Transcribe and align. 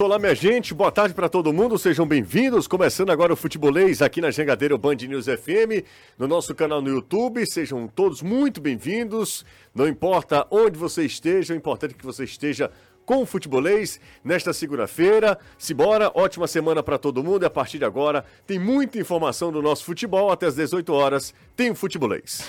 Olá, 0.00 0.16
minha 0.16 0.32
gente, 0.32 0.72
boa 0.72 0.92
tarde 0.92 1.12
para 1.12 1.28
todo 1.28 1.52
mundo, 1.52 1.76
sejam 1.76 2.06
bem-vindos. 2.06 2.68
Começando 2.68 3.10
agora 3.10 3.32
o 3.32 3.36
Futebolês 3.36 4.00
aqui 4.00 4.20
na 4.20 4.30
Jangadeira 4.30 4.78
Band 4.78 4.94
News 4.94 5.26
FM, 5.26 5.84
no 6.16 6.28
nosso 6.28 6.54
canal 6.54 6.80
no 6.80 6.88
YouTube. 6.88 7.44
Sejam 7.44 7.88
todos 7.88 8.22
muito 8.22 8.60
bem-vindos. 8.60 9.44
Não 9.74 9.88
importa 9.88 10.46
onde 10.52 10.78
você 10.78 11.04
esteja, 11.04 11.52
o 11.52 11.56
importante 11.56 11.96
é 11.96 11.98
que 11.98 12.06
você 12.06 12.22
esteja 12.22 12.70
com 13.04 13.22
o 13.22 13.26
Futebolês 13.26 14.00
nesta 14.22 14.52
segunda-feira. 14.52 15.36
Simbora, 15.58 16.12
ótima 16.14 16.46
semana 16.46 16.80
para 16.80 16.96
todo 16.96 17.24
mundo 17.24 17.42
e 17.42 17.46
a 17.46 17.50
partir 17.50 17.78
de 17.78 17.84
agora 17.84 18.24
tem 18.46 18.56
muita 18.56 19.00
informação 19.00 19.50
do 19.50 19.60
nosso 19.60 19.84
futebol. 19.84 20.30
Até 20.30 20.46
às 20.46 20.54
18 20.54 20.92
horas 20.92 21.34
tem 21.56 21.72
o 21.72 21.74
Futebolês. 21.74 22.48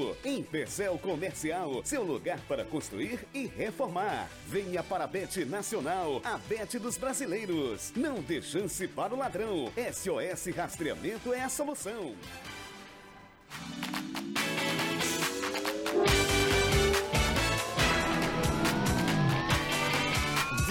Em 0.23 0.43
Percel 0.43 0.97
Comercial, 0.97 1.81
seu 1.83 2.03
lugar 2.03 2.39
para 2.47 2.65
construir 2.65 3.19
e 3.33 3.45
reformar. 3.45 4.29
Venha 4.47 4.83
para 4.83 5.03
a 5.03 5.07
Bet 5.07 5.45
Nacional, 5.45 6.21
a 6.23 6.37
Bet 6.37 6.77
dos 6.79 6.97
brasileiros. 6.97 7.91
Não 7.95 8.21
dê 8.21 8.41
chance 8.41 8.87
para 8.87 9.13
o 9.13 9.17
ladrão. 9.17 9.71
SOS 9.93 10.55
Rastreamento 10.55 11.33
é 11.33 11.43
a 11.43 11.49
solução. 11.49 12.15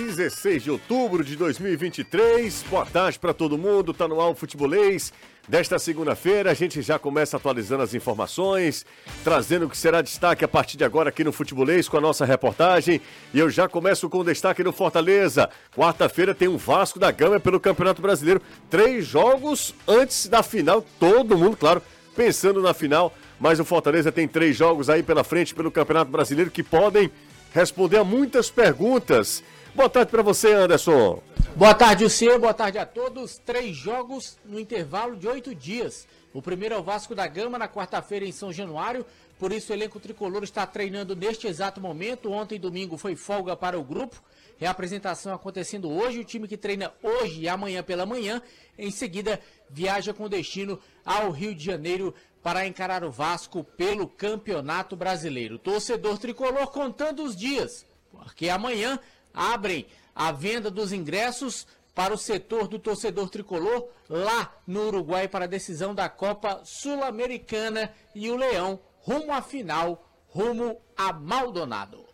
16 0.01 0.63
de 0.63 0.71
outubro 0.71 1.23
de 1.23 1.37
2023. 1.37 2.65
Boa 2.71 2.87
tarde 2.87 3.19
para 3.19 3.35
todo 3.35 3.59
mundo. 3.59 3.93
Tá 3.93 4.09
no 4.09 4.19
ar 4.19 4.31
o 4.31 4.35
Futebolês. 4.35 5.13
Desta 5.47 5.79
segunda-feira, 5.79 6.51
a 6.51 6.55
gente 6.55 6.81
já 6.81 6.99
começa 6.99 7.37
atualizando 7.37 7.83
as 7.83 7.93
informações, 7.93 8.87
trazendo 9.23 9.67
o 9.67 9.69
que 9.69 9.77
será 9.77 10.01
destaque 10.01 10.45
a 10.45 10.49
partir 10.49 10.79
de 10.79 10.85
agora 10.85 11.11
aqui 11.11 11.23
no 11.23 11.33
Futebolês 11.33 11.87
com 11.87 11.99
a 11.99 12.01
nossa 12.01 12.25
reportagem. 12.25 13.01
E 13.35 13.39
eu 13.39 13.51
já 13.51 13.69
começo 13.69 14.09
com 14.09 14.25
destaque 14.25 14.65
no 14.65 14.73
Fortaleza. 14.73 15.51
Quarta-feira 15.77 16.35
tem 16.35 16.49
um 16.49 16.57
Vasco 16.57 16.99
da 16.99 17.11
Gama 17.11 17.39
pelo 17.39 17.61
Campeonato 17.61 18.01
Brasileiro. 18.01 18.41
Três 18.71 19.07
jogos 19.07 19.75
antes 19.87 20.29
da 20.29 20.43
final. 20.43 20.85
Todo 20.99 21.37
mundo, 21.37 21.59
claro, 21.59 21.83
pensando 22.17 22.63
na 22.63 22.73
final. 22.73 23.13
Mas 23.39 23.61
o 23.61 23.67
Fortaleza 23.67 24.11
tem 24.11 24.27
três 24.27 24.57
jogos 24.57 24.89
aí 24.89 25.03
pela 25.03 25.25
frente 25.25 25.55
pelo 25.55 25.71
Campeonato 25.71 26.11
Brasileiro 26.11 26.51
que 26.51 26.63
podem 26.63 27.11
responder 27.53 27.99
a 27.99 28.05
muitas 28.05 28.49
perguntas. 28.51 29.43
Boa 29.75 29.89
tarde 29.89 30.11
para 30.11 30.23
você, 30.23 30.53
Anderson. 30.53 31.23
Boa 31.55 31.75
tarde, 31.75 32.05
você. 32.05 32.39
Boa 32.39 32.53
tarde 32.53 32.79
a 32.79 32.85
todos. 32.85 33.39
Três 33.39 33.77
jogos 33.77 34.37
no 34.45 34.59
intervalo 34.59 35.17
de 35.17 35.29
oito 35.29 35.55
dias. 35.55 36.09
O 36.35 36.43
primeiro 36.43 36.75
é 36.75 36.79
o 36.79 36.83
Vasco 36.83 37.15
da 37.15 37.27
Gama 37.27 37.59
na 37.59 37.69
quarta-feira 37.69 38.27
em 38.27 38.33
São 38.33 38.53
Januário. 38.53 39.07
Por 39.39 39.53
isso, 39.53 39.73
o 39.73 39.75
elenco 39.75 40.01
tricolor 40.01 40.43
está 40.43 40.67
treinando 40.67 41.15
neste 41.15 41.47
exato 41.47 41.81
momento. 41.81 42.31
Ontem, 42.31 42.59
domingo, 42.59 42.97
foi 42.97 43.15
folga 43.15 43.57
para 43.57 43.79
o 43.79 43.85
grupo. 43.85 44.21
Reapresentação 44.59 45.33
acontecendo 45.33 45.91
hoje. 45.91 46.21
O 46.21 46.25
time 46.25 46.49
que 46.49 46.57
treina 46.57 46.93
hoje 47.03 47.43
e 47.43 47.49
amanhã 47.49 47.83
pela 47.83 48.05
manhã. 48.05 48.43
Em 48.77 48.91
seguida, 48.91 49.41
viaja 49.69 50.13
com 50.13 50.29
destino 50.29 50.81
ao 51.05 51.31
Rio 51.31 51.55
de 51.55 51.65
Janeiro 51.65 52.15
para 52.43 52.67
encarar 52.67 53.05
o 53.05 53.11
Vasco 53.11 53.63
pelo 53.63 54.09
Campeonato 54.09 54.97
Brasileiro. 54.97 55.59
Torcedor 55.59 56.19
tricolor 56.19 56.67
contando 56.69 57.23
os 57.23 57.37
dias, 57.37 57.87
porque 58.11 58.49
amanhã 58.49 58.99
abrem 59.35 59.87
a 60.15 60.33
venda 60.33 60.71
dos 60.71 60.93
ingressos 60.93 61.67
para 61.95 62.15
o 62.15 62.19
setor 62.19 62.69
do 62.69 62.79
torcedor 62.79 63.29
tricolor 63.29 63.89
lá 64.09 64.55
no 64.67 64.87
Uruguai 64.87 65.29
para 65.29 65.45
a 65.45 65.49
decisão 65.49 65.95
da 65.95 66.09
Copa 66.09 66.61
Sul-Americana 66.65 67.93
e 68.15 68.31
o 68.31 68.37
Leão 68.37 68.81
rumo 69.01 69.33
à 69.33 69.43
final, 69.43 70.09
rumo 70.29 70.81
a 70.97 71.13
Maldonado. 71.13 72.05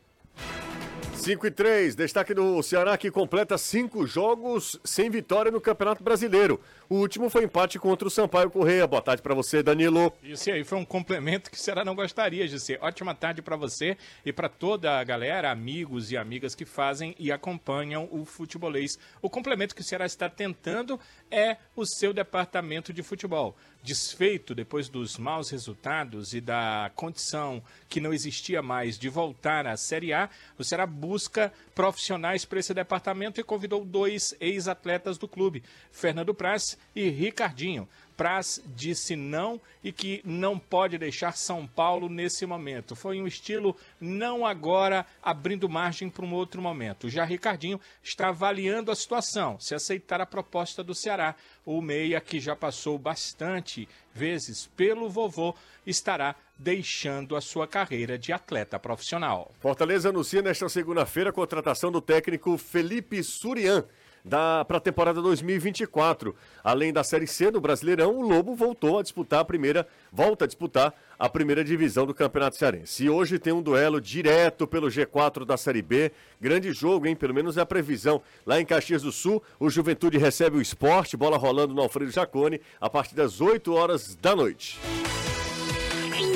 5 1.14 1.46
e 1.46 1.50
3, 1.50 1.96
destaque 1.96 2.32
do 2.32 2.62
Ceará 2.62 2.96
que 2.96 3.10
completa 3.10 3.58
cinco 3.58 4.06
jogos 4.06 4.78
sem 4.84 5.10
vitória 5.10 5.50
no 5.50 5.60
Campeonato 5.60 6.04
Brasileiro. 6.04 6.60
O 6.88 6.96
último 6.96 7.28
foi 7.28 7.42
empate 7.42 7.80
contra 7.80 8.06
o 8.06 8.10
Sampaio 8.10 8.48
Correia. 8.48 8.86
Boa 8.86 9.02
tarde 9.02 9.20
para 9.20 9.34
você, 9.34 9.60
Danilo. 9.60 10.12
Isso 10.22 10.48
aí 10.52 10.62
foi 10.62 10.78
um 10.78 10.84
complemento 10.84 11.50
que 11.50 11.56
o 11.56 11.60
Ceará 11.60 11.84
não 11.84 11.96
gostaria 11.96 12.46
de 12.46 12.60
ser. 12.60 12.78
Ótima 12.80 13.12
tarde 13.12 13.42
para 13.42 13.56
você 13.56 13.96
e 14.24 14.32
para 14.32 14.48
toda 14.48 14.96
a 14.96 15.02
galera, 15.02 15.50
amigos 15.50 16.12
e 16.12 16.16
amigas 16.16 16.54
que 16.54 16.64
fazem 16.64 17.12
e 17.18 17.32
acompanham 17.32 18.08
o 18.12 18.24
futebolês. 18.24 18.96
O 19.20 19.28
complemento 19.28 19.74
que 19.74 19.80
o 19.80 19.84
Ceará 19.84 20.06
está 20.06 20.28
tentando 20.28 21.00
é 21.28 21.56
o 21.74 21.84
seu 21.84 22.12
departamento 22.12 22.92
de 22.92 23.02
futebol 23.02 23.56
desfeito 23.86 24.52
depois 24.52 24.88
dos 24.88 25.16
maus 25.16 25.48
resultados 25.50 26.34
e 26.34 26.40
da 26.40 26.90
condição 26.96 27.62
que 27.88 28.00
não 28.00 28.12
existia 28.12 28.60
mais 28.60 28.98
de 28.98 29.08
voltar 29.08 29.64
à 29.64 29.76
Série 29.76 30.12
A, 30.12 30.28
o 30.58 30.64
Ceará 30.64 30.84
busca 30.84 31.52
profissionais 31.72 32.44
para 32.44 32.58
esse 32.58 32.74
departamento 32.74 33.40
e 33.40 33.44
convidou 33.44 33.84
dois 33.84 34.34
ex-atletas 34.40 35.16
do 35.18 35.28
clube, 35.28 35.62
Fernando 35.92 36.34
Praz 36.34 36.75
e 36.94 37.08
Ricardinho. 37.08 37.88
Praz 38.16 38.62
disse 38.74 39.14
não 39.14 39.60
e 39.84 39.92
que 39.92 40.22
não 40.24 40.58
pode 40.58 40.96
deixar 40.96 41.36
São 41.36 41.66
Paulo 41.66 42.08
nesse 42.08 42.46
momento. 42.46 42.96
Foi 42.96 43.20
um 43.20 43.26
estilo 43.26 43.76
não 44.00 44.46
agora, 44.46 45.04
abrindo 45.22 45.68
margem 45.68 46.08
para 46.08 46.24
um 46.24 46.32
outro 46.32 46.62
momento. 46.62 47.10
Já 47.10 47.24
Ricardinho 47.24 47.78
está 48.02 48.28
avaliando 48.28 48.90
a 48.90 48.96
situação, 48.96 49.60
se 49.60 49.74
aceitar 49.74 50.18
a 50.18 50.26
proposta 50.26 50.82
do 50.82 50.94
Ceará. 50.94 51.34
O 51.64 51.82
Meia, 51.82 52.18
que 52.18 52.40
já 52.40 52.56
passou 52.56 52.98
bastante 52.98 53.86
vezes 54.14 54.66
pelo 54.74 55.10
vovô, 55.10 55.54
estará 55.86 56.34
deixando 56.58 57.36
a 57.36 57.40
sua 57.42 57.68
carreira 57.68 58.18
de 58.18 58.32
atleta 58.32 58.78
profissional. 58.78 59.52
Fortaleza 59.60 60.08
anuncia 60.08 60.40
nesta 60.40 60.70
segunda-feira 60.70 61.28
a 61.28 61.34
contratação 61.34 61.92
do 61.92 62.00
técnico 62.00 62.56
Felipe 62.56 63.22
Surian 63.22 63.84
para 64.28 64.78
a 64.78 64.80
temporada 64.80 65.22
2024. 65.22 66.34
Além 66.62 66.92
da 66.92 67.04
Série 67.04 67.26
C 67.26 67.50
do 67.50 67.60
Brasileirão, 67.60 68.16
o 68.16 68.22
Lobo 68.22 68.54
voltou 68.54 68.98
a 68.98 69.02
disputar 69.02 69.40
a 69.40 69.44
primeira, 69.44 69.86
volta 70.12 70.44
a 70.44 70.46
disputar 70.48 70.92
a 71.18 71.28
primeira 71.28 71.64
divisão 71.64 72.06
do 72.06 72.14
Campeonato 72.14 72.56
Cearense. 72.56 73.04
E 73.04 73.10
hoje 73.10 73.38
tem 73.38 73.52
um 73.52 73.62
duelo 73.62 74.00
direto 74.00 74.66
pelo 74.66 74.88
G4 74.88 75.44
da 75.44 75.56
Série 75.56 75.82
B. 75.82 76.12
Grande 76.40 76.72
jogo, 76.72 77.06
hein? 77.06 77.14
Pelo 77.14 77.34
menos 77.34 77.56
é 77.56 77.60
a 77.60 77.66
previsão. 77.66 78.20
Lá 78.44 78.60
em 78.60 78.66
Caxias 78.66 79.02
do 79.02 79.12
Sul, 79.12 79.42
o 79.58 79.70
Juventude 79.70 80.18
recebe 80.18 80.56
o 80.56 80.62
esporte, 80.62 81.16
bola 81.16 81.36
rolando 81.36 81.74
no 81.74 81.82
Alfredo 81.82 82.10
Jacone, 82.10 82.60
a 82.80 82.90
partir 82.90 83.14
das 83.14 83.40
8 83.40 83.72
horas 83.72 84.16
da 84.16 84.34
noite. 84.34 84.78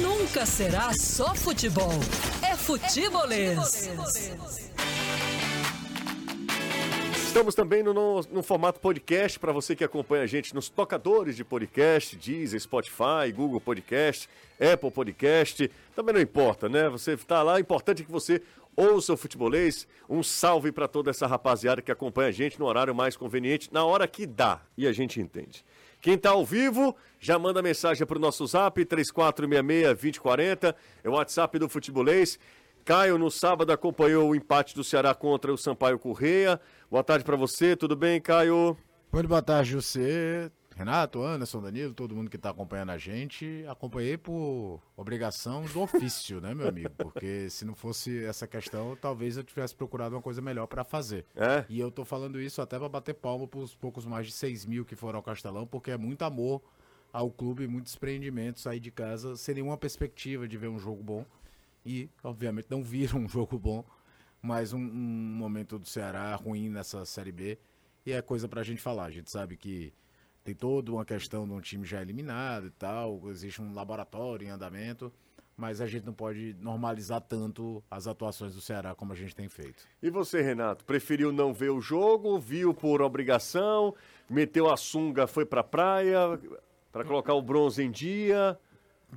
Nunca 0.00 0.46
será 0.46 0.92
só 0.92 1.34
futebol. 1.34 1.92
É 2.42 2.54
futebolês. 2.56 3.88
É 3.88 3.96
futebolês. 3.96 4.70
Estamos 7.40 7.54
também 7.54 7.82
no, 7.82 7.94
no, 7.94 8.20
no 8.30 8.42
formato 8.42 8.78
podcast 8.80 9.38
para 9.38 9.50
você 9.50 9.74
que 9.74 9.82
acompanha 9.82 10.24
a 10.24 10.26
gente 10.26 10.54
nos 10.54 10.68
tocadores 10.68 11.34
de 11.34 11.42
podcast, 11.42 12.14
Deezer, 12.14 12.60
Spotify, 12.60 13.32
Google 13.34 13.58
Podcast, 13.58 14.28
Apple 14.60 14.90
Podcast. 14.90 15.70
Também 15.96 16.16
não 16.16 16.20
importa, 16.20 16.68
né? 16.68 16.90
Você 16.90 17.12
está 17.12 17.42
lá, 17.42 17.58
importante 17.58 18.02
é 18.02 18.04
que 18.04 18.12
você 18.12 18.42
ouça 18.76 19.14
o 19.14 19.16
futebolês. 19.16 19.88
Um 20.06 20.22
salve 20.22 20.70
para 20.70 20.86
toda 20.86 21.08
essa 21.08 21.26
rapaziada 21.26 21.80
que 21.80 21.90
acompanha 21.90 22.28
a 22.28 22.32
gente 22.32 22.60
no 22.60 22.66
horário 22.66 22.94
mais 22.94 23.16
conveniente, 23.16 23.72
na 23.72 23.86
hora 23.86 24.06
que 24.06 24.26
dá 24.26 24.60
e 24.76 24.86
a 24.86 24.92
gente 24.92 25.18
entende. 25.18 25.64
Quem 26.02 26.14
está 26.14 26.30
ao 26.30 26.44
vivo, 26.44 26.94
já 27.18 27.38
manda 27.38 27.62
mensagem 27.62 28.06
para 28.06 28.18
o 28.18 28.20
nosso 28.20 28.46
zap, 28.46 28.84
3466-2040, 28.84 30.74
é 31.02 31.08
o 31.08 31.12
WhatsApp 31.12 31.58
do 31.58 31.70
Futebolês. 31.70 32.38
Caio, 32.84 33.18
no 33.18 33.30
sábado, 33.30 33.72
acompanhou 33.72 34.30
o 34.30 34.34
empate 34.34 34.74
do 34.74 34.82
Ceará 34.82 35.14
contra 35.14 35.52
o 35.52 35.58
Sampaio 35.58 35.98
Correia. 35.98 36.60
Boa 36.90 37.04
tarde 37.04 37.24
para 37.24 37.36
você, 37.36 37.76
tudo 37.76 37.94
bem, 37.94 38.20
Caio? 38.20 38.76
Muito 39.12 39.28
boa 39.28 39.42
tarde, 39.42 39.70
José, 39.70 40.50
Renato, 40.74 41.22
Anderson, 41.22 41.60
Danilo, 41.60 41.92
todo 41.92 42.14
mundo 42.14 42.30
que 42.30 42.36
está 42.36 42.50
acompanhando 42.50 42.90
a 42.90 42.98
gente. 42.98 43.64
Acompanhei 43.68 44.16
por 44.16 44.80
obrigação 44.96 45.62
do 45.66 45.82
ofício, 45.82 46.40
né, 46.40 46.54
meu 46.54 46.68
amigo? 46.68 46.90
Porque 46.96 47.50
se 47.50 47.64
não 47.64 47.74
fosse 47.74 48.24
essa 48.24 48.46
questão, 48.46 48.96
talvez 49.00 49.36
eu 49.36 49.44
tivesse 49.44 49.74
procurado 49.74 50.14
uma 50.14 50.22
coisa 50.22 50.40
melhor 50.40 50.66
para 50.66 50.82
fazer. 50.82 51.26
É? 51.36 51.64
E 51.68 51.78
eu 51.78 51.90
tô 51.90 52.04
falando 52.04 52.40
isso 52.40 52.62
até 52.62 52.78
para 52.78 52.88
bater 52.88 53.14
palma 53.14 53.46
para 53.46 53.60
os 53.60 53.74
poucos 53.74 54.06
mais 54.06 54.26
de 54.26 54.32
6 54.32 54.64
mil 54.64 54.84
que 54.84 54.96
foram 54.96 55.18
ao 55.18 55.22
Castelão, 55.22 55.66
porque 55.66 55.90
é 55.90 55.98
muito 55.98 56.22
amor 56.22 56.62
ao 57.12 57.30
clube, 57.30 57.66
muitos 57.66 57.94
empreendimentos 57.94 58.62
sair 58.62 58.80
de 58.80 58.90
casa 58.90 59.36
sem 59.36 59.56
nenhuma 59.56 59.76
perspectiva 59.76 60.48
de 60.48 60.56
ver 60.56 60.68
um 60.68 60.78
jogo 60.78 61.02
bom. 61.02 61.26
E, 61.84 62.08
obviamente, 62.22 62.68
não 62.70 62.82
viram 62.82 63.20
um 63.20 63.28
jogo 63.28 63.58
bom 63.58 63.84
mais 64.42 64.72
um, 64.72 64.78
um 64.78 65.34
momento 65.36 65.78
do 65.78 65.86
Ceará 65.86 66.34
ruim 66.34 66.68
nessa 66.70 67.04
Série 67.04 67.32
B. 67.32 67.58
E 68.04 68.12
é 68.12 68.22
coisa 68.22 68.48
pra 68.48 68.62
gente 68.62 68.80
falar. 68.80 69.04
A 69.04 69.10
gente 69.10 69.30
sabe 69.30 69.56
que 69.56 69.92
tem 70.42 70.54
toda 70.54 70.90
uma 70.90 71.04
questão 71.04 71.46
de 71.46 71.52
um 71.52 71.60
time 71.60 71.84
já 71.84 72.00
eliminado 72.00 72.66
e 72.66 72.70
tal, 72.70 73.28
existe 73.28 73.60
um 73.60 73.74
laboratório 73.74 74.46
em 74.46 74.50
andamento, 74.50 75.12
mas 75.56 75.82
a 75.82 75.86
gente 75.86 76.06
não 76.06 76.14
pode 76.14 76.56
normalizar 76.58 77.20
tanto 77.20 77.84
as 77.90 78.06
atuações 78.06 78.54
do 78.54 78.60
Ceará 78.60 78.94
como 78.94 79.12
a 79.12 79.16
gente 79.16 79.36
tem 79.36 79.48
feito. 79.48 79.84
E 80.02 80.08
você, 80.08 80.40
Renato, 80.40 80.84
preferiu 80.84 81.30
não 81.30 81.52
ver 81.52 81.70
o 81.70 81.80
jogo, 81.80 82.38
viu 82.38 82.72
por 82.72 83.02
obrigação, 83.02 83.94
meteu 84.28 84.70
a 84.70 84.76
sunga, 84.76 85.26
foi 85.26 85.44
pra 85.44 85.62
praia 85.62 86.40
para 86.90 87.04
colocar 87.04 87.34
o 87.34 87.42
bronze 87.42 87.82
em 87.82 87.90
dia? 87.90 88.58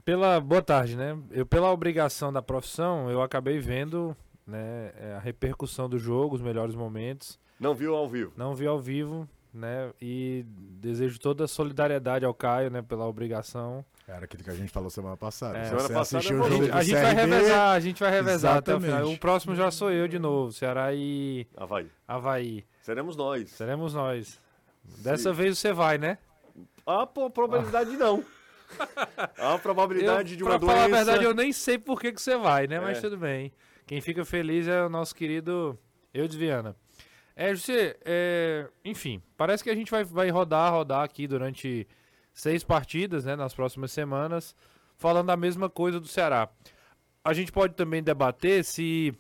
Pela 0.04 0.40
boa 0.40 0.62
tarde, 0.62 0.96
né? 0.96 1.18
Eu 1.32 1.46
pela 1.46 1.72
obrigação 1.72 2.32
da 2.34 2.42
profissão, 2.42 3.10
eu 3.10 3.22
acabei 3.22 3.60
vendo, 3.60 4.16
né, 4.46 4.92
a 5.16 5.20
repercussão 5.20 5.88
do 5.88 5.98
jogo, 5.98 6.36
os 6.36 6.42
melhores 6.42 6.76
momentos. 6.76 7.40
Não 7.60 7.74
viu 7.74 7.96
ao 7.96 8.08
vivo? 8.08 8.34
Não 8.36 8.54
vi 8.56 8.66
ao 8.68 8.80
vivo, 8.80 9.28
né? 9.54 9.92
E 10.02 10.44
desejo 10.48 11.20
toda 11.20 11.46
a 11.46 11.48
solidariedade 11.48 12.26
ao 12.26 12.34
Caio, 12.34 12.70
né, 12.70 12.82
pela 12.82 13.06
obrigação. 13.06 13.86
Era 14.06 14.26
aquilo 14.26 14.44
que 14.44 14.50
a 14.50 14.54
gente 14.56 14.70
falou 14.70 14.90
semana 14.90 15.16
passada. 15.16 15.58
É, 15.58 15.66
semana 15.66 15.90
passada 15.90 16.26
eu 16.28 16.42
o 16.42 16.50
jogo 16.50 16.66
A 16.74 16.80
do 16.80 16.84
gente 16.84 16.96
vai 17.02 17.14
revezar, 17.14 17.70
a 17.72 17.80
gente 17.80 18.00
vai 18.02 18.12
revezar 18.12 18.58
até 18.58 18.76
o 18.76 18.80
final. 18.82 18.96
Exatamente. 18.98 19.16
O 19.18 19.20
próximo 19.20 19.56
já 19.56 19.72
sou 19.72 19.92
eu 19.92 20.08
de 20.10 20.20
novo, 20.20 20.52
Ceará 20.52 20.94
e 20.94 21.48
Havaí. 21.56 21.88
Havaí. 22.06 22.66
Seremos 22.82 23.16
nós. 23.16 23.50
Seremos 23.52 23.94
nós. 23.94 24.38
Dessa 25.02 25.32
vez 25.32 25.58
você 25.58 25.72
vai, 25.72 25.98
né? 25.98 26.18
A 26.86 27.06
po- 27.08 27.30
probabilidade 27.30 27.96
não. 27.96 28.22
A 29.38 29.58
probabilidade 29.60 30.34
Eu, 30.34 30.38
de 30.38 30.44
uma 30.44 30.52
pra 30.52 30.58
doença... 30.60 30.74
falar 30.76 30.86
a 30.86 30.88
verdade, 31.04 31.24
eu 31.24 31.34
nem 31.34 31.52
sei 31.52 31.78
por 31.78 32.00
que, 32.00 32.12
que 32.12 32.22
você 32.22 32.36
vai, 32.38 32.68
né? 32.68 32.80
Mas 32.80 32.98
É. 32.98 33.02
tudo 33.02 33.18
bem. 33.18 33.52
Quem 33.86 34.02
fica 34.02 34.24
feliz 34.26 34.68
é 34.68 34.84
o 34.84 34.90
nosso 34.90 35.14
querido 35.16 35.78
Eudes 36.14 36.36
Viana. 36.36 36.76
É, 37.36 37.54
José, 37.54 37.98
é, 38.06 38.68
enfim, 38.86 39.22
parece 39.36 39.64
que 39.64 39.70
a 39.70 39.76
gente 39.76 39.90
vai, 39.92 40.04
vai 40.04 40.30
rodar, 40.30 40.72
rodar 40.72 41.02
aqui 41.04 41.28
durante 41.28 41.88
seis 42.32 42.64
partidas, 42.64 43.26
né, 43.26 43.36
nas 43.36 43.54
próximas 43.54 43.92
semanas, 43.92 44.56
falando 44.98 45.30
a 45.32 45.38
mesma 45.38 45.70
coisa 45.70 46.00
do 46.00 46.08
Ceará. 46.08 46.48
A 47.24 47.34
gente 47.34 47.52
pode 47.52 47.74
também 47.74 48.04
debater 48.04 48.64
se 48.64 49.14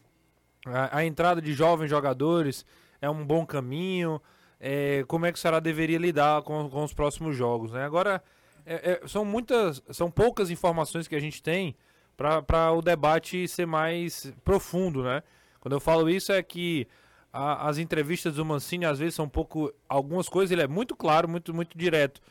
a, 0.66 0.98
a 1.00 1.06
entrada 1.06 1.42
de 1.42 1.54
jovens 1.54 1.90
jogadores 1.90 2.66
é 3.02 3.10
um 3.10 3.26
bom 3.26 3.46
caminho, 3.46 4.22
é, 4.60 5.04
como 5.08 5.26
é 5.26 5.32
que 5.32 5.38
o 5.38 5.42
Ceará 5.42 5.60
deveria 5.60 5.98
lidar 5.98 6.42
com, 6.44 6.70
com 6.70 6.84
os 6.84 6.94
próximos 6.94 7.36
jogos, 7.36 7.72
né? 7.72 7.84
Agora, 7.84 8.24
é, 8.66 9.02
é, 9.04 9.08
são 9.08 9.24
muitas, 9.26 9.82
são 9.92 10.10
poucas 10.12 10.50
informações 10.50 11.08
que 11.08 11.16
a 11.16 11.20
gente 11.20 11.42
tem 11.42 11.76
para 12.16 12.72
o 12.72 12.82
debate 12.82 13.48
ser 13.48 13.66
mais 13.66 14.32
profundo, 14.44 15.04
né? 15.04 15.24
Quando 15.60 15.74
eu 15.74 15.80
falo 15.80 16.10
isso 16.10 16.32
é 16.32 16.42
que 16.44 16.88
a- 17.32 17.68
as 17.68 17.78
entrevistas 17.78 18.36
do 18.36 18.46
Mancini 18.46 18.86
às 18.86 19.00
vezes 19.00 19.16
são 19.16 19.26
um 19.26 19.30
pouco, 19.30 19.74
algumas 19.90 20.30
coisas 20.30 20.52
ele 20.52 20.62
é 20.62 20.68
muito 20.68 20.96
claro, 20.96 21.28
muito 21.28 21.54
muito 21.54 21.78
direto. 21.78 22.22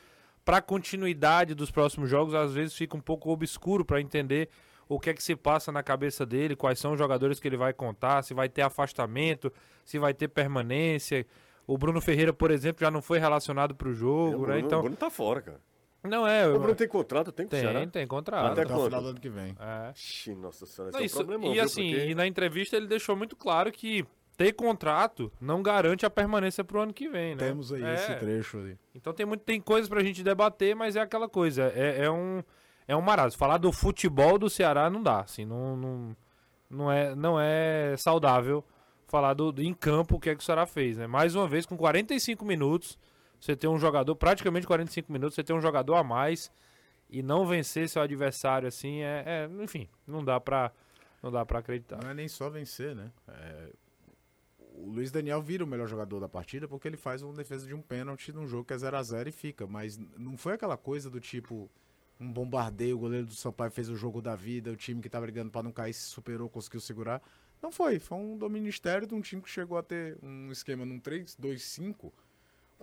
Para 0.45 0.57
a 0.57 0.61
continuidade 0.61 1.53
dos 1.53 1.71
próximos 1.71 2.09
jogos, 2.09 2.33
às 2.33 2.53
vezes 2.53 2.73
fica 2.75 2.95
um 2.97 3.01
pouco 3.01 3.29
obscuro 3.31 3.83
para 3.85 3.99
entender 4.01 4.49
o 4.89 4.99
que 4.99 5.09
é 5.09 5.13
que 5.13 5.23
se 5.23 5.35
passa 5.35 5.71
na 5.71 5.81
cabeça 5.81 6.25
dele, 6.25 6.55
quais 6.55 6.77
são 6.79 6.93
os 6.93 6.99
jogadores 6.99 7.39
que 7.39 7.47
ele 7.47 7.57
vai 7.57 7.73
contar, 7.73 8.21
se 8.23 8.33
vai 8.33 8.47
ter 8.49 8.61
afastamento, 8.61 9.51
se 9.85 9.97
vai 9.97 10.13
ter 10.13 10.27
permanência. 10.27 11.25
O 11.65 11.77
Bruno 11.77 12.01
Ferreira, 12.01 12.33
por 12.33 12.51
exemplo, 12.51 12.81
já 12.81 12.91
não 12.91 13.01
foi 13.01 13.19
relacionado 13.19 13.73
para 13.73 13.87
o 13.87 13.91
O 13.91 13.93
jogo, 13.95 14.37
Bruno, 14.39 14.47
né? 14.53 14.59
Então, 14.59 14.79
o 14.79 14.81
Bruno 14.83 14.97
tá 14.97 15.09
fora, 15.09 15.41
cara. 15.41 15.61
Não 16.03 16.27
é, 16.27 16.45
O 16.47 16.51
eu- 16.51 16.59
Bruno 16.59 16.75
tem 16.75 16.87
contrato, 16.87 17.31
tem 17.31 17.47
com 17.47 17.55
o 17.55 17.59
Ceará? 17.59 17.79
tem, 17.79 17.89
tem 17.89 18.07
contrato. 18.07 18.51
Até 18.51 18.61
Até 18.63 18.73
o 18.75 18.85
final 18.85 19.01
do 19.01 19.07
ano 19.09 19.19
que 19.19 19.29
vem. 19.29 19.55
É. 19.59 19.91
Ixi, 19.95 20.35
nossa 20.35 20.65
senhora, 20.65 20.91
Não, 20.91 20.99
esse 20.99 21.07
isso- 21.07 21.17
é 21.19 21.23
um 21.23 21.25
problemão, 21.25 21.51
e 21.51 21.53
viu? 21.55 21.63
assim, 21.63 21.89
Porque- 21.91 22.05
e 22.07 22.15
na 22.15 22.27
entrevista 22.27 22.75
ele 22.75 22.87
deixou 22.87 23.15
muito 23.15 23.35
claro 23.35 23.71
que 23.71 24.05
ter 24.35 24.51
contrato 24.53 25.31
não 25.39 25.61
garante 25.61 26.05
a 26.05 26.09
permanência 26.09 26.63
pro 26.63 26.81
ano 26.81 26.93
que 26.93 27.07
vem, 27.07 27.35
né? 27.35 27.47
Temos 27.47 27.71
aí 27.71 27.83
É. 27.83 27.93
esse 27.93 28.15
trecho 28.15 28.57
ali. 28.57 28.77
Então 28.95 29.13
tem 29.13 29.25
muito, 29.25 29.41
tem 29.41 29.61
coisas 29.61 29.87
pra 29.87 30.01
gente 30.03 30.23
debater, 30.23 30.75
mas 30.75 30.95
é 30.95 31.01
aquela 31.01 31.29
coisa, 31.29 31.71
é, 31.75 32.05
é 32.05 32.11
um 32.11 32.43
é 32.87 32.95
um 32.95 33.01
marasmo. 33.01 33.37
Falar 33.39 33.57
do 33.57 33.71
futebol 33.71 34.37
do 34.37 34.49
Ceará 34.49 34.89
não 34.89 35.01
dá, 35.01 35.21
assim, 35.21 35.45
não, 35.45 35.77
não, 35.77 36.17
não 36.69 36.91
é 36.91 37.15
não 37.15 37.39
é 37.39 37.95
saudável 37.97 38.61
falar 39.07 39.33
do, 39.35 39.51
do- 39.51 39.61
em 39.61 39.73
campo 39.73 40.15
o 40.15 40.19
que 40.19 40.31
é 40.31 40.35
que 40.35 40.41
o 40.41 40.43
Ceará 40.43 40.65
fez, 40.65 40.97
né? 40.97 41.05
Mais 41.07 41.35
uma 41.35 41.47
vez 41.47 41.65
com 41.67 41.77
45 41.77 42.43
minutos, 42.43 42.97
você 43.43 43.57
tem 43.57 43.69
um 43.69 43.77
jogador 43.77 44.15
praticamente 44.15 44.65
45 44.65 45.11
minutos, 45.11 45.35
você 45.35 45.43
tem 45.43 45.53
um 45.53 45.59
jogador 45.59 45.95
a 45.95 46.03
mais 46.03 46.49
e 47.09 47.21
não 47.21 47.45
vencer 47.45 47.89
seu 47.89 48.01
adversário 48.01 48.67
assim 48.69 49.01
é, 49.01 49.23
é- 49.25 49.63
enfim, 49.63 49.89
não 50.07 50.23
dá 50.23 50.39
pra 50.39 50.71
não 51.21 51.29
dá 51.31 51.45
para 51.45 51.59
acreditar. 51.59 52.01
Não 52.01 52.09
é 52.09 52.13
nem 52.13 52.27
só 52.27 52.49
vencer, 52.49 52.95
né? 52.95 53.11
É, 53.27 53.69
O 54.75 54.89
Luiz 54.89 55.11
Daniel 55.11 55.41
vira 55.41 55.63
o 55.63 55.67
melhor 55.67 55.87
jogador 55.87 56.19
da 56.21 56.27
partida 56.29 56.67
porque 56.67 56.87
ele 56.87 56.97
faz 56.97 57.21
uma 57.21 57.33
defesa 57.33 57.67
de 57.67 57.73
um 57.73 57.81
pênalti 57.81 58.31
num 58.31 58.47
jogo 58.47 58.63
que 58.65 58.73
é 58.73 58.77
0 58.77 58.97
a 58.97 59.03
0 59.03 59.27
e 59.29 59.31
fica. 59.31 59.67
Mas 59.67 59.97
não 60.17 60.37
foi 60.37 60.53
aquela 60.53 60.77
coisa 60.77 61.09
do 61.09 61.19
tipo 61.19 61.69
um 62.19 62.31
bombardeio, 62.31 62.95
o 62.95 62.99
goleiro 62.99 63.25
do 63.25 63.35
Sampaio 63.35 63.71
fez 63.71 63.89
o 63.89 63.95
jogo 63.95 64.21
da 64.21 64.35
vida, 64.35 64.71
o 64.71 64.75
time 64.77 65.01
que 65.01 65.09
tá 65.09 65.19
brigando 65.19 65.51
pra 65.51 65.61
não 65.63 65.71
cair 65.71 65.93
se 65.93 66.03
superou, 66.07 66.49
conseguiu 66.49 66.79
segurar. 66.79 67.21
Não 67.61 67.71
foi, 67.71 67.99
foi 67.99 68.17
um 68.17 68.37
domínio 68.37 68.69
estéreo 68.69 69.05
de 69.07 69.13
um 69.13 69.21
time 69.21 69.41
que 69.41 69.49
chegou 69.49 69.77
a 69.77 69.83
ter 69.83 70.17
um 70.23 70.49
esquema 70.51 70.85
num 70.85 70.99
3-2-5 70.99 72.11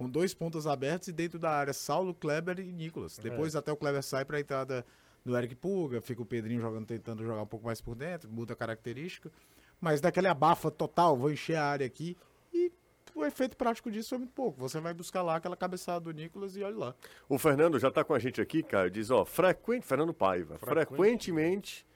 com 0.00 0.08
dois 0.08 0.32
pontas 0.32 0.66
abertos 0.66 1.08
e 1.08 1.12
dentro 1.12 1.38
da 1.38 1.50
área 1.50 1.74
Saulo, 1.74 2.14
Kleber 2.14 2.58
e 2.58 2.72
Nicolas. 2.72 3.18
Depois 3.18 3.54
até 3.54 3.70
o 3.70 3.76
Kleber 3.76 4.02
sai 4.02 4.24
pra 4.24 4.40
entrada 4.40 4.82
do 5.22 5.36
Eric 5.36 5.54
Pulga, 5.54 6.00
fica 6.00 6.22
o 6.22 6.24
Pedrinho 6.24 6.58
jogando, 6.58 6.86
tentando 6.86 7.22
jogar 7.22 7.42
um 7.42 7.46
pouco 7.46 7.66
mais 7.66 7.82
por 7.82 7.94
dentro, 7.94 8.30
muda 8.30 8.54
a 8.54 8.56
característica. 8.56 9.30
Mas 9.78 10.00
daquele 10.00 10.26
abafa 10.26 10.70
total, 10.70 11.18
vou 11.18 11.30
encher 11.30 11.56
a 11.56 11.66
área 11.66 11.84
aqui. 11.84 12.16
E 12.50 12.72
o 13.14 13.26
efeito 13.26 13.58
prático 13.58 13.90
disso 13.90 14.08
foi 14.08 14.16
muito 14.16 14.32
pouco. 14.32 14.58
Você 14.58 14.80
vai 14.80 14.94
buscar 14.94 15.20
lá 15.20 15.36
aquela 15.36 15.54
cabeçada 15.54 16.00
do 16.00 16.12
Nicolas 16.12 16.56
e 16.56 16.62
olha 16.62 16.78
lá. 16.78 16.94
O 17.28 17.36
Fernando 17.36 17.78
já 17.78 17.88
está 17.88 18.02
com 18.02 18.14
a 18.14 18.18
gente 18.18 18.40
aqui, 18.40 18.62
cara. 18.62 18.90
Diz, 18.90 19.10
ó, 19.10 19.26
frequente, 19.26 19.84
Fernando 19.84 20.14
Paiva, 20.14 20.56
frequentemente 20.56 21.86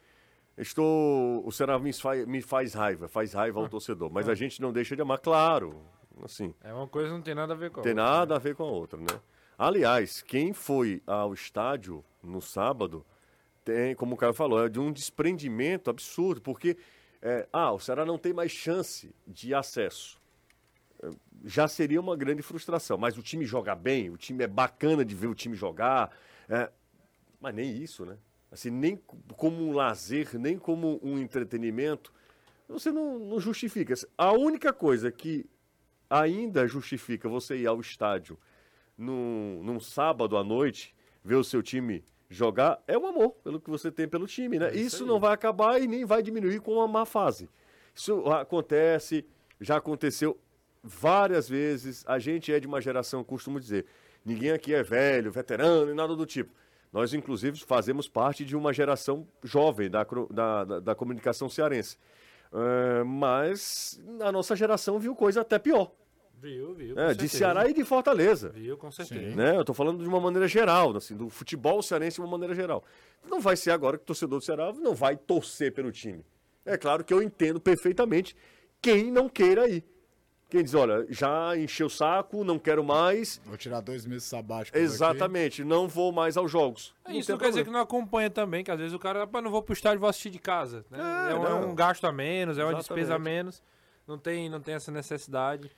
estou, 0.58 1.42
o 1.42 1.50
Ceará 1.50 1.78
me 1.78 1.90
faz, 1.90 2.26
me 2.26 2.42
faz 2.42 2.74
raiva, 2.74 3.08
faz 3.08 3.32
raiva 3.32 3.60
ao 3.60 3.68
torcedor, 3.68 4.10
mas 4.12 4.28
a 4.28 4.34
gente 4.34 4.60
não 4.60 4.74
deixa 4.74 4.94
de 4.94 5.00
amar, 5.00 5.18
claro, 5.18 5.82
assim, 6.22 6.54
É 6.62 6.72
uma 6.72 6.86
coisa 6.86 7.10
não 7.10 7.22
tem 7.22 7.34
nada 7.34 7.52
a 7.54 7.56
ver 7.56 7.70
com 7.70 7.80
a 7.80 7.82
tem 7.82 7.92
outra. 7.92 8.04
nada 8.04 8.36
a 8.36 8.38
ver 8.38 8.54
com 8.54 8.62
a 8.62 8.66
outra, 8.70 8.98
né? 8.98 9.20
Aliás, 9.56 10.20
quem 10.22 10.52
foi 10.52 11.02
ao 11.06 11.32
estádio 11.32 12.04
no 12.22 12.40
sábado, 12.40 13.04
tem, 13.64 13.94
como 13.94 14.14
o 14.14 14.18
Caio 14.18 14.34
falou, 14.34 14.64
é 14.64 14.68
de 14.68 14.80
um 14.80 14.92
desprendimento 14.92 15.88
absurdo, 15.90 16.40
porque, 16.40 16.76
é, 17.22 17.48
ah, 17.52 17.72
o 17.72 17.78
Ceará 17.78 18.04
não 18.04 18.18
tem 18.18 18.32
mais 18.32 18.50
chance 18.50 19.14
de 19.26 19.54
acesso. 19.54 20.20
É, 21.02 21.08
Já 21.44 21.68
seria 21.68 22.00
uma 22.00 22.16
grande 22.16 22.42
frustração, 22.42 22.98
mas 22.98 23.16
o 23.16 23.22
time 23.22 23.44
joga 23.44 23.74
bem, 23.74 24.10
o 24.10 24.16
time 24.16 24.44
é 24.44 24.48
bacana 24.48 25.04
de 25.04 25.14
ver 25.14 25.28
o 25.28 25.34
time 25.34 25.54
jogar, 25.56 26.10
é, 26.48 26.70
mas 27.40 27.54
nem 27.54 27.70
isso, 27.76 28.04
né? 28.04 28.16
Assim, 28.50 28.70
nem 28.70 28.96
como 29.36 29.62
um 29.68 29.72
lazer, 29.72 30.38
nem 30.38 30.58
como 30.58 31.00
um 31.02 31.18
entretenimento, 31.18 32.12
você 32.68 32.90
não, 32.90 33.18
não 33.18 33.40
justifica. 33.40 33.94
A 34.16 34.32
única 34.32 34.72
coisa 34.72 35.10
que 35.12 35.44
ainda 36.08 36.66
justifica 36.66 37.28
você 37.28 37.56
ir 37.56 37.66
ao 37.66 37.80
estádio 37.80 38.38
num, 38.96 39.60
num 39.62 39.80
sábado 39.80 40.36
à 40.36 40.44
noite, 40.44 40.94
ver 41.24 41.36
o 41.36 41.44
seu 41.44 41.62
time 41.62 42.04
jogar, 42.28 42.82
é 42.86 42.96
o 42.96 43.06
amor 43.06 43.32
pelo 43.42 43.60
que 43.60 43.70
você 43.70 43.90
tem 43.90 44.08
pelo 44.08 44.26
time, 44.26 44.58
né? 44.58 44.74
isso 44.74 45.06
não 45.06 45.20
vai 45.20 45.32
acabar 45.32 45.80
e 45.80 45.86
nem 45.86 46.04
vai 46.04 46.22
diminuir 46.22 46.60
com 46.60 46.72
uma 46.72 46.88
má 46.88 47.06
fase. 47.06 47.48
Isso 47.94 48.26
acontece, 48.30 49.24
já 49.60 49.76
aconteceu 49.76 50.38
várias 50.82 51.48
vezes. 51.48 52.04
A 52.06 52.18
gente 52.18 52.52
é 52.52 52.58
de 52.58 52.66
uma 52.66 52.80
geração, 52.80 53.22
costumo 53.22 53.60
dizer, 53.60 53.86
ninguém 54.24 54.50
aqui 54.50 54.74
é 54.74 54.82
velho, 54.82 55.30
veterano 55.30 55.90
e 55.90 55.94
nada 55.94 56.16
do 56.16 56.26
tipo. 56.26 56.52
Nós, 56.92 57.12
inclusive, 57.12 57.58
fazemos 57.60 58.08
parte 58.08 58.44
de 58.44 58.54
uma 58.54 58.72
geração 58.72 59.26
jovem 59.42 59.90
da, 59.90 60.04
da, 60.30 60.64
da, 60.64 60.80
da 60.80 60.94
comunicação 60.94 61.48
cearense. 61.48 61.96
É, 62.54 63.02
mas 63.02 64.00
a 64.20 64.30
nossa 64.30 64.54
geração 64.54 64.98
viu 64.98 65.14
coisa 65.14 65.40
até 65.40 65.58
pior. 65.58 65.90
Viu, 66.40 66.74
viu. 66.74 66.98
É, 66.98 67.14
de. 67.14 67.28
Ceará 67.28 67.68
e 67.68 67.74
de 67.74 67.84
Fortaleza. 67.84 68.50
Viu, 68.50 68.76
com 68.76 68.90
certeza. 68.92 69.34
Né? 69.34 69.56
Eu 69.56 69.62
estou 69.62 69.74
falando 69.74 70.02
de 70.02 70.08
uma 70.08 70.20
maneira 70.20 70.46
geral, 70.46 70.96
assim, 70.96 71.16
do 71.16 71.28
futebol 71.28 71.82
cearense 71.82 72.16
de 72.16 72.20
uma 72.20 72.30
maneira 72.30 72.54
geral. 72.54 72.84
Não 73.28 73.40
vai 73.40 73.56
ser 73.56 73.70
agora 73.70 73.96
que 73.96 74.04
o 74.04 74.06
torcedor 74.06 74.38
do 74.38 74.44
Ceará 74.44 74.72
não 74.72 74.94
vai 74.94 75.16
torcer 75.16 75.72
pelo 75.72 75.90
time. 75.90 76.24
É 76.64 76.76
claro 76.76 77.02
que 77.02 77.12
eu 77.12 77.22
entendo 77.22 77.60
perfeitamente 77.60 78.36
quem 78.80 79.10
não 79.10 79.28
queira 79.28 79.68
ir. 79.68 79.82
Quem 80.54 80.62
diz, 80.62 80.72
olha, 80.72 81.04
já 81.10 81.56
encheu 81.56 81.88
o 81.88 81.90
saco, 81.90 82.44
não 82.44 82.60
quero 82.60 82.84
mais. 82.84 83.40
Vou 83.44 83.56
tirar 83.56 83.80
dois 83.80 84.06
meses 84.06 84.22
sabáticos. 84.22 84.80
Exatamente, 84.80 85.64
não 85.64 85.88
vou 85.88 86.12
mais 86.12 86.36
aos 86.36 86.48
jogos. 86.48 86.94
É, 87.04 87.12
Isso 87.16 87.32
não 87.32 87.38
quer 87.38 87.48
dizer 87.48 87.64
que 87.64 87.70
não 87.72 87.80
acompanha 87.80 88.30
também, 88.30 88.62
que 88.62 88.70
às 88.70 88.78
vezes 88.78 88.94
o 88.94 88.98
cara, 89.00 89.26
"Pá, 89.26 89.42
não 89.42 89.50
vou 89.50 89.60
pro 89.64 89.72
estádio, 89.72 89.98
vou 89.98 90.08
assistir 90.08 90.30
de 90.30 90.38
casa. 90.38 90.84
Né? 90.88 90.98
É, 91.00 91.32
É, 91.32 91.34
um, 91.34 91.44
é 91.44 91.54
um 91.54 91.74
gasto 91.74 92.06
a 92.06 92.12
menos, 92.12 92.56
é 92.56 92.62
uma 92.62 92.70
Exatamente. 92.70 92.86
despesa 92.88 93.16
a 93.16 93.18
menos. 93.18 93.60
Não 94.06 94.16
tem, 94.16 94.48
não 94.48 94.60
tem 94.60 94.76
essa 94.76 94.92
necessidade. 94.92 95.68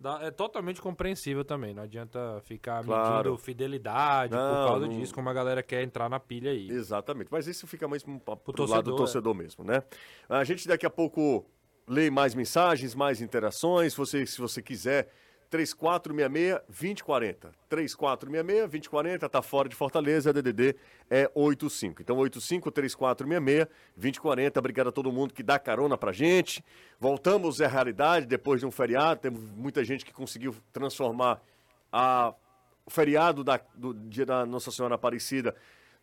Dá- 0.00 0.18
é 0.20 0.32
totalmente 0.32 0.82
compreensível 0.82 1.44
também. 1.44 1.72
Não 1.72 1.84
adianta 1.84 2.42
ficar 2.44 2.82
Claro. 2.82 3.16
medindo 3.30 3.38
fidelidade 3.38 4.34
Não, 4.34 4.40
por 4.64 4.66
causa 4.72 4.86
não- 4.88 4.98
disso, 4.98 5.14
como 5.14 5.28
a 5.30 5.32
galera 5.32 5.62
quer 5.62 5.84
entrar 5.84 6.08
na 6.10 6.18
pilha 6.18 6.50
aí. 6.50 6.68
Exatamente, 6.70 7.28
mas 7.30 7.46
isso 7.46 7.68
fica 7.68 7.86
mais 7.86 8.02
pro, 8.02 8.18
pro 8.18 8.36
torcedor, 8.52 8.68
lado 8.68 8.90
do 8.90 8.96
torcedor 8.96 9.32
mesmo, 9.32 9.62
né? 9.62 9.84
A 10.28 10.42
gente 10.42 10.66
daqui 10.66 10.84
a 10.84 10.90
pouco 10.90 11.46
ler 11.86 12.10
mais 12.10 12.34
mensagens, 12.34 12.94
mais 12.94 13.20
interações. 13.20 13.94
Você, 13.94 14.24
se 14.26 14.40
você 14.40 14.62
quiser, 14.62 15.10
3466-2040. 15.50 17.52
3466-2040, 17.70 19.28
tá 19.28 19.42
fora 19.42 19.68
de 19.68 19.76
Fortaleza, 19.76 20.32
DDD 20.32 20.74
é 21.10 21.30
85. 21.34 22.00
Então, 22.02 22.16
85-3466-2040. 22.16 24.56
Obrigado 24.56 24.88
a 24.88 24.92
todo 24.92 25.12
mundo 25.12 25.32
que 25.32 25.42
dá 25.42 25.58
carona 25.58 25.96
pra 25.96 26.12
gente. 26.12 26.62
Voltamos 26.98 27.60
à 27.60 27.68
realidade 27.68 28.26
depois 28.26 28.60
de 28.60 28.66
um 28.66 28.70
feriado. 28.70 29.20
Temos 29.20 29.40
muita 29.56 29.84
gente 29.84 30.04
que 30.04 30.12
conseguiu 30.12 30.54
transformar 30.72 31.40
a, 31.92 32.34
o 32.84 32.90
feriado 32.90 33.44
da, 33.44 33.60
do 33.74 33.94
dia 33.94 34.26
da 34.26 34.44
Nossa 34.44 34.72
Senhora 34.72 34.96
Aparecida 34.96 35.54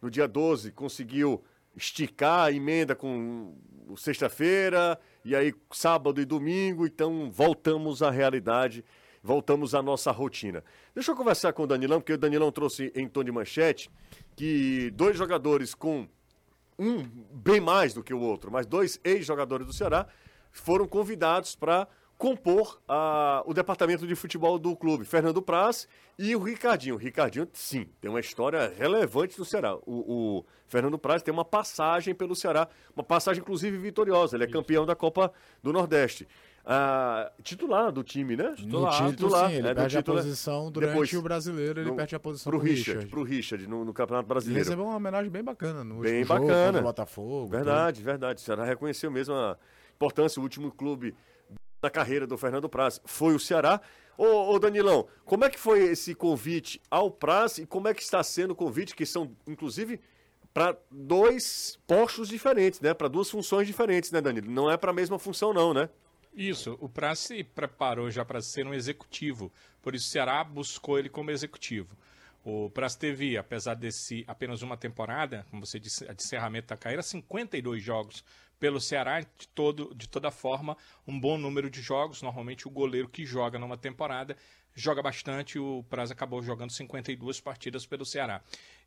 no 0.01 0.09
dia 0.09 0.27
12, 0.27 0.71
conseguiu 0.71 1.43
esticar 1.75 2.45
a 2.45 2.51
emenda 2.51 2.95
com 2.95 3.53
sexta-feira, 3.95 5.00
e 5.23 5.35
aí 5.35 5.53
sábado 5.71 6.21
e 6.21 6.25
domingo, 6.25 6.85
então 6.85 7.29
voltamos 7.31 8.01
à 8.01 8.09
realidade 8.09 8.83
voltamos 9.23 9.75
à 9.75 9.81
nossa 9.81 10.11
rotina. 10.11 10.63
Deixa 10.93 11.11
eu 11.11 11.15
conversar 11.15 11.53
com 11.53 11.63
o 11.63 11.67
Danilão, 11.67 11.99
porque 11.99 12.13
o 12.13 12.17
Danilão 12.17 12.51
trouxe 12.51 12.91
em 12.95 13.07
tom 13.07 13.23
de 13.23 13.31
manchete 13.31 13.89
que 14.35 14.91
dois 14.91 15.17
jogadores 15.17 15.75
com 15.75 16.07
um 16.77 17.03
bem 17.31 17.61
mais 17.61 17.93
do 17.93 18.03
que 18.03 18.13
o 18.13 18.19
outro, 18.19 18.51
mas 18.51 18.65
dois 18.65 18.99
ex-jogadores 19.03 19.67
do 19.67 19.73
Ceará 19.73 20.07
foram 20.51 20.87
convidados 20.87 21.55
para 21.55 21.87
compor 22.21 22.79
a, 22.87 23.41
o 23.47 23.53
departamento 23.53 24.05
de 24.05 24.13
futebol 24.13 24.59
do 24.59 24.75
clube. 24.75 25.03
Fernando 25.05 25.41
Praz 25.41 25.87
e 26.19 26.35
o 26.35 26.39
Ricardinho. 26.39 26.93
O 26.93 26.97
Ricardinho, 26.99 27.47
sim, 27.51 27.89
tem 27.99 28.11
uma 28.11 28.19
história 28.19 28.71
relevante 28.77 29.35
do 29.35 29.43
Ceará. 29.43 29.75
O, 29.75 29.81
o 29.87 30.45
Fernando 30.67 30.99
Praz 30.99 31.23
tem 31.23 31.33
uma 31.33 31.43
passagem 31.43 32.13
pelo 32.13 32.35
Ceará, 32.35 32.67
uma 32.95 33.03
passagem 33.03 33.41
inclusive 33.41 33.75
vitoriosa. 33.75 34.37
Ele 34.37 34.43
é 34.43 34.47
campeão 34.47 34.85
da 34.85 34.95
Copa 34.95 35.33
do 35.63 35.73
Nordeste 35.73 36.27
ah, 36.63 37.31
titular 37.41 37.91
do 37.91 38.03
time, 38.03 38.35
né? 38.35 38.53
Titular, 38.55 39.03
no 39.03 39.09
titular 39.09 39.49
sim, 39.49 39.55
ele 39.55 39.67
é, 39.67 39.73
perde 39.73 39.97
título, 39.97 40.19
a 40.19 40.21
posição 40.21 40.71
durante 40.71 40.91
depois, 40.91 41.13
o 41.13 41.21
brasileiro, 41.23 41.81
ele 41.81 41.89
no, 41.89 41.95
perde 41.95 42.15
a 42.15 42.19
posição 42.19 42.51
pro 42.51 42.59
Richard, 42.59 42.89
Richard. 42.91 43.07
pro 43.07 43.23
Richard 43.23 43.67
no, 43.67 43.83
no 43.83 43.91
Campeonato 43.91 44.27
Ele 44.27 44.33
Brasileiro. 44.33 44.63
recebeu 44.63 44.85
uma 44.85 44.95
homenagem 44.95 45.31
bem 45.31 45.43
bacana 45.43 45.83
no 45.83 46.01
Bem 46.01 46.23
jogo 46.23 46.39
bacana. 46.39 46.81
Botafogo. 46.83 47.47
Verdade, 47.47 48.03
verdade. 48.03 48.39
O 48.39 48.45
Ceará 48.45 48.63
reconheceu 48.63 49.09
mesmo 49.09 49.33
a 49.33 49.57
importância, 49.95 50.39
o 50.39 50.43
último 50.43 50.71
clube 50.71 51.15
da 51.81 51.89
carreira 51.89 52.27
do 52.27 52.38
Fernando 52.38 52.69
Praz 52.69 53.01
foi 53.03 53.33
o 53.33 53.39
Ceará. 53.39 53.81
Ô, 54.17 54.53
ô, 54.53 54.59
Danilão, 54.59 55.07
como 55.25 55.43
é 55.43 55.50
que 55.50 55.59
foi 55.59 55.83
esse 55.83 56.13
convite 56.13 56.79
ao 56.91 57.09
Praz 57.09 57.57
e 57.57 57.65
como 57.65 57.88
é 57.88 57.93
que 57.93 58.03
está 58.03 58.21
sendo 58.23 58.51
o 58.51 58.55
convite, 58.55 58.95
que 58.95 59.05
são, 59.05 59.35
inclusive, 59.47 60.00
para 60.53 60.77
dois 60.91 61.79
postos 61.88 62.27
diferentes, 62.27 62.79
né? 62.79 62.93
Para 62.93 63.07
duas 63.07 63.29
funções 63.29 63.65
diferentes, 63.65 64.11
né, 64.11 64.21
Danilo? 64.21 64.51
Não 64.51 64.69
é 64.69 64.77
para 64.77 64.91
a 64.91 64.93
mesma 64.93 65.17
função, 65.17 65.53
não, 65.53 65.73
né? 65.73 65.89
Isso, 66.33 66.77
o 66.79 66.88
Praz 66.88 67.19
se 67.19 67.43
preparou 67.43 68.09
já 68.09 68.23
para 68.23 68.41
ser 68.41 68.65
um 68.65 68.73
executivo, 68.73 69.51
por 69.81 69.95
isso 69.95 70.07
o 70.07 70.11
Ceará 70.11 70.43
buscou 70.43 70.97
ele 70.97 71.09
como 71.09 71.31
executivo. 71.31 71.97
O 72.43 72.69
Praz 72.69 72.95
teve, 72.95 73.38
apesar 73.38 73.75
desse 73.75 74.23
apenas 74.27 74.61
uma 74.61 74.77
temporada, 74.77 75.45
como 75.50 75.65
você 75.65 75.79
disse, 75.79 76.05
de 76.05 76.23
encerramento 76.23 76.67
da 76.67 76.77
carreira, 76.77 77.03
52 77.03 77.83
jogos 77.83 78.23
pelo 78.62 78.80
Ceará, 78.80 79.22
de, 79.22 79.48
todo, 79.56 79.91
de 79.96 80.08
toda 80.08 80.30
forma, 80.30 80.77
um 81.08 81.20
bom 81.20 81.36
número 81.36 81.68
de 81.68 81.82
jogos. 81.82 82.22
Normalmente 82.22 82.68
o 82.68 82.72
goleiro 82.72 83.10
que 83.10 83.25
joga 83.25 83.58
numa 83.58 83.75
temporada 83.75 84.38
joga 84.74 85.01
bastante, 85.01 85.60
o 85.60 85.84
Praz 85.89 86.12
acabou 86.12 86.41
jogando 86.41 86.72
52 86.72 87.41
partidas 87.41 87.86
pelo 87.86 88.06
Ceará 88.06 88.41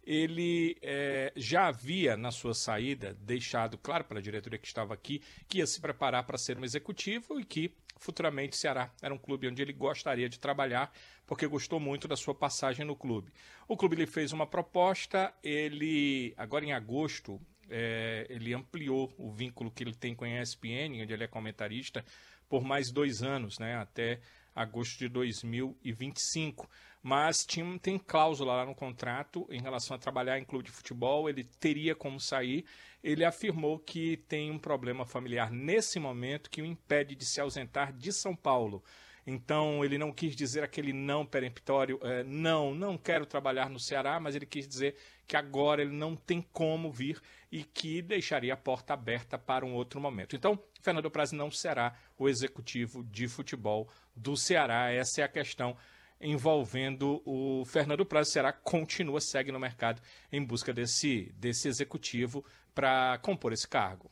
ele 0.07 0.77
é, 0.83 1.33
já 1.35 1.69
havia, 1.69 2.17
na 2.17 2.31
sua 2.31 2.55
saída, 2.55 3.17
deixado 3.21 3.79
claro 3.79 4.05
para 4.05 4.19
a 4.19 4.23
diretoria 4.23 4.59
que 4.59 4.67
estava 4.67 4.95
aqui 4.95 5.23
que 5.49 5.59
ia 5.59 5.67
se 5.67 5.81
preparar 5.81 6.25
para 6.25 6.39
ser 6.39 6.59
um 6.59 6.65
executivo 6.65 7.41
e 7.41 7.45
que 7.45 7.73
futuramente 7.97 8.57
Ceará 8.57 8.93
era 9.01 9.15
um 9.15 9.19
clube 9.19 9.49
onde 9.49 9.63
ele 9.63 9.73
gostaria 9.73 10.29
de 10.29 10.39
trabalhar, 10.39 10.93
porque 11.27 11.47
gostou 11.47 11.81
muito 11.81 12.07
da 12.07 12.17
sua 12.17 12.35
passagem 12.35 12.85
no 12.85 12.95
clube. 12.95 13.33
O 13.67 13.77
clube 13.77 13.97
lhe 13.97 14.07
fez 14.07 14.33
uma 14.33 14.47
proposta, 14.47 15.33
ele, 15.43 16.35
agora 16.37 16.65
em 16.65 16.73
agosto, 16.73 17.41
é, 17.71 18.27
ele 18.29 18.55
ampliou 18.55 19.13
o 19.19 19.31
vínculo 19.31 19.71
que 19.71 19.83
ele 19.83 19.95
tem 19.95 20.15
com 20.15 20.25
a 20.25 20.43
ESPN, 20.43 21.03
onde 21.03 21.13
ele 21.13 21.25
é 21.25 21.29
comentarista, 21.29 22.05
por 22.49 22.63
mais 22.63 22.91
dois 22.93 23.23
anos, 23.23 23.59
né, 23.59 23.75
até 23.77 24.21
agosto 24.55 24.99
de 24.99 25.09
2025 25.09 26.69
mas 27.05 27.45
tinha, 27.45 27.79
tem 27.79 27.99
cláusula 27.99 28.55
lá 28.55 28.65
no 28.65 28.75
contrato 28.75 29.47
em 29.51 29.61
relação 29.61 29.95
a 29.95 29.99
trabalhar 30.01 30.39
em 30.39 30.45
clube 30.45 30.65
de 30.65 30.71
futebol, 30.71 31.29
ele 31.29 31.45
teria 31.45 31.95
como 31.95 32.19
sair. 32.19 32.65
Ele 33.03 33.27
afirmou 33.27 33.79
que 33.79 34.17
tem 34.27 34.51
um 34.51 34.59
problema 34.59 35.05
familiar 35.05 35.51
nesse 35.51 36.01
momento 36.01 36.49
que 36.49 36.63
o 36.63 36.65
impede 36.65 37.15
de 37.15 37.27
se 37.27 37.43
ausentar 37.43 37.93
de 37.93 38.11
São 38.11 38.35
Paulo. 38.35 38.83
Então 39.27 39.85
ele 39.85 39.97
não 39.97 40.13
quis 40.13 40.37
dizer 40.37 40.63
aquele 40.63 40.93
não 40.93 41.25
peremptório, 41.25 41.99
é, 42.03 42.23
não, 42.25 42.75
não 42.75 42.99
quero 42.99 43.25
trabalhar 43.25 43.71
no 43.71 43.81
Ceará, 43.81 44.21
mas 44.21 44.35
ele 44.35 44.45
quis 44.45 44.69
dizer 44.69 44.97
que 45.27 45.37
agora 45.37 45.81
ele 45.81 45.95
não 45.95 46.15
tem 46.15 46.43
como 46.53 46.93
vir 46.93 47.21
e 47.51 47.65
que 47.65 48.03
deixaria 48.03 48.53
a 48.53 48.57
porta 48.57 48.93
aberta 48.93 49.39
para 49.39 49.65
um 49.65 49.73
outro 49.75 50.01
momento. 50.01 50.37
Então, 50.37 50.63
Fernando 50.83 51.11
Praz 51.11 51.33
não 51.33 51.51
será 51.51 51.95
o 52.19 52.29
executivo 52.29 53.03
de 53.05 53.27
futebol 53.27 53.89
do 54.15 54.37
Ceará. 54.37 54.93
Essa 54.93 55.23
é 55.23 55.25
a 55.25 55.29
questão 55.29 55.75
envolvendo 56.21 57.23
o 57.25 57.65
Fernando 57.65 58.05
Praz. 58.05 58.29
Será 58.29 58.53
continua, 58.53 59.21
segue 59.21 59.51
no 59.51 59.59
mercado 59.59 60.03
em 60.31 60.45
busca 60.45 60.73
desse, 60.73 61.33
desse 61.37 61.69
executivo 61.69 62.45
para 62.75 63.19
compor 63.19 63.53
esse 63.53 63.67
cargo. 63.67 64.11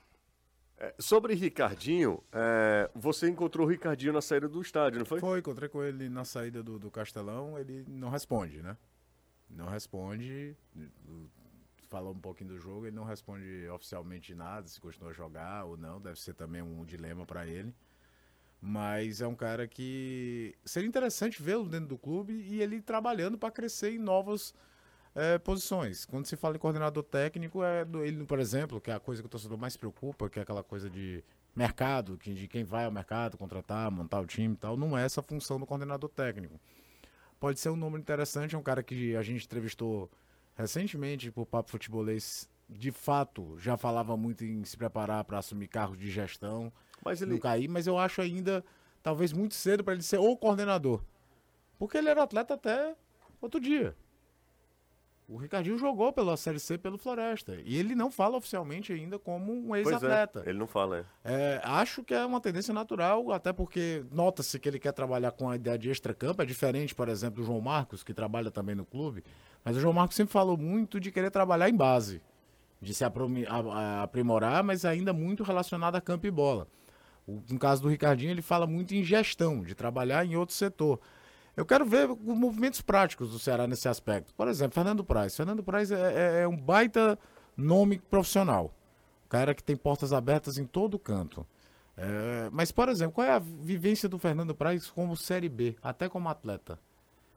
É, 0.83 0.93
sobre 0.99 1.33
Ricardinho, 1.35 2.21
é, 2.33 2.91
você 2.93 3.29
encontrou 3.29 3.65
o 3.65 3.71
Ricardinho 3.71 4.13
na 4.13 4.21
saída 4.21 4.49
do 4.49 4.61
estádio, 4.61 4.99
não 4.99 5.07
foi? 5.07 5.21
Foi, 5.21 5.39
encontrei 5.39 5.69
com 5.69 5.81
ele 5.81 6.09
na 6.09 6.25
saída 6.25 6.61
do, 6.61 6.77
do 6.77 6.91
Castelão, 6.91 7.57
ele 7.57 7.85
não 7.87 8.11
responde, 8.11 8.61
né? 8.61 8.77
Não 9.49 9.69
responde, 9.69 10.57
falou 11.89 12.13
um 12.13 12.19
pouquinho 12.19 12.51
do 12.51 12.59
jogo, 12.59 12.87
ele 12.87 12.97
não 12.97 13.05
responde 13.05 13.69
oficialmente 13.69 14.35
nada, 14.35 14.67
se 14.67 14.81
continua 14.81 15.11
a 15.11 15.13
jogar 15.13 15.67
ou 15.67 15.77
não, 15.77 16.01
deve 16.01 16.21
ser 16.21 16.35
também 16.35 16.63
um 16.63 16.85
dilema 16.85 17.25
para 17.25 17.47
ele. 17.47 17.73
Mas 18.61 19.21
é 19.21 19.27
um 19.27 19.37
cara 19.37 19.69
que 19.69 20.53
seria 20.65 20.89
interessante 20.89 21.41
vê-lo 21.41 21.69
dentro 21.69 21.91
do 21.91 21.99
clube 21.99 22.33
e 22.33 22.61
ele 22.61 22.83
trabalhando 22.83 23.39
para 23.39 23.53
crescer 23.53 23.93
em 23.93 23.99
novas 23.99 24.53
é, 25.15 25.39
posições. 25.39 26.05
Quando 26.05 26.27
se 26.27 26.37
fala 26.37 26.57
em 26.57 26.59
coordenador 26.59 27.03
técnico, 27.03 27.63
é 27.63 27.85
do, 27.85 28.05
ele, 28.05 28.25
por 28.25 28.39
exemplo, 28.39 28.81
que 28.81 28.91
é 28.91 28.95
a 28.95 29.01
coisa 29.01 29.23
que 29.23 29.27
o 29.27 29.29
torcedor 29.29 29.59
mais 29.59 29.77
preocupa, 29.77 30.29
que 30.29 30.39
é 30.39 30.43
aquela 30.43 30.63
coisa 30.63 30.89
de 30.89 31.23
mercado, 31.55 32.17
que, 32.17 32.33
de 32.33 32.49
quem 32.49 32.65
vai 32.65 32.85
ao 32.85 32.91
mercado, 32.91 33.37
contratar, 33.37 33.91
montar 33.91 34.21
o 34.21 34.27
time 34.27 34.55
e 34.55 34.57
tal, 34.57 34.77
não 34.77 34.97
é 34.97 35.05
essa 35.05 35.21
a 35.21 35.23
função 35.23 35.61
do 35.61 35.67
coordenador 35.67 36.09
técnico. 36.09 36.59
Pode 37.39 37.61
ser 37.61 37.71
um 37.71 37.77
número 37.77 38.01
interessante, 38.01 38.55
é 38.55 38.59
um 38.59 38.63
cara 38.63 38.83
que 38.83 39.17
a 39.17 39.23
gente 39.23 39.45
entrevistou 39.45 40.11
recentemente 40.55 41.31
por 41.31 41.45
Papo 41.45 41.71
Futebolês, 41.71 42.49
de 42.69 42.91
fato 42.91 43.59
já 43.59 43.77
falava 43.77 44.17
muito 44.17 44.45
em 44.45 44.65
se 44.65 44.77
preparar 44.77 45.25
para 45.25 45.39
assumir 45.39 45.69
cargos 45.69 45.99
de 45.99 46.11
gestão 46.11 46.73
mas 47.05 47.21
ele... 47.21 47.33
não 47.33 47.39
cair, 47.39 47.69
mas 47.69 47.87
eu 47.87 47.99
acho 47.99 48.21
ainda 48.21 48.65
talvez 49.03 49.33
muito 49.33 49.55
cedo 49.55 49.83
para 49.83 49.95
ele 49.95 50.03
ser 50.03 50.19
o 50.19 50.37
coordenador. 50.37 51.03
Porque 51.79 51.99
ele 51.99 52.09
era 52.09 52.23
atleta 52.23 52.55
até 52.55 52.95
outro 53.41 53.61
dia. 53.61 53.97
O 55.33 55.39
Ricardinho 55.39 55.79
jogou 55.79 56.13
pela 56.13 56.37
Série 56.37 56.61
C 56.61 56.77
pelo 56.77 56.99
Floresta. 56.99 57.57
E 57.65 57.79
ele 57.79 57.95
não 57.95 58.11
fala 58.11 58.37
oficialmente 58.37 58.93
ainda 58.93 59.19
como 59.19 59.51
um 59.51 59.75
ex-atleta. 59.75 60.43
É, 60.45 60.51
ele 60.51 60.59
não 60.59 60.67
fala, 60.67 61.07
é. 61.25 61.33
é. 61.33 61.61
Acho 61.65 62.05
que 62.05 62.13
é 62.13 62.23
uma 62.27 62.39
tendência 62.39 62.75
natural, 62.75 63.33
até 63.33 63.51
porque 63.51 64.05
nota-se 64.13 64.61
que 64.61 64.69
ele 64.69 64.79
quer 64.79 64.93
trabalhar 64.93 65.31
com 65.31 65.49
a 65.49 65.57
ideia 65.57 65.79
de 65.79 65.89
extra-campo. 65.89 66.43
É 66.43 66.45
diferente, 66.45 66.95
por 66.95 67.09
exemplo, 67.09 67.41
do 67.41 67.47
João 67.47 67.63
Marcos, 67.63 68.03
que 68.05 68.13
trabalha 68.13 68.51
também 68.51 68.75
no 68.75 68.85
clube. 68.85 69.25
Mas 69.65 69.75
o 69.75 69.81
João 69.81 69.95
Marcos 69.95 70.17
sempre 70.17 70.33
falou 70.35 70.59
muito 70.59 71.01
de 71.01 71.11
querer 71.11 71.31
trabalhar 71.31 71.71
em 71.71 71.75
base. 71.75 72.21
De 72.79 72.93
se 72.93 73.03
aprimorar, 73.03 74.63
mas 74.63 74.85
ainda 74.85 75.15
muito 75.15 75.43
relacionado 75.43 75.97
a 75.97 76.01
campo 76.03 76.27
e 76.27 76.31
bola. 76.31 76.69
No 77.27 77.59
caso 77.59 77.81
do 77.81 77.89
Ricardinho, 77.89 78.33
ele 78.33 78.43
fala 78.43 78.67
muito 78.67 78.95
em 78.95 79.03
gestão, 79.03 79.63
de 79.63 79.75
trabalhar 79.75 80.27
em 80.27 80.37
outro 80.37 80.55
setor. 80.55 81.01
Eu 81.57 81.67
quero 81.67 81.85
ver 81.85 82.11
os 82.11 82.19
movimentos 82.19 82.81
práticos 82.81 83.31
do 83.31 83.39
Ceará 83.39 83.67
nesse 83.67 83.89
aspecto. 83.89 84.35
Por 84.35 84.49
exemplo, 84.49 84.75
Fernando 84.75 85.05
Praz. 85.05 85.37
Fernando 85.37 85.63
Praz 85.63 85.91
é, 85.91 86.41
é, 86.41 86.43
é 86.43 86.49
um 86.49 86.57
baita 86.57 87.19
nome 87.57 87.99
profissional. 87.99 88.75
Um 89.27 89.29
cara 89.29 89.55
que 89.55 89.63
tem 89.63 89.77
portas 89.77 90.13
abertas 90.13 90.57
em 90.59 90.65
todo 90.65 90.99
canto. 90.99 91.47
É, 91.97 92.49
mas, 92.51 92.73
por 92.73 92.89
exemplo, 92.89 93.15
qual 93.15 93.27
é 93.27 93.33
a 93.33 93.39
vivência 93.39 94.09
do 94.09 94.19
Fernando 94.19 94.55
Praz 94.55 94.89
como 94.89 95.17
Série 95.17 95.49
B, 95.49 95.77
até 95.83 96.09
como 96.09 96.29
atleta? 96.29 96.79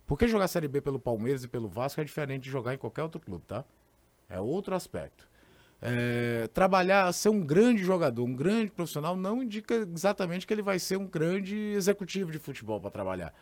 Porque 0.08 0.28
jogar 0.28 0.48
Série 0.48 0.68
B 0.68 0.80
pelo 0.82 1.00
Palmeiras 1.00 1.44
e 1.44 1.48
pelo 1.48 1.68
Vasco 1.68 2.00
é 2.00 2.04
diferente 2.04 2.44
de 2.44 2.50
jogar 2.50 2.74
em 2.74 2.78
qualquer 2.78 3.04
outro 3.04 3.20
clube, 3.20 3.44
tá? 3.46 3.66
É 4.30 4.40
outro 4.40 4.76
aspecto 4.76 5.28
é, 5.82 6.48
trabalhar, 6.54 7.12
ser 7.14 7.30
um 7.30 7.42
grande 7.42 7.84
jogador, 7.84 8.24
um 8.24 8.36
grande 8.36 8.72
profissional, 8.72 9.16
não 9.16 9.44
indica 9.44 9.88
exatamente 9.94 10.48
que 10.48 10.54
ele 10.54 10.62
vai 10.62 10.80
ser 10.80 10.98
um 10.98 11.06
grande 11.06 11.56
executivo 11.56 12.32
de 12.32 12.40
futebol 12.40 12.80
para 12.80 12.90
trabalhar. 12.90 13.34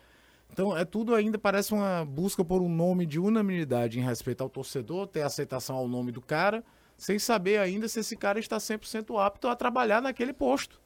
Então, 0.53 0.77
é 0.77 0.85
tudo 0.85 1.15
ainda 1.15 1.39
parece 1.39 1.73
uma 1.73 2.05
busca 2.05 2.45
por 2.45 2.61
um 2.61 2.69
nome 2.69 3.07
de 3.07 3.19
unanimidade 3.19 3.97
em 3.97 4.03
respeito 4.03 4.43
ao 4.43 4.49
torcedor, 4.49 5.07
ter 5.07 5.23
aceitação 5.23 5.75
ao 5.75 5.87
nome 5.87 6.11
do 6.11 6.21
cara, 6.21 6.63
sem 6.95 7.17
saber 7.17 7.57
ainda 7.57 7.87
se 7.87 8.01
esse 8.01 8.15
cara 8.15 8.39
está 8.39 8.57
100% 8.57 9.19
apto 9.19 9.47
a 9.47 9.55
trabalhar 9.55 9.99
naquele 9.99 10.31
posto. 10.31 10.79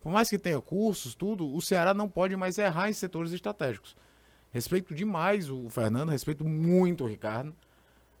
por 0.00 0.10
mais 0.10 0.28
que 0.28 0.36
tenha 0.36 0.60
cursos, 0.60 1.14
tudo, 1.14 1.54
o 1.54 1.62
Ceará 1.62 1.94
não 1.94 2.08
pode 2.08 2.34
mais 2.34 2.58
errar 2.58 2.90
em 2.90 2.92
setores 2.92 3.30
estratégicos. 3.32 3.96
Respeito 4.50 4.92
demais 4.92 5.48
o 5.50 5.70
Fernando, 5.70 6.10
respeito 6.10 6.44
muito 6.44 7.04
o 7.04 7.06
Ricardo. 7.06 7.54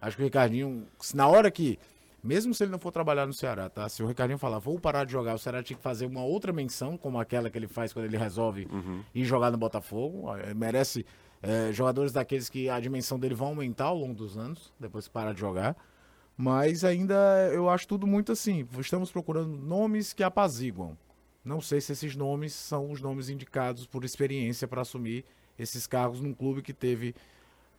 Acho 0.00 0.16
que 0.16 0.22
o 0.22 0.26
Ricardinho, 0.26 0.86
na 1.14 1.26
hora 1.26 1.50
que, 1.50 1.80
mesmo 2.26 2.52
se 2.52 2.64
ele 2.64 2.72
não 2.72 2.78
for 2.78 2.90
trabalhar 2.90 3.26
no 3.26 3.32
Ceará, 3.32 3.70
tá? 3.70 3.88
Se 3.88 4.02
o 4.02 4.06
Ricardinho 4.06 4.38
falar, 4.38 4.58
vou 4.58 4.78
parar 4.80 5.04
de 5.04 5.12
jogar, 5.12 5.34
o 5.34 5.38
Ceará 5.38 5.62
tinha 5.62 5.76
que 5.76 5.82
fazer 5.82 6.06
uma 6.06 6.24
outra 6.24 6.52
menção, 6.52 6.96
como 6.98 7.18
aquela 7.20 7.48
que 7.48 7.56
ele 7.56 7.68
faz 7.68 7.92
quando 7.92 8.06
ele 8.06 8.16
resolve 8.16 8.68
ir 9.14 9.24
jogar 9.24 9.50
no 9.50 9.56
Botafogo. 9.56 10.34
Eh, 10.36 10.52
Merece 10.52 11.06
eh, 11.42 11.70
jogadores 11.72 12.12
daqueles 12.12 12.48
que 12.48 12.68
a 12.68 12.78
dimensão 12.80 13.18
dele 13.18 13.34
vai 13.34 13.48
aumentar 13.48 13.84
ao 13.86 13.96
longo 13.96 14.14
dos 14.14 14.36
anos, 14.36 14.72
depois 14.78 15.06
que 15.06 15.12
parar 15.12 15.32
de 15.32 15.40
jogar. 15.40 15.76
Mas 16.36 16.84
ainda 16.84 17.14
eu 17.52 17.70
acho 17.70 17.86
tudo 17.88 18.06
muito 18.06 18.32
assim. 18.32 18.66
Estamos 18.78 19.10
procurando 19.10 19.56
nomes 19.56 20.12
que 20.12 20.22
apaziguam. 20.22 20.96
Não 21.44 21.60
sei 21.60 21.80
se 21.80 21.92
esses 21.92 22.16
nomes 22.16 22.52
são 22.52 22.90
os 22.90 23.00
nomes 23.00 23.28
indicados 23.28 23.86
por 23.86 24.04
experiência 24.04 24.66
para 24.66 24.82
assumir 24.82 25.24
esses 25.58 25.86
cargos 25.86 26.20
num 26.20 26.34
clube 26.34 26.60
que 26.60 26.72
teve 26.72 27.14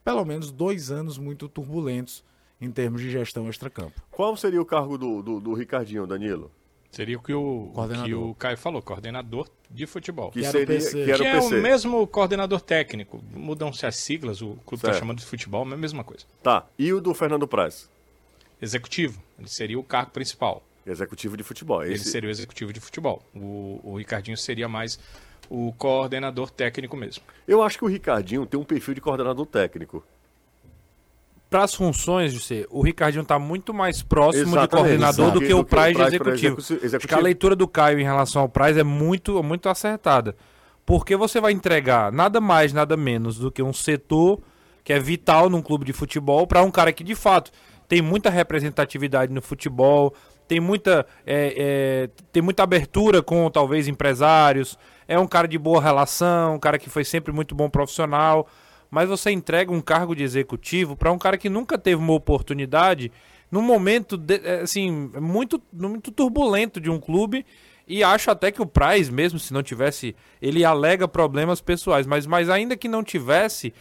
pelo 0.04 0.24
menos 0.24 0.52
dois 0.52 0.90
anos 0.90 1.18
muito 1.18 1.50
turbulentos 1.50 2.24
em 2.60 2.72
termos 2.72 3.02
de 3.02 3.10
gestão 3.10 3.50
extracampo. 3.50 4.02
Qual 4.12 4.36
seria 4.36 4.62
o 4.62 4.66
cargo 4.66 4.98
do, 4.98 5.22
do, 5.22 5.40
do 5.40 5.54
Ricardinho, 5.54 6.08
Danilo? 6.08 6.52
Seria 6.92 7.18
o 7.18 7.22
que 7.22 7.34
o, 7.34 7.70
Coordenador. 7.74 8.08
que 8.08 8.14
o 8.16 8.34
Caio 8.36 8.58
falou, 8.58 8.82
coordenador 8.82 9.48
de 9.70 9.86
futebol. 9.86 10.32
Que, 10.32 10.40
Que 10.40 10.46
era 10.46 10.58
o 10.58 10.62
seria 10.62 10.76
PC. 10.76 11.06
que 11.06 11.12
o 11.12 11.24
é 11.26 11.32
PC. 11.34 11.60
o 11.60 11.62
mesmo 11.62 12.08
coordenador 12.08 12.62
técnico. 12.62 13.22
Mudam-se 13.34 13.86
as 13.86 13.98
siglas, 13.98 14.42
o 14.42 14.58
clube 14.66 14.84
está 14.84 14.94
chamando 14.94 15.20
de 15.20 15.26
futebol, 15.26 15.64
mas 15.66 15.74
é 15.74 15.76
a 15.76 15.80
mesma 15.80 16.04
coisa. 16.04 16.26
Tá. 16.42 16.66
E 16.80 16.92
o 16.94 17.02
do 17.02 17.14
Fernando 17.14 17.48
Praz? 17.48 17.90
Executivo, 18.62 19.22
ele 19.38 19.48
seria 19.50 19.78
o 19.78 19.84
cargo 19.84 20.12
principal. 20.12 20.64
Executivo 20.86 21.36
de 21.36 21.44
futebol. 21.44 21.84
Ele 21.84 21.96
Esse... 21.96 22.10
seria 22.10 22.30
o 22.30 22.32
executivo 22.32 22.72
de 22.72 22.80
futebol. 22.80 23.22
O, 23.36 23.80
o 23.84 23.98
Ricardinho 23.98 24.38
seria 24.38 24.70
mais 24.70 24.98
o 25.50 25.74
coordenador 25.74 26.50
técnico 26.50 26.96
mesmo. 26.96 27.24
Eu 27.48 27.62
acho 27.62 27.78
que 27.78 27.84
o 27.84 27.88
Ricardinho 27.88 28.46
tem 28.46 28.60
um 28.60 28.64
perfil 28.64 28.94
de 28.94 29.02
coordenador 29.02 29.46
técnico. 29.46 30.04
Para 31.50 31.64
as 31.64 31.74
funções, 31.74 32.34
José, 32.34 32.66
o 32.70 32.82
Ricardinho 32.82 33.22
está 33.22 33.40
muito 33.40 33.74
mais 33.74 34.02
próximo 34.04 34.46
de 34.46 34.52
Exatamente, 34.52 34.70
coordenador 35.00 35.32
do 35.32 35.40
que 35.40 35.46
o 35.46 35.48
Do 35.48 35.48
que 35.48 35.54
o 35.62 35.64
Praz 35.64 35.96
de 35.96 36.04
executivo. 36.04 36.58
execu- 36.60 36.60
Acho 36.60 36.68
que 36.80 36.84
a 36.84 36.86
executivo. 36.88 37.22
leitura 37.22 37.56
do 37.56 37.68
Caio 37.68 38.00
em 38.00 38.04
relação 38.04 38.42
ao 38.42 38.50
Praz 38.50 38.76
é 38.78 38.84
muito, 38.84 39.42
muito 39.42 39.70
acertada. 39.70 40.36
Porque 40.86 41.16
você 41.16 41.40
vai 41.40 41.52
entregar 41.54 42.12
nada 42.12 42.42
mais, 42.42 42.74
nada 42.74 42.98
menos 42.98 43.38
do 43.38 43.52
que 43.52 43.64
um 43.64 43.72
setor 43.74 44.40
que 44.84 44.92
é 44.94 45.00
vital 45.00 45.50
num 45.50 45.62
clube 45.62 45.86
de 45.86 45.94
futebol 45.94 46.46
para 46.48 46.62
um 46.64 46.72
cara 46.72 46.92
que 46.94 47.04
de 47.04 47.16
fato 47.16 47.52
tem 47.90 48.02
muita 48.02 48.30
representatividade 48.30 49.34
no 49.34 49.42
futebol, 49.42 50.14
tem 50.48 50.60
muita, 50.62 51.06
é, 51.26 51.54
é, 51.58 52.10
tem 52.32 52.42
muita 52.42 52.64
abertura 52.64 53.22
com 53.22 53.50
talvez 53.50 53.88
empresários, 53.90 54.78
é 55.08 55.18
um 55.20 55.28
cara 55.28 55.46
de 55.48 55.58
boa 55.58 55.82
relação, 55.82 56.56
um 56.56 56.60
cara 56.60 56.78
que 56.80 56.90
foi 56.90 57.04
sempre 57.04 57.34
muito 57.34 57.54
bom 57.54 57.70
profissional, 57.70 58.48
mas 58.90 59.10
você 59.10 59.32
entrega 59.32 59.72
um 59.72 59.82
cargo 59.82 60.16
de 60.16 60.24
executivo 60.24 60.96
para 60.96 61.12
um 61.12 61.18
cara 61.18 61.38
que 61.38 61.50
nunca 61.50 61.78
teve 61.78 61.98
uma 62.02 62.14
oportunidade 62.14 63.12
num 63.52 63.62
momento 63.62 64.18
de- 64.18 64.42
é, 64.44 64.62
assim 64.62 65.10
muito 65.20 65.62
muito 65.72 66.12
turbulento 66.12 66.80
de 66.80 66.90
um 66.90 67.00
clube 67.00 67.46
e 67.88 68.04
acho 68.04 68.30
até 68.30 68.52
que 68.52 68.62
o 68.62 68.66
Praz 68.66 69.10
mesmo 69.10 69.40
se 69.40 69.54
não 69.54 69.64
tivesse 69.64 70.16
ele 70.42 70.66
alega 70.66 71.08
problemas 71.08 71.62
pessoais 71.62 72.06
mas 72.08 72.26
mas 72.26 72.50
ainda 72.50 72.76
que 72.76 72.88
não 72.88 73.04
tivesse 73.04 73.74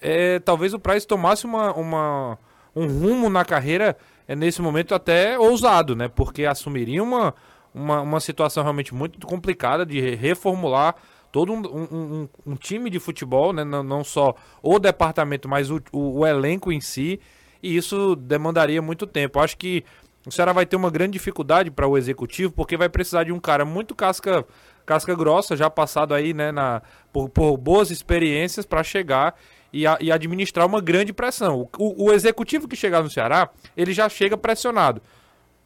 é, 0.00 0.38
talvez 0.38 0.72
o 0.74 0.78
Praz 0.78 1.04
tomasse 1.04 1.44
uma, 1.44 1.72
uma- 1.74 2.38
um 2.74 2.86
rumo 2.86 3.28
na 3.28 3.44
carreira 3.44 3.96
é, 4.26 4.34
nesse 4.36 4.62
momento 4.62 4.94
até 4.94 5.38
ousado, 5.38 5.96
né? 5.96 6.08
Porque 6.08 6.44
assumiria 6.46 7.02
uma, 7.02 7.34
uma, 7.74 8.00
uma 8.00 8.20
situação 8.20 8.62
realmente 8.62 8.94
muito 8.94 9.26
complicada 9.26 9.84
de 9.84 10.00
re- 10.00 10.14
reformular 10.14 10.94
todo 11.32 11.52
um, 11.52 11.58
um- 11.60 11.88
um- 11.94 12.28
um 12.52 12.56
time 12.56 12.90
de 12.90 12.98
futebol, 12.98 13.52
né? 13.52 13.64
Não, 13.64 13.82
não 13.82 14.02
só 14.04 14.34
o 14.62 14.78
departamento, 14.78 15.48
mas 15.48 15.70
o, 15.70 15.80
o- 15.92 16.18
o 16.20 16.26
elenco 16.26 16.70
em 16.72 16.80
si. 16.80 17.20
E 17.62 17.76
isso 17.76 18.16
demandaria 18.16 18.80
muito 18.80 19.06
tempo. 19.06 19.38
Acho 19.38 19.56
que 19.56 19.84
o 20.26 20.30
Ceará 20.30 20.52
vai 20.52 20.66
ter 20.66 20.76
uma 20.76 20.90
grande 20.90 21.12
dificuldade 21.12 21.70
para 21.70 21.86
o 21.86 21.96
executivo, 21.96 22.52
porque 22.52 22.76
vai 22.76 22.88
precisar 22.88 23.24
de 23.24 23.32
um 23.32 23.38
cara 23.40 23.64
muito 23.64 23.94
casca, 23.94 24.44
casca 24.86 25.14
grossa, 25.14 25.56
já 25.56 25.68
passado 25.70 26.14
aí, 26.14 26.32
né, 26.34 26.50
na, 26.52 26.82
por, 27.12 27.28
por 27.28 27.56
boas 27.56 27.90
experiências 27.90 28.64
para 28.66 28.82
chegar 28.82 29.34
e, 29.72 29.86
a- 29.86 29.98
e 30.00 30.10
administrar 30.10 30.66
uma 30.66 30.80
grande 30.80 31.12
pressão. 31.12 31.68
O, 31.78 32.06
o- 32.06 32.12
executivo 32.12 32.66
que 32.66 32.74
chegar 32.76 33.02
no 33.02 33.10
Ceará, 33.10 33.50
ele 33.76 33.92
já 33.92 34.08
chega 34.08 34.36
pressionado. 34.36 35.00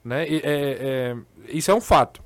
Né? 0.04 0.28
E, 0.28 0.36
é- 0.36 0.42
é- 0.44 1.16
isso 1.48 1.70
é 1.70 1.74
um 1.74 1.80
fato. 1.80 2.22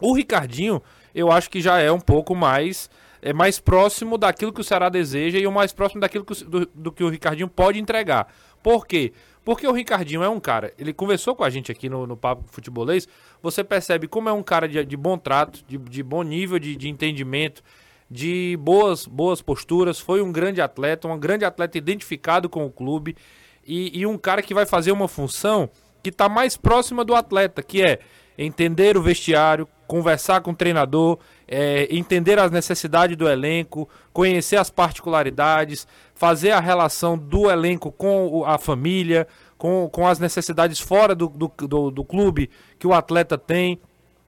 O 0.00 0.14
Ricardinho, 0.14 0.80
eu 1.18 1.32
acho 1.32 1.50
que 1.50 1.60
já 1.60 1.80
é 1.80 1.90
um 1.90 2.00
pouco 2.00 2.34
mais 2.34 2.88
é 3.20 3.32
mais 3.32 3.58
próximo 3.58 4.16
daquilo 4.16 4.52
que 4.52 4.60
o 4.60 4.64
Ceará 4.64 4.88
deseja 4.88 5.38
e 5.38 5.46
o 5.46 5.50
mais 5.50 5.72
próximo 5.72 6.00
daquilo 6.00 6.24
que 6.24 6.44
do, 6.44 6.66
do 6.72 6.92
que 6.92 7.02
o 7.02 7.08
Ricardinho 7.08 7.48
pode 7.48 7.78
entregar. 7.78 8.32
Por 8.62 8.86
quê? 8.86 9.12
Porque 9.44 9.66
o 9.66 9.72
Ricardinho 9.72 10.22
é 10.22 10.28
um 10.28 10.38
cara, 10.38 10.72
ele 10.78 10.92
conversou 10.92 11.34
com 11.34 11.42
a 11.42 11.50
gente 11.50 11.72
aqui 11.72 11.88
no, 11.88 12.06
no 12.06 12.16
Papo 12.16 12.44
Futebolês, 12.48 13.08
você 13.42 13.64
percebe 13.64 14.06
como 14.06 14.28
é 14.28 14.32
um 14.32 14.42
cara 14.42 14.68
de, 14.68 14.84
de 14.84 14.96
bom 14.96 15.18
trato, 15.18 15.64
de, 15.66 15.78
de 15.78 16.02
bom 16.02 16.22
nível 16.22 16.58
de, 16.58 16.76
de 16.76 16.88
entendimento, 16.88 17.62
de 18.10 18.56
boas, 18.60 19.06
boas 19.06 19.42
posturas, 19.42 19.98
foi 19.98 20.22
um 20.22 20.30
grande 20.30 20.60
atleta, 20.60 21.08
um 21.08 21.18
grande 21.18 21.44
atleta 21.44 21.78
identificado 21.78 22.48
com 22.48 22.64
o 22.66 22.70
clube 22.70 23.16
e, 23.66 23.98
e 23.98 24.06
um 24.06 24.18
cara 24.18 24.42
que 24.42 24.54
vai 24.54 24.66
fazer 24.66 24.92
uma 24.92 25.08
função 25.08 25.68
que 26.02 26.10
está 26.10 26.28
mais 26.28 26.56
próxima 26.56 27.04
do 27.04 27.14
atleta, 27.14 27.62
que 27.62 27.82
é 27.82 27.98
entender 28.38 28.96
o 28.96 29.02
vestiário, 29.02 29.68
conversar 29.86 30.40
com 30.42 30.52
o 30.52 30.54
treinador, 30.54 31.18
é, 31.48 31.88
entender 31.90 32.38
as 32.38 32.52
necessidades 32.52 33.16
do 33.16 33.28
elenco, 33.28 33.88
conhecer 34.12 34.56
as 34.56 34.70
particularidades, 34.70 35.88
fazer 36.14 36.52
a 36.52 36.60
relação 36.60 37.18
do 37.18 37.50
elenco 37.50 37.90
com 37.90 38.44
a 38.46 38.56
família, 38.58 39.26
com, 39.56 39.88
com 39.90 40.06
as 40.06 40.20
necessidades 40.20 40.78
fora 40.78 41.14
do, 41.14 41.26
do, 41.28 41.50
do, 41.66 41.90
do 41.90 42.04
clube 42.04 42.48
que 42.78 42.86
o 42.86 42.94
atleta 42.94 43.36
tem, 43.36 43.80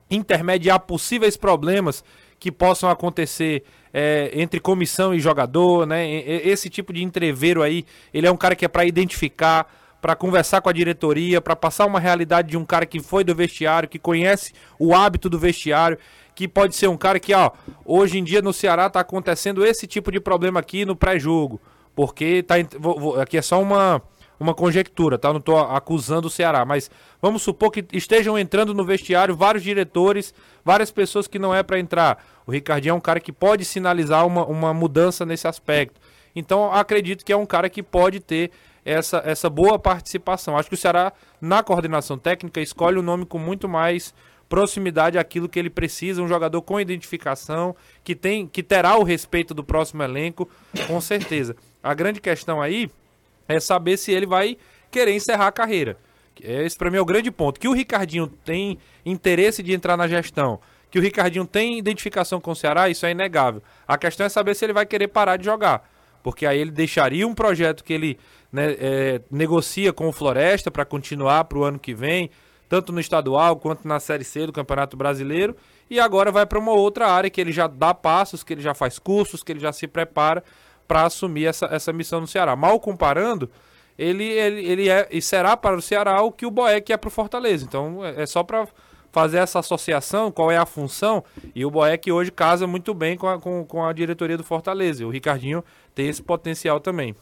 intermediar 0.09 0.81
possíveis 0.81 1.37
problemas 1.37 2.03
que 2.37 2.51
possam 2.51 2.89
acontecer 2.89 3.63
é, 3.93 4.31
entre 4.33 4.59
comissão 4.59 5.13
e 5.13 5.19
jogador, 5.19 5.85
né? 5.85 6.09
Esse 6.09 6.69
tipo 6.69 6.91
de 6.91 7.03
entreveiro 7.03 7.61
aí, 7.61 7.85
ele 8.13 8.25
é 8.25 8.31
um 8.31 8.35
cara 8.35 8.55
que 8.55 8.65
é 8.65 8.67
para 8.67 8.83
identificar, 8.83 9.71
para 10.01 10.15
conversar 10.15 10.61
com 10.61 10.69
a 10.69 10.73
diretoria, 10.73 11.39
para 11.39 11.55
passar 11.55 11.85
uma 11.85 11.99
realidade 11.99 12.49
de 12.49 12.57
um 12.57 12.65
cara 12.65 12.85
que 12.85 12.99
foi 12.99 13.23
do 13.23 13.35
vestiário, 13.35 13.87
que 13.87 13.99
conhece 13.99 14.51
o 14.79 14.95
hábito 14.95 15.29
do 15.29 15.37
vestiário, 15.37 15.97
que 16.33 16.47
pode 16.47 16.75
ser 16.75 16.87
um 16.87 16.97
cara 16.97 17.19
que, 17.19 17.33
ó, 17.33 17.51
hoje 17.85 18.17
em 18.17 18.23
dia 18.23 18.41
no 18.41 18.51
Ceará 18.51 18.89
tá 18.89 18.99
acontecendo 19.01 19.63
esse 19.65 19.85
tipo 19.85 20.11
de 20.11 20.19
problema 20.19 20.59
aqui 20.59 20.85
no 20.85 20.95
pré-jogo, 20.95 21.61
porque 21.95 22.41
tá 22.41 22.55
vou- 22.79 22.99
vou- 22.99 23.21
aqui 23.21 23.37
é 23.37 23.41
só 23.41 23.61
uma 23.61 24.01
uma 24.39 24.55
conjectura, 24.55 25.19
tá? 25.19 25.31
Não 25.31 25.39
tô 25.39 25.55
acusando 25.55 26.27
o 26.27 26.31
Ceará, 26.31 26.65
mas 26.65 26.89
vamos 27.21 27.43
supor 27.43 27.69
que 27.69 27.85
estejam 27.93 28.39
entrando 28.39 28.73
no 28.73 28.83
vestiário 28.83 29.35
vários 29.35 29.61
diretores, 29.63 30.33
várias 30.65 30.89
pessoas 30.89 31.27
que 31.27 31.37
não 31.37 31.53
é 31.53 31.61
para 31.61 31.77
entrar. 31.77 32.25
O 32.47 32.51
Ricardinho 32.51 32.93
é 32.93 32.95
um 32.95 32.99
cara 32.99 33.19
que 33.19 33.31
pode 33.31 33.63
sinalizar 33.63 34.25
uma, 34.25 34.43
uma 34.47 34.73
mudança 34.73 35.27
nesse 35.27 35.47
aspecto. 35.47 36.01
Então, 36.35 36.73
acredito 36.73 37.23
que 37.23 37.31
é 37.31 37.37
um 37.37 37.45
cara 37.45 37.69
que 37.69 37.83
pode 37.83 38.19
ter 38.19 38.49
essa, 38.85 39.21
essa 39.25 39.49
boa 39.49 39.77
participação. 39.77 40.57
Acho 40.57 40.69
que 40.69 40.75
o 40.75 40.77
Ceará, 40.77 41.13
na 41.39 41.63
coordenação 41.63 42.17
técnica, 42.17 42.59
escolhe 42.61 42.97
um 42.97 43.03
nome 43.03 43.25
com 43.25 43.37
muito 43.37 43.67
mais 43.69 44.13
proximidade 44.49 45.17
àquilo 45.17 45.47
que 45.47 45.57
ele 45.57 45.69
precisa, 45.69 46.21
um 46.21 46.27
jogador 46.27 46.61
com 46.61 46.79
identificação, 46.79 47.73
que 48.03 48.13
tem 48.13 48.45
que 48.45 48.61
terá 48.61 48.97
o 48.97 49.03
respeito 49.03 49.53
do 49.53 49.63
próximo 49.63 50.03
elenco, 50.03 50.49
com 50.87 50.99
certeza. 50.99 51.55
A 51.81 51.93
grande 51.93 52.19
questão 52.19 52.61
aí 52.61 52.91
é 53.47 53.59
saber 53.59 53.95
se 53.95 54.11
ele 54.11 54.25
vai 54.25 54.57
querer 54.91 55.15
encerrar 55.15 55.47
a 55.47 55.51
carreira. 55.51 55.97
Esse 56.41 56.77
para 56.77 56.89
mim 56.91 56.97
é 56.97 57.01
o 57.01 57.05
grande 57.05 57.31
ponto. 57.31 57.59
Que 57.59 57.67
o 57.67 57.73
Ricardinho 57.73 58.27
tem 58.27 58.77
interesse 59.05 59.63
de 59.63 59.73
entrar 59.73 59.95
na 59.95 60.07
gestão, 60.07 60.59
que 60.89 60.99
o 60.99 61.01
Ricardinho 61.01 61.45
tem 61.45 61.77
identificação 61.77 62.41
com 62.41 62.51
o 62.51 62.55
Ceará, 62.55 62.89
isso 62.89 63.05
é 63.05 63.11
inegável. 63.11 63.63
A 63.87 63.97
questão 63.97 64.25
é 64.25 64.29
saber 64.29 64.53
se 64.55 64.65
ele 64.65 64.73
vai 64.73 64.85
querer 64.85 65.07
parar 65.07 65.37
de 65.37 65.45
jogar. 65.45 65.89
Porque 66.21 66.45
aí 66.45 66.59
ele 66.59 66.71
deixaria 66.71 67.27
um 67.27 67.33
projeto 67.33 67.83
que 67.83 67.93
ele 67.93 68.19
né, 68.51 68.75
é, 68.79 69.21
negocia 69.31 69.93
com 69.93 70.07
o 70.07 70.11
Floresta 70.11 70.69
para 70.69 70.85
continuar 70.85 71.45
para 71.45 71.57
o 71.57 71.63
ano 71.63 71.79
que 71.79 71.93
vem, 71.93 72.29
tanto 72.67 72.91
no 72.91 72.99
estadual 72.99 73.55
quanto 73.57 73.87
na 73.87 73.99
Série 73.99 74.23
C 74.23 74.45
do 74.45 74.53
Campeonato 74.53 74.95
Brasileiro, 74.95 75.55
e 75.89 75.99
agora 75.99 76.31
vai 76.31 76.45
para 76.45 76.59
uma 76.59 76.71
outra 76.71 77.07
área 77.07 77.29
que 77.29 77.39
ele 77.39 77.51
já 77.51 77.67
dá 77.67 77.93
passos, 77.93 78.43
que 78.43 78.53
ele 78.53 78.61
já 78.61 78.73
faz 78.73 78.97
cursos, 78.97 79.43
que 79.43 79.51
ele 79.51 79.59
já 79.59 79.73
se 79.73 79.87
prepara 79.87 80.43
para 80.87 81.03
assumir 81.03 81.45
essa, 81.45 81.65
essa 81.67 81.91
missão 81.91 82.21
no 82.21 82.27
Ceará. 82.27 82.55
Mal 82.55 82.79
comparando, 82.79 83.49
ele, 83.97 84.23
ele, 84.23 84.65
ele 84.65 84.89
é 84.89 85.07
e 85.11 85.21
será 85.21 85.55
para 85.55 85.75
o 85.75 85.81
Ceará 85.81 86.21
o 86.21 86.31
que 86.31 86.45
o 86.45 86.51
Boeck 86.51 86.91
é 86.91 86.97
para 86.97 87.07
o 87.07 87.11
Fortaleza. 87.11 87.65
Então 87.65 88.03
é, 88.05 88.23
é 88.23 88.25
só 88.25 88.41
para 88.43 88.67
fazer 89.11 89.39
essa 89.39 89.59
associação, 89.59 90.31
qual 90.31 90.49
é 90.49 90.57
a 90.57 90.65
função, 90.65 91.23
e 91.53 91.65
o 91.65 91.71
Boeck 91.71 92.09
hoje 92.09 92.31
casa 92.31 92.65
muito 92.65 92.93
bem 92.93 93.17
com 93.17 93.27
a, 93.27 93.37
com, 93.37 93.65
com 93.65 93.85
a 93.85 93.91
diretoria 93.91 94.37
do 94.37 94.43
Fortaleza. 94.43 95.05
O 95.05 95.09
Ricardinho 95.09 95.63
tem 95.93 96.07
esse 96.07 96.23
potencial 96.23 96.79
também. 96.79 97.15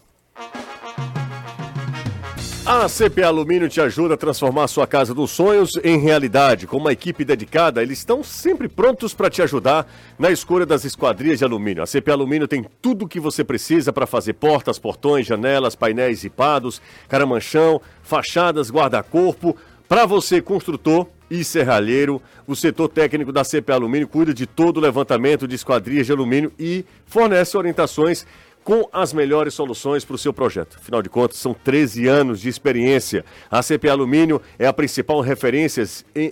A 2.71 2.87
CP 2.87 3.23
Alumínio 3.23 3.67
te 3.67 3.81
ajuda 3.81 4.13
a 4.13 4.17
transformar 4.17 4.67
sua 4.67 4.85
casa 4.85 5.11
dos 5.11 5.31
sonhos 5.31 5.71
em 5.83 5.97
realidade. 5.97 6.67
Com 6.67 6.77
uma 6.77 6.91
equipe 6.91 7.25
dedicada, 7.25 7.81
eles 7.81 7.97
estão 7.97 8.23
sempre 8.23 8.67
prontos 8.67 9.11
para 9.11 9.27
te 9.27 9.41
ajudar 9.41 9.91
na 10.19 10.29
escolha 10.29 10.67
das 10.67 10.85
esquadrias 10.85 11.39
de 11.39 11.43
alumínio. 11.43 11.81
A 11.81 11.87
CP 11.87 12.11
Alumínio 12.11 12.47
tem 12.47 12.63
tudo 12.79 13.05
o 13.05 13.07
que 13.07 13.19
você 13.19 13.43
precisa 13.43 13.91
para 13.91 14.05
fazer 14.05 14.33
portas, 14.33 14.77
portões, 14.77 15.25
janelas, 15.25 15.73
painéis 15.73 16.19
zipados, 16.19 16.79
caramanchão, 17.07 17.81
fachadas, 18.03 18.69
guarda-corpo. 18.69 19.57
Para 19.87 20.05
você, 20.05 20.39
construtor 20.39 21.07
e 21.27 21.43
serralheiro, 21.43 22.21
o 22.45 22.55
setor 22.55 22.89
técnico 22.89 23.31
da 23.31 23.43
CP 23.43 23.71
Alumínio 23.71 24.07
cuida 24.07 24.31
de 24.31 24.45
todo 24.45 24.77
o 24.77 24.79
levantamento 24.79 25.47
de 25.47 25.55
esquadrias 25.55 26.05
de 26.05 26.11
alumínio 26.11 26.51
e 26.59 26.85
fornece 27.07 27.57
orientações 27.57 28.27
com 28.63 28.87
as 28.91 29.13
melhores 29.13 29.53
soluções 29.53 30.03
para 30.05 30.15
o 30.15 30.17
seu 30.17 30.33
projeto. 30.33 30.77
Afinal 30.79 31.01
de 31.01 31.09
contas, 31.09 31.37
são 31.37 31.53
13 31.53 32.07
anos 32.07 32.39
de 32.39 32.47
experiência. 32.49 33.25
A 33.49 33.61
CP 33.61 33.89
Alumínio 33.89 34.41
é 34.57 34.67
a 34.67 34.73
principal 34.73 35.21
em, 35.21 35.29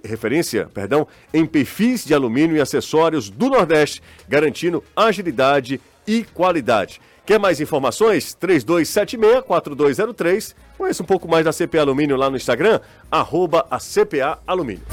referência 0.03 0.69
perdão, 0.73 1.07
em 1.33 1.45
perfis 1.45 2.03
de 2.05 2.13
alumínio 2.13 2.57
e 2.57 2.61
acessórios 2.61 3.29
do 3.29 3.49
Nordeste, 3.49 4.01
garantindo 4.27 4.83
agilidade 4.95 5.79
e 6.05 6.23
qualidade. 6.23 7.01
Quer 7.25 7.39
mais 7.39 7.59
informações? 7.59 8.37
3276-4203. 8.41 10.53
Conheça 10.77 11.01
um 11.03 11.05
pouco 11.05 11.27
mais 11.27 11.43
da 11.43 11.51
CPA 11.51 11.81
Alumínio 11.81 12.15
lá 12.15 12.29
no 12.29 12.37
Instagram, 12.37 12.79
arroba 13.11 13.67
a 13.69 13.79
CPA 13.79 14.39
Alumínio. 14.47 14.85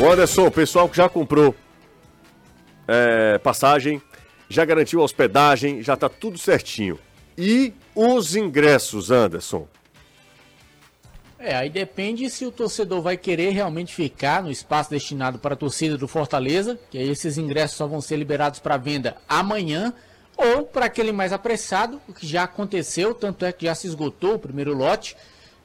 Anderson, 0.00 0.46
o 0.46 0.50
pessoal 0.50 0.88
que 0.88 0.96
já 0.96 1.08
comprou 1.08 1.54
é, 2.90 3.38
passagem, 3.38 4.02
já 4.48 4.64
garantiu 4.64 5.00
a 5.00 5.04
hospedagem, 5.04 5.80
já 5.80 5.94
está 5.94 6.08
tudo 6.08 6.36
certinho. 6.36 6.98
E 7.38 7.72
os 7.94 8.34
ingressos, 8.34 9.12
Anderson? 9.12 9.68
É, 11.38 11.54
aí 11.54 11.70
depende 11.70 12.28
se 12.28 12.44
o 12.44 12.50
torcedor 12.50 13.00
vai 13.00 13.16
querer 13.16 13.50
realmente 13.50 13.94
ficar 13.94 14.42
no 14.42 14.50
espaço 14.50 14.90
destinado 14.90 15.38
para 15.38 15.54
a 15.54 15.56
torcida 15.56 15.96
do 15.96 16.08
Fortaleza, 16.08 16.78
que 16.90 16.98
esses 16.98 17.38
ingressos 17.38 17.76
só 17.78 17.86
vão 17.86 18.00
ser 18.00 18.16
liberados 18.16 18.58
para 18.58 18.76
venda 18.76 19.16
amanhã, 19.28 19.94
ou 20.36 20.64
para 20.64 20.86
aquele 20.86 21.12
mais 21.12 21.32
apressado, 21.32 22.00
o 22.08 22.12
que 22.12 22.26
já 22.26 22.42
aconteceu, 22.42 23.14
tanto 23.14 23.44
é 23.44 23.52
que 23.52 23.66
já 23.66 23.74
se 23.74 23.86
esgotou 23.86 24.34
o 24.34 24.38
primeiro 24.38 24.74
lote 24.74 25.16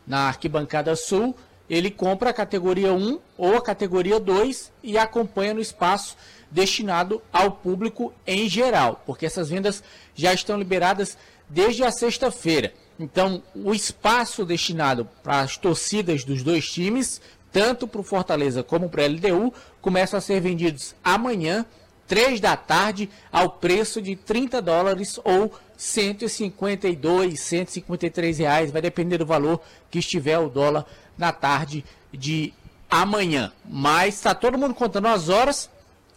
na 0.05 0.27
arquibancada 0.27 0.95
sul, 0.95 1.35
ele 1.69 1.89
compra 1.89 2.29
a 2.29 2.33
categoria 2.33 2.93
1 2.93 3.19
ou 3.38 3.57
a 3.57 3.61
categoria 3.61 4.19
2 4.19 4.71
e 4.83 4.97
acompanha 4.97 5.53
no 5.53 5.59
espaço 5.59 6.15
destinado 6.55 7.21
ao 7.33 7.51
público 7.51 8.13
em 8.25 8.47
geral, 8.47 9.03
porque 9.05 9.25
essas 9.25 9.49
vendas 9.49 9.83
já 10.15 10.33
estão 10.33 10.57
liberadas 10.57 11.17
desde 11.49 11.83
a 11.83 11.91
sexta-feira. 11.91 12.73
Então, 12.97 13.43
o 13.53 13.73
espaço 13.73 14.45
destinado 14.45 15.07
para 15.21 15.41
as 15.41 15.57
torcidas 15.57 16.23
dos 16.23 16.41
dois 16.41 16.71
times, 16.71 17.21
tanto 17.51 17.85
para 17.85 17.99
o 17.99 18.05
Fortaleza 18.05 18.63
como 18.63 18.87
para 18.87 19.03
a 19.03 19.07
LDU, 19.07 19.53
começa 19.81 20.15
a 20.15 20.21
ser 20.21 20.39
vendidos 20.39 20.95
amanhã, 21.03 21.65
3 22.07 22.39
da 22.39 22.55
tarde, 22.55 23.09
ao 23.29 23.49
preço 23.49 24.01
de 24.01 24.15
30 24.15 24.61
dólares 24.61 25.19
ou 25.25 25.51
152, 25.75 27.37
153 27.37 28.37
reais, 28.37 28.71
vai 28.71 28.81
depender 28.81 29.17
do 29.17 29.25
valor 29.25 29.59
que 29.91 29.99
estiver 29.99 30.39
o 30.39 30.47
dólar 30.47 30.85
na 31.17 31.33
tarde 31.33 31.83
de 32.13 32.53
amanhã. 32.89 33.51
Mas 33.67 34.15
está 34.15 34.33
todo 34.33 34.57
mundo 34.57 34.73
contando 34.73 35.07
as 35.07 35.27
horas. 35.27 35.69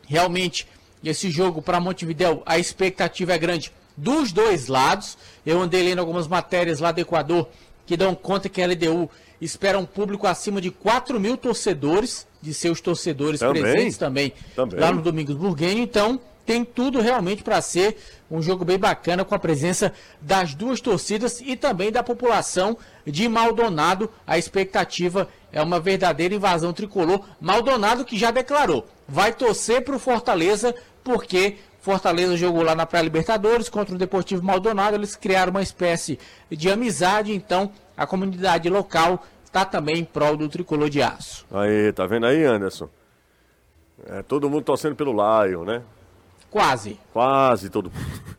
Realmente, 0.09 0.67
esse 1.05 1.31
jogo 1.31 1.63
para 1.63 1.79
Montevideo, 1.79 2.43
a 2.45 2.59
expectativa 2.59 3.35
é 3.35 3.39
grande 3.39 3.71
dos 3.97 4.33
dois 4.33 4.67
lados. 4.67 5.19
Eu 5.45 5.61
andei 5.61 5.83
lendo 5.83 5.99
algumas 6.01 6.27
matérias 6.27 6.81
lá 6.81 6.91
do 6.91 7.01
Equador 7.01 7.49
que 7.87 7.97
dão 7.97 8.15
conta 8.15 8.49
que 8.49 8.61
a 8.63 8.67
LDU 8.67 9.09
espera 9.41 9.79
um 9.79 9.87
público 9.87 10.27
acima 10.27 10.61
de 10.61 10.71
4 10.71 11.19
mil 11.21 11.37
torcedores, 11.37 12.27
de 12.41 12.53
seus 12.53 12.81
torcedores 12.81 13.41
Também. 13.41 13.63
presentes 13.63 13.99
também, 13.99 14.33
Também. 14.55 14.79
lá 14.81 14.93
no 14.93 15.03
Domingos 15.03 15.37
Burguenho. 15.37 15.83
Então, 15.83 16.21
tem 16.45 16.65
tudo 16.65 17.01
realmente 17.01 17.43
para 17.43 17.61
ser 17.61 17.99
um 18.31 18.41
jogo 18.41 18.65
bem 18.65 18.79
bacana 18.79 19.23
com 19.25 19.35
a 19.35 19.39
presença 19.39 19.93
das 20.21 20.55
duas 20.55 20.81
torcidas 20.81 21.41
e 21.41 21.57
também 21.57 21.93
da 21.93 22.03
população 22.03 22.77
de 23.07 23.29
Maldonado. 23.29 24.11
A 24.27 24.39
expectativa 24.39 25.29
é 25.53 25.63
uma 25.63 25.81
verdadeira 25.81 26.35
invasão 26.35 26.73
tricolor. 26.73 27.21
Maldonado 27.41 28.05
que 28.05 28.19
já 28.19 28.31
declarou, 28.31 28.87
vai 29.07 29.33
torcer 29.33 29.85
para 29.85 29.97
o 29.97 29.99
Fortaleza 29.99 30.75
porque 31.03 31.57
Fortaleza 31.81 32.37
jogou 32.37 32.63
lá 32.63 32.75
na 32.75 32.85
Pré-Libertadores 32.85 33.69
contra 33.69 33.95
o 33.95 33.99
Deportivo 33.99 34.45
Maldonado. 34.45 34.97
Eles 34.97 35.17
criaram 35.17 35.51
uma 35.51 35.63
espécie 35.63 36.19
de 36.51 36.71
amizade, 36.71 37.33
então 37.33 37.71
a 37.97 38.07
comunidade 38.07 38.69
local 38.69 39.25
está 39.45 39.65
também 39.65 39.99
em 39.99 40.05
prol 40.05 40.37
do 40.37 40.49
tricolor 40.49 40.91
de 40.91 41.01
aço. 41.01 41.47
Aí, 41.51 41.93
tá 41.93 42.07
vendo 42.07 42.27
aí, 42.27 42.45
Anderson? 42.45 42.89
É, 44.07 44.23
todo 44.23 44.51
mundo 44.51 44.65
torcendo 44.65 44.95
pelo 44.95 45.13
Lion, 45.13 45.65
né? 45.65 45.83
Quase. 46.51 46.99
Quase 47.13 47.71
todo 47.71 47.91
mundo. 47.91 48.39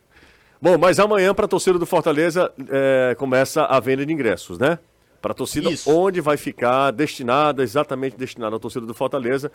Bom, 0.62 0.76
mas 0.78 1.00
amanhã, 1.00 1.34
para 1.34 1.46
a 1.46 1.48
torcida 1.48 1.78
do 1.78 1.86
Fortaleza, 1.86 2.52
é, 2.68 3.14
começa 3.18 3.64
a 3.64 3.80
venda 3.80 4.04
de 4.04 4.12
ingressos, 4.12 4.58
né? 4.58 4.78
Para 5.20 5.32
a 5.32 5.34
torcida, 5.34 5.70
Isso. 5.70 5.90
onde 5.90 6.20
vai 6.20 6.36
ficar 6.36 6.90
destinada, 6.92 7.62
exatamente 7.62 8.16
destinada 8.16 8.56
à 8.56 8.58
torcida 8.58 8.86
do 8.86 8.94
Fortaleza. 8.94 9.52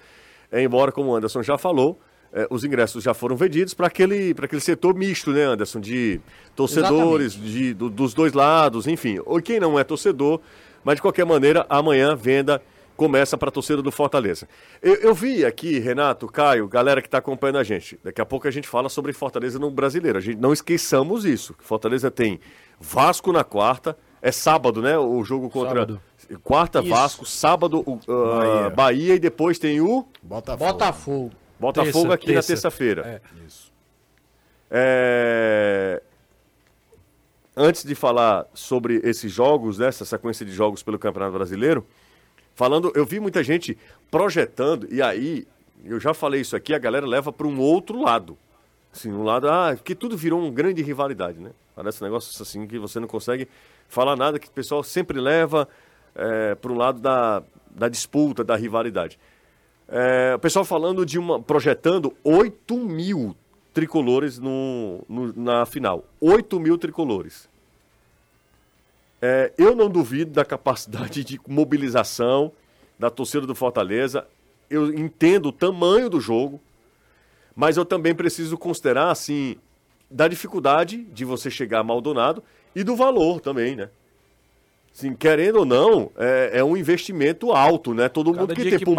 É, 0.51 0.61
embora, 0.61 0.91
como 0.91 1.09
o 1.11 1.15
Anderson 1.15 1.41
já 1.41 1.57
falou, 1.57 1.99
é, 2.31 2.45
os 2.51 2.63
ingressos 2.63 3.03
já 3.03 3.13
foram 3.13 3.35
vendidos 3.35 3.73
para 3.73 3.87
aquele, 3.87 4.33
pra 4.35 4.45
aquele 4.45 4.61
setor 4.61 4.93
misto, 4.93 5.31
né, 5.31 5.43
Anderson? 5.43 5.79
De 5.79 6.19
torcedores 6.55 7.33
de, 7.33 7.73
do- 7.73 7.89
dos 7.89 8.13
dois 8.13 8.33
lados, 8.33 8.85
enfim. 8.87 9.19
Ou 9.25 9.41
quem 9.41 9.59
não 9.59 9.79
é 9.79 9.83
torcedor, 9.83 10.39
mas 10.83 10.95
de 10.97 11.01
qualquer 11.01 11.25
maneira, 11.25 11.65
amanhã 11.67 12.11
a 12.11 12.15
venda 12.15 12.61
começa 12.95 13.37
para 13.37 13.49
a 13.49 13.51
torcida 13.51 13.81
do 13.81 13.91
Fortaleza. 13.91 14.47
Eu, 14.81 14.93
eu 14.95 15.13
vi 15.13 15.43
aqui, 15.43 15.79
Renato, 15.79 16.27
Caio, 16.27 16.67
galera 16.67 17.01
que 17.01 17.07
está 17.07 17.17
acompanhando 17.17 17.57
a 17.57 17.63
gente. 17.63 17.99
Daqui 18.03 18.21
a 18.21 18.25
pouco 18.25 18.47
a 18.47 18.51
gente 18.51 18.67
fala 18.67 18.87
sobre 18.87 19.11
Fortaleza 19.13 19.59
no 19.59 19.69
brasileiro. 19.71 20.17
A 20.17 20.21
gente 20.21 20.39
não 20.39 20.53
esqueçamos 20.53 21.25
isso. 21.25 21.55
Fortaleza 21.59 22.09
tem 22.11 22.39
Vasco 22.79 23.31
na 23.33 23.43
quarta. 23.43 23.97
É 24.25 24.31
sábado, 24.31 24.81
né? 24.81 24.97
O 24.97 25.23
jogo 25.23 25.51
contra. 25.51 25.81
Sábado. 25.81 26.01
Quarta, 26.43 26.79
Isso. 26.79 26.89
Vasco, 26.89 27.25
sábado, 27.27 27.83
o, 27.85 27.99
ah, 28.09 28.39
Bahia. 28.39 28.69
Bahia. 28.71 29.15
e 29.15 29.19
depois 29.19 29.59
tem 29.59 29.79
o 29.79 30.07
Botafogo. 30.23 30.71
Botafogo. 30.71 31.31
Botafogo 31.59 31.91
Terça, 31.91 32.13
aqui 32.15 32.27
na 32.29 32.33
terça. 32.33 32.47
terça-feira. 32.47 33.21
É. 33.23 33.45
Isso. 33.45 33.71
É, 34.71 36.01
Antes 37.55 37.85
de 37.85 37.93
falar 37.93 38.47
sobre 38.53 38.99
esses 39.03 39.31
jogos, 39.31 39.77
né, 39.77 39.89
essa 39.89 40.03
sequência 40.03 40.43
de 40.43 40.51
jogos 40.51 40.81
pelo 40.81 40.97
Campeonato 40.97 41.33
Brasileiro, 41.33 41.85
falando, 42.55 42.91
eu 42.95 43.05
vi 43.05 43.19
muita 43.19 43.43
gente 43.43 43.77
projetando, 44.09 44.87
e 44.91 45.03
aí, 45.03 45.47
eu 45.85 45.99
já 45.99 46.15
falei 46.15 46.41
isso 46.41 46.55
aqui, 46.55 46.73
a 46.73 46.79
galera 46.79 47.05
leva 47.05 47.31
para 47.31 47.45
um 47.45 47.59
outro 47.59 48.01
lado. 48.01 48.35
Assim, 48.91 49.11
um 49.11 49.23
lado, 49.23 49.47
ah, 49.47 49.77
que 49.81 49.93
tudo 49.93 50.17
virou 50.17 50.41
uma 50.41 50.51
grande 50.51 50.81
rivalidade, 50.81 51.39
né? 51.39 51.51
Parece 51.75 52.01
um 52.01 52.07
negócio 52.07 52.41
assim 52.41 52.65
que 52.65 52.79
você 52.79 52.99
não 52.99 53.07
consegue 53.07 53.47
falar 53.87 54.15
nada, 54.15 54.39
que 54.39 54.47
o 54.47 54.51
pessoal 54.51 54.83
sempre 54.83 55.19
leva 55.19 55.67
para 56.61 56.71
um 56.71 56.75
lado 56.77 56.99
da, 57.01 57.43
da 57.69 57.89
disputa, 57.89 58.43
da 58.43 58.55
rivalidade. 58.55 59.19
É, 59.87 60.33
o 60.35 60.39
pessoal 60.39 60.63
falando 60.65 61.05
de 61.05 61.19
uma. 61.19 61.39
projetando 61.41 62.15
8 62.23 62.75
mil 62.77 63.35
tricolores 63.73 64.39
no, 64.39 65.03
no- 65.07 65.33
na 65.35 65.65
final. 65.65 66.05
8 66.19 66.59
mil 66.59 66.77
tricolores. 66.77 67.47
É, 69.21 69.51
eu 69.57 69.75
não 69.75 69.89
duvido 69.89 70.31
da 70.31 70.45
capacidade 70.45 71.23
de 71.23 71.39
mobilização 71.47 72.51
da 72.97 73.09
torcida 73.09 73.45
do 73.45 73.55
Fortaleza. 73.55 74.25
Eu 74.69 74.93
entendo 74.93 75.47
o 75.47 75.51
tamanho 75.51 76.09
do 76.09 76.19
jogo, 76.19 76.59
mas 77.55 77.77
eu 77.77 77.85
também 77.85 78.15
preciso 78.15 78.57
considerar, 78.57 79.11
assim, 79.11 79.57
da 80.09 80.27
dificuldade 80.27 81.03
de 81.03 81.23
você 81.25 81.49
chegar 81.51 81.79
a 81.79 81.83
Maldonado 81.83 82.43
e 82.75 82.83
do 82.83 82.95
valor 82.95 83.39
também, 83.39 83.75
né? 83.75 83.89
Assim, 84.93 85.13
querendo 85.13 85.57
ou 85.59 85.65
não, 85.65 86.11
é, 86.17 86.51
é 86.59 86.63
um 86.63 86.77
investimento 86.77 87.51
alto, 87.51 87.93
né? 87.93 88.07
Todo 88.07 88.31
Cada 88.31 88.41
mundo 88.41 88.55
que 88.55 88.69
tem. 88.69 88.79
que 88.79 88.85
por, 88.85 88.95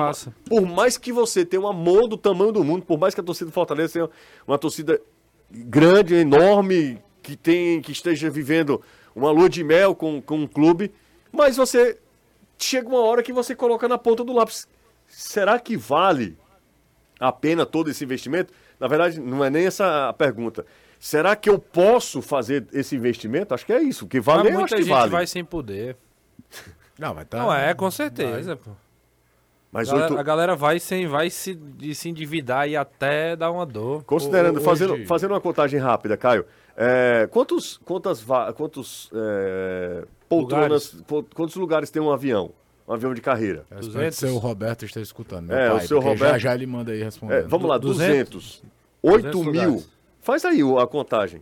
por 0.46 0.66
mais 0.66 0.98
que 0.98 1.10
você 1.12 1.44
tenha 1.44 1.62
um 1.62 1.68
amor 1.68 2.06
do 2.06 2.18
tamanho 2.18 2.52
do 2.52 2.62
mundo, 2.62 2.84
por 2.84 2.98
mais 2.98 3.14
que 3.14 3.20
a 3.20 3.24
torcida 3.24 3.50
do 3.50 3.54
Fortaleza 3.54 3.94
tenha 3.94 4.10
uma 4.46 4.58
torcida 4.58 5.00
grande, 5.50 6.14
enorme, 6.14 6.98
que, 7.22 7.34
tem, 7.34 7.80
que 7.80 7.92
esteja 7.92 8.28
vivendo 8.28 8.82
uma 9.14 9.30
lua 9.30 9.48
de 9.48 9.64
mel 9.64 9.94
com, 9.94 10.20
com 10.20 10.36
um 10.40 10.46
clube, 10.46 10.92
mas 11.32 11.56
você 11.56 11.98
chega 12.58 12.88
uma 12.88 13.00
hora 13.00 13.22
que 13.22 13.32
você 13.32 13.54
coloca 13.54 13.88
na 13.88 13.96
ponta 13.96 14.22
do 14.22 14.32
lápis. 14.32 14.68
Será 15.06 15.58
que 15.58 15.76
vale 15.76 16.36
a 17.18 17.32
pena 17.32 17.64
todo 17.64 17.90
esse 17.90 18.04
investimento? 18.04 18.52
Na 18.78 18.86
verdade, 18.86 19.18
não 19.18 19.42
é 19.42 19.48
nem 19.48 19.66
essa 19.66 20.10
a 20.10 20.12
pergunta. 20.12 20.66
Será 21.06 21.36
que 21.36 21.48
eu 21.48 21.56
posso 21.56 22.20
fazer 22.20 22.66
esse 22.72 22.96
investimento? 22.96 23.54
Acho 23.54 23.64
que 23.64 23.72
é 23.72 23.80
isso. 23.80 24.08
Que 24.08 24.16
Mas 24.16 24.24
vale, 24.26 24.48
acho 24.48 24.58
muita 24.58 24.74
que 24.76 24.82
gente 24.82 24.90
vale. 24.90 25.10
vai 25.12 25.24
sem 25.24 25.44
poder. 25.44 25.96
Não, 26.98 27.14
vai 27.14 27.24
tá. 27.24 27.38
Não, 27.38 27.54
é, 27.54 27.72
com 27.74 27.88
certeza, 27.92 28.56
pô. 28.56 28.72
Mas 29.70 29.88
A 29.88 29.92
galera, 29.92 30.10
oito- 30.10 30.20
a 30.20 30.22
galera 30.24 30.56
vai 30.56 30.80
sem, 30.80 31.06
vai 31.06 31.30
se, 31.30 31.54
de 31.54 31.94
se 31.94 32.08
endividar 32.08 32.68
e 32.68 32.76
até 32.76 33.36
dar 33.36 33.52
uma 33.52 33.64
dor. 33.64 34.02
Considerando, 34.02 34.60
fazendo, 34.60 35.06
fazendo 35.06 35.30
uma 35.30 35.40
contagem 35.40 35.78
rápida, 35.78 36.16
Caio, 36.16 36.44
É, 36.76 37.28
quantos, 37.30 37.78
quantas, 37.84 38.24
quantos 38.56 39.08
é, 39.14 40.04
poltronas, 40.28 40.88
po- 41.06 41.22
quantos 41.34 41.54
lugares 41.54 41.88
tem 41.88 42.02
um 42.02 42.10
avião? 42.10 42.50
Um 42.88 42.92
avião 42.94 43.14
de 43.14 43.20
carreira? 43.20 43.64
Eu 43.70 43.78
espero 43.80 43.92
que 43.92 43.92
200. 44.10 44.18
seu 44.18 44.36
Roberto 44.38 44.84
esteja 44.84 45.04
escutando. 45.04 45.46
meu 45.46 45.56
É, 45.56 45.68
o 45.72 45.76
pai, 45.76 45.86
seu 45.86 46.00
porque 46.00 46.16
Já 46.16 46.24
Roberto- 46.26 46.42
já 46.42 46.54
ele 46.54 46.66
manda 46.66 46.90
aí 46.90 47.00
É, 47.00 47.04
respondendo. 47.04 47.48
vamos 47.48 47.68
lá, 47.68 47.78
200? 47.78 48.28
200. 48.30 48.62
8 49.02 49.30
200 49.30 49.40
mil. 49.52 49.62
lugares. 49.70 49.95
Faz 50.26 50.44
aí 50.44 50.64
o- 50.64 50.80
a 50.80 50.88
contagem. 50.88 51.40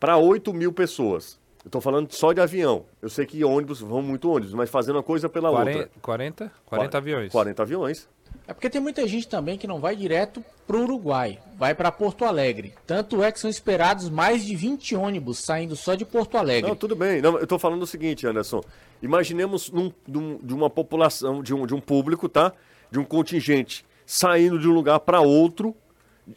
Para 0.00 0.16
8 0.16 0.52
mil 0.52 0.72
pessoas. 0.72 1.38
Eu 1.64 1.70
tô 1.70 1.80
falando 1.80 2.10
só 2.12 2.32
de 2.32 2.40
avião. 2.40 2.86
Eu 3.00 3.08
sei 3.08 3.24
que 3.24 3.44
ônibus, 3.44 3.78
vão 3.80 4.02
muito 4.02 4.28
ônibus, 4.28 4.52
mas 4.52 4.68
fazendo 4.68 4.96
uma 4.96 5.02
coisa 5.04 5.28
pela 5.28 5.48
40, 5.48 5.78
outra. 5.78 5.92
40, 6.02 6.52
40 6.66 6.98
aviões. 6.98 7.30
40 7.30 7.62
aviões. 7.62 8.08
É 8.48 8.52
porque 8.52 8.68
tem 8.68 8.80
muita 8.80 9.06
gente 9.06 9.28
também 9.28 9.56
que 9.56 9.68
não 9.68 9.78
vai 9.78 9.94
direto 9.94 10.44
pro 10.66 10.82
Uruguai, 10.82 11.38
vai 11.56 11.72
para 11.72 11.92
Porto 11.92 12.24
Alegre. 12.24 12.74
Tanto 12.84 13.22
é 13.22 13.30
que 13.30 13.38
são 13.38 13.48
esperados 13.48 14.10
mais 14.10 14.44
de 14.44 14.56
20 14.56 14.96
ônibus 14.96 15.38
saindo 15.38 15.76
só 15.76 15.94
de 15.94 16.04
Porto 16.04 16.36
Alegre. 16.36 16.68
Não, 16.68 16.74
tudo 16.76 16.96
bem. 16.96 17.22
Não, 17.22 17.38
eu 17.38 17.46
tô 17.46 17.60
falando 17.60 17.84
o 17.84 17.86
seguinte, 17.86 18.26
Anderson. 18.26 18.60
Imaginemos 19.00 19.70
num- 19.70 19.92
num- 20.08 20.40
de 20.42 20.52
uma 20.52 20.68
população, 20.68 21.44
de 21.44 21.54
um, 21.54 21.64
de 21.64 21.74
um 21.76 21.80
público, 21.80 22.28
tá? 22.28 22.52
De 22.90 22.98
um 22.98 23.04
contingente 23.04 23.86
saindo 24.04 24.58
de 24.58 24.66
um 24.68 24.72
lugar 24.72 24.98
para 24.98 25.20
outro. 25.20 25.76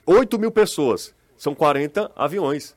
8 0.05 0.37
mil 0.37 0.51
pessoas. 0.51 1.16
São 1.37 1.53
40 1.55 2.11
aviões. 2.15 2.75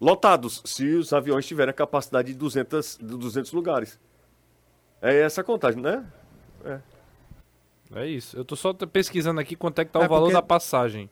Lotados, 0.00 0.62
se 0.64 0.84
os 0.94 1.12
aviões 1.12 1.46
tiverem 1.46 1.70
a 1.70 1.74
capacidade 1.74 2.28
de 2.32 2.38
200, 2.38 2.98
de 3.00 3.16
200 3.16 3.52
lugares. 3.52 3.98
É 5.00 5.20
essa 5.20 5.40
a 5.40 5.44
contagem, 5.44 5.80
né? 5.80 6.04
É 7.94 8.06
isso. 8.06 8.36
Eu 8.36 8.44
tô 8.44 8.56
só 8.56 8.72
pesquisando 8.72 9.40
aqui 9.40 9.54
quanto 9.54 9.80
é 9.80 9.84
que 9.84 9.92
tá 9.92 10.00
É 10.00 10.06
o 10.06 10.08
valor 10.08 10.22
porque- 10.24 10.34
da 10.34 10.42
passagem. 10.42 11.08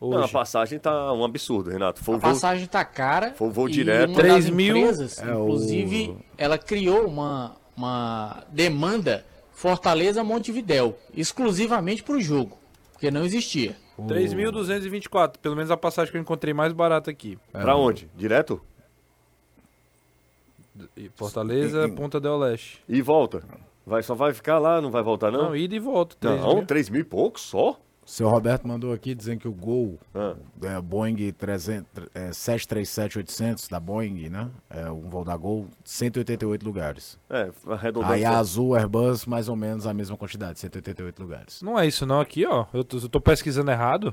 Hoje. 0.00 0.16
Não, 0.16 0.24
a 0.24 0.28
passagem 0.28 0.78
tá 0.78 1.12
um 1.12 1.22
absurdo, 1.24 1.70
Renato. 1.70 2.02
Foi 2.02 2.14
A 2.14 2.18
o 2.18 2.20
voo- 2.20 2.30
passagem 2.30 2.66
tá 2.66 2.82
cara. 2.84 3.34
Foi 3.34 3.48
o 3.48 3.50
voo 3.50 3.68
e 3.68 3.72
direto. 3.72 4.08
Uma 4.10 4.16
3 4.18 4.46
das 4.46 4.54
mil- 4.54 4.76
empresas, 4.76 5.18
É, 5.18 5.26
o- 5.34 5.44
inclusive, 5.44 6.16
ela 6.38 6.56
criou 6.56 7.06
uma, 7.06 7.56
uma 7.76 8.42
demanda 8.50 9.26
Fortaleza 9.52 10.24
Montevidéu, 10.24 10.98
exclusivamente 11.14 12.02
para 12.02 12.14
o 12.16 12.20
jogo, 12.20 12.58
porque 12.92 13.10
não 13.10 13.24
existia. 13.26 13.76
3.224, 14.06 15.38
pelo 15.38 15.56
menos 15.56 15.70
a 15.70 15.76
passagem 15.76 16.10
que 16.10 16.16
eu 16.18 16.22
encontrei 16.22 16.52
mais 16.54 16.72
barata 16.72 17.10
aqui. 17.10 17.38
Pra 17.52 17.76
onde? 17.76 18.08
Direto? 18.16 18.60
E 20.96 21.10
Fortaleza, 21.14 21.88
Ponta 21.90 22.20
del 22.20 22.38
Leste. 22.38 22.82
E 22.88 23.02
volta? 23.02 23.42
Vai, 23.86 24.02
só 24.02 24.14
vai 24.14 24.32
ficar 24.32 24.58
lá, 24.58 24.80
não 24.80 24.90
vai 24.90 25.02
voltar, 25.02 25.30
não? 25.30 25.44
Não, 25.46 25.56
ida 25.56 25.74
e 25.74 25.78
volta. 25.78 26.16
3 26.20 26.40
Não, 26.40 26.54
mil. 26.56 26.66
3 26.66 26.88
mil 26.90 27.00
e 27.00 27.04
pouco 27.04 27.40
só? 27.40 27.78
Seu 28.10 28.28
Roberto 28.28 28.66
mandou 28.66 28.92
aqui 28.92 29.14
dizendo 29.14 29.38
que 29.38 29.46
o 29.46 29.52
Gol 29.52 29.96
Ah. 30.12 30.34
é, 30.64 30.80
Boeing 30.80 31.30
300, 31.30 31.86
é, 32.12 32.30
737-800 32.30 33.70
da 33.70 33.78
Boeing, 33.78 34.28
né? 34.28 34.50
É 34.68 34.90
um 34.90 35.08
voo 35.08 35.24
da 35.24 35.36
Gol, 35.36 35.68
188 35.84 36.64
lugares. 36.66 37.16
É, 37.30 37.52
arredondando. 37.68 38.12
Aí 38.12 38.24
a 38.24 38.36
Azul 38.36 38.74
Airbus, 38.74 39.26
mais 39.26 39.48
ou 39.48 39.54
menos 39.54 39.86
a 39.86 39.94
mesma 39.94 40.16
quantidade, 40.16 40.58
188 40.58 41.22
lugares. 41.22 41.62
Não 41.62 41.78
é 41.78 41.86
isso 41.86 42.04
não, 42.04 42.20
aqui 42.20 42.44
ó. 42.44 42.66
Eu 42.74 42.82
tô, 42.82 42.96
eu 42.98 43.08
tô 43.08 43.20
pesquisando 43.20 43.70
errado. 43.70 44.12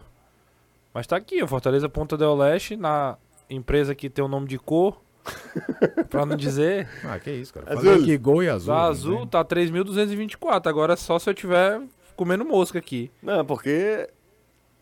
Mas 0.94 1.08
tá 1.08 1.16
aqui, 1.16 1.42
ó. 1.42 1.48
Fortaleza 1.48 1.90
Ponta 1.90 2.16
del 2.16 2.36
Leste, 2.36 2.78
na 2.78 3.18
empresa 3.50 3.96
que 3.96 4.12
tem 4.12 4.24
o 4.24 4.28
nome 4.28 4.48
de 4.48 4.60
cor. 4.60 5.02
pra 6.08 6.24
não 6.24 6.36
dizer. 6.36 6.88
Ah, 7.04 7.18
que 7.18 7.32
isso, 7.32 7.52
cara. 7.52 7.72
Azul. 7.72 7.84
Falei 7.84 8.02
aqui 8.04 8.18
Gol 8.20 8.44
e 8.44 8.50
Azul. 8.50 8.76
Né? 8.76 8.80
azul 8.80 9.26
tá 9.26 9.44
3.224. 9.44 10.68
Agora 10.68 10.96
só 10.96 11.18
se 11.18 11.28
eu 11.28 11.34
tiver 11.34 11.82
comendo 12.17 12.43
mosca 12.43 12.77
aqui. 12.80 13.10
Não, 13.23 13.45
porque 13.45 14.10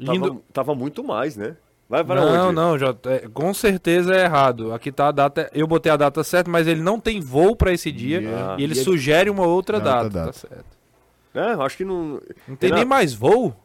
tava, 0.03 0.15
Indo... 0.17 0.43
tava 0.51 0.73
muito 0.73 1.03
mais, 1.03 1.35
né? 1.37 1.55
Vai 1.87 2.03
para 2.03 2.19
Não, 2.19 2.45
onde? 2.47 2.55
não, 2.55 2.79
Jota, 2.79 3.11
é, 3.11 3.27
com 3.27 3.53
certeza 3.53 4.15
é 4.15 4.23
errado. 4.23 4.73
Aqui 4.73 4.91
tá 4.91 5.09
a 5.09 5.11
data. 5.11 5.51
Eu 5.53 5.67
botei 5.67 5.91
a 5.91 5.95
data 5.97 6.23
certa, 6.23 6.49
mas 6.49 6.65
ele 6.65 6.81
não 6.81 6.99
tem 6.99 7.21
voo 7.21 7.55
pra 7.55 7.71
esse 7.71 7.91
dia. 7.91 8.19
Ah. 8.19 8.55
e 8.57 8.63
ele 8.63 8.73
E 8.73 8.77
ele- 8.77 8.83
sugere 8.83 9.29
uma 9.29 9.45
outra 9.45 9.77
É 9.77 9.81
data. 9.81 10.09
data. 10.09 10.25
Tá 10.27 10.33
certo. 10.33 10.65
É, 11.35 11.53
eu 11.53 11.61
acho 11.61 11.77
que 11.77 11.85
não. 11.85 12.19
Não 12.47 12.55
tem 12.55 12.71
nem 12.71 12.85
mais 12.85 13.13
voo? 13.13 13.55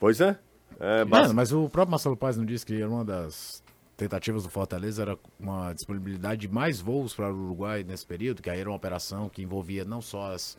Pois 0.00 0.18
é. 0.20 0.38
é 0.80 0.98
Mano, 1.00 1.06
basta- 1.10 1.34
mas 1.34 1.52
o 1.52 1.68
próprio 1.68 1.90
Marcelo 1.90 2.16
Paz 2.16 2.38
não 2.38 2.46
disse 2.46 2.64
que 2.64 2.82
uma 2.82 3.04
das 3.04 3.62
tentativas 3.98 4.44
do 4.44 4.48
Fortaleza 4.48 5.02
era 5.02 5.18
uma 5.38 5.72
disponibilidade 5.74 6.42
de 6.42 6.48
mais 6.48 6.80
voos 6.80 7.12
para 7.12 7.30
o 7.30 7.36
Uruguai 7.46 7.84
nesse 7.86 8.06
período, 8.06 8.40
que 8.40 8.48
aí 8.48 8.60
era 8.60 8.70
uma 8.70 8.76
operação 8.76 9.28
que 9.28 9.42
envolvia 9.42 9.84
não 9.84 10.00
só 10.00 10.32
as 10.32 10.56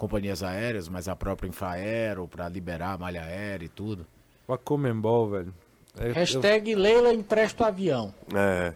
companhias 0.00 0.42
aéreas, 0.42 0.88
mas 0.88 1.08
a 1.08 1.14
própria 1.14 1.46
Infraero 1.46 2.26
para 2.26 2.48
liberar 2.48 2.94
a 2.94 2.98
malha 2.98 3.22
aérea 3.22 3.66
e 3.66 3.68
tudo. 3.68 4.06
Pra 4.46 4.56
Comembol, 4.56 5.28
velho. 5.28 5.54
É, 5.98 6.08
eu- 6.08 6.14
Hashtag 6.14 6.74
Leila 6.74 7.12
empresta 7.12 7.64
o 7.64 7.66
avião. 7.66 8.14
É. 8.34 8.72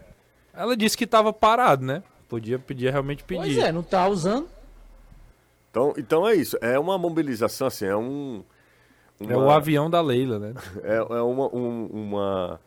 Ela 0.53 0.77
disse 0.77 0.95
que 0.95 1.07
tava 1.07 1.33
parado, 1.33 1.83
né? 1.83 2.03
Podia 2.29 2.59
pedir, 2.59 2.91
realmente 2.91 3.23
Pois 3.23 3.41
pedir. 3.41 3.59
é, 3.61 3.71
não 3.71 3.81
tá 3.81 4.07
usando. 4.07 4.47
Então, 5.71 5.93
então 5.97 6.27
é 6.27 6.35
isso. 6.35 6.57
É 6.61 6.77
uma 6.77 6.95
mobilização, 6.97 7.67
assim, 7.67 7.85
é 7.85 7.95
um. 7.97 8.43
É 9.19 9.35
o 9.35 9.49
avião 9.49 9.89
da 9.89 10.01
Leila, 10.01 10.37
né? 10.37 10.53
É, 10.83 10.97
é 10.97 11.21
uma, 11.21 11.47
um- 11.55 11.85
uma, 11.87 12.59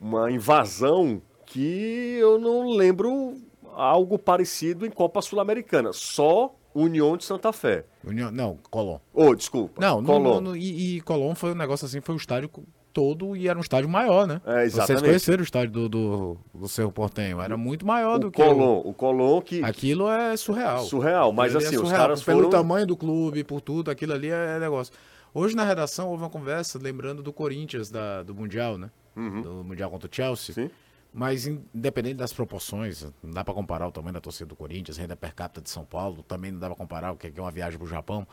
uma 0.00 0.30
invasão 0.30 1.20
que 1.46 2.16
eu 2.20 2.38
não 2.38 2.70
lembro 2.70 3.36
algo 3.74 4.18
parecido 4.18 4.86
em 4.86 4.90
Copa 4.90 5.20
Sul-Americana. 5.20 5.90
Só 5.92 6.54
União 6.74 7.16
de 7.16 7.24
Santa 7.24 7.52
Fé. 7.52 7.84
União, 8.04 8.30
não, 8.30 8.58
Colón. 8.70 8.98
Ô, 9.12 9.34
desculpa. 9.34 9.80
Não, 9.80 10.02
Colón. 10.02 10.34
no- 10.34 10.50
no- 10.50 10.56
e, 10.56 10.96
e 10.96 11.00
Colón 11.02 11.34
foi 11.34 11.52
um 11.52 11.54
negócio 11.54 11.84
assim, 11.86 12.00
foi 12.00 12.14
um 12.14 12.18
estádio 12.18 12.50
todo 12.92 13.34
e 13.36 13.48
era 13.48 13.58
um 13.58 13.62
estádio 13.62 13.88
maior, 13.88 14.26
né? 14.26 14.40
É, 14.44 14.50
Vocês 14.60 14.74
exatamente. 14.74 15.04
conheceram 15.04 15.40
o 15.40 15.44
estádio 15.44 15.70
do, 15.72 15.88
do, 15.88 16.38
do 16.54 16.68
Cerro 16.68 16.92
Portenho, 16.92 17.40
era 17.40 17.56
muito 17.56 17.86
maior 17.86 18.18
do 18.18 18.28
O 18.28 18.30
que 18.30 18.42
o- 18.42 18.44
Colón, 18.44 18.82
o 18.84 18.92
Colón 18.92 19.40
que. 19.40 19.62
Aquilo 19.64 20.10
é 20.10 20.36
surreal. 20.36 20.80
Surreal, 20.84 21.32
mas 21.32 21.54
Aquilo 21.54 21.58
ali 21.58 21.66
assim, 21.66 21.74
é 21.76 21.78
os 21.78 21.84
surreal. 21.88 22.02
caras 22.06 22.22
Pelo 22.22 22.38
foram. 22.38 22.50
tamanho 22.50 22.86
do 22.86 22.96
clube, 22.96 23.44
por 23.44 23.60
tudo, 23.60 23.90
aquilo 23.90 24.12
ali 24.12 24.28
é 24.30 24.58
negócio. 24.58 24.92
Hoje 25.34 25.56
na 25.56 25.64
redação 25.64 26.08
houve 26.10 26.22
uma 26.22 26.28
conversa 26.28 26.78
lembrando 26.78 27.22
do 27.22 27.32
Corinthians 27.32 27.90
da, 27.90 28.22
do 28.22 28.34
Mundial, 28.34 28.76
né? 28.76 28.90
Do 29.16 29.64
Mundial 29.64 29.90
contra 29.90 30.06
o 30.10 30.14
Chelsea. 30.14 30.54
Uhum. 30.56 30.68
Sim. 30.68 30.74
Mas 31.14 31.46
in- 31.46 31.62
independente 31.74 32.14
das 32.16 32.32
proporções, 32.32 33.02
não 33.22 33.30
dá 33.32 33.44
pra 33.44 33.52
comparar 33.52 33.86
o 33.86 33.92
tamanho 33.92 34.14
da 34.14 34.20
torcida 34.20 34.46
do 34.46 34.56
Corinthians, 34.56 34.96
renda 34.96 35.14
per 35.14 35.34
capita 35.34 35.60
de 35.60 35.68
São 35.68 35.84
Paulo, 35.84 36.22
também 36.22 36.50
não 36.50 36.58
dá 36.58 36.68
pra 36.68 36.76
comparar 36.76 37.12
o 37.12 37.16
que 37.16 37.26
é 37.36 37.40
uma 37.40 37.50
viagem 37.50 37.78
pro 37.78 37.86
Japão. 37.86 38.26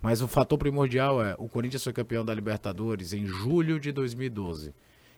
Mas 0.00 0.22
o 0.22 0.26
fator 0.26 0.58
primordial 0.58 1.22
é, 1.22 1.34
o 1.38 1.48
Corinthians 1.48 1.84
foi 1.84 1.92
campeão 1.92 2.24
da 2.24 2.34
Libertadores 2.34 3.12
em 3.12 3.26
julho 3.26 3.78
de 3.78 3.92
2012. 3.92 4.74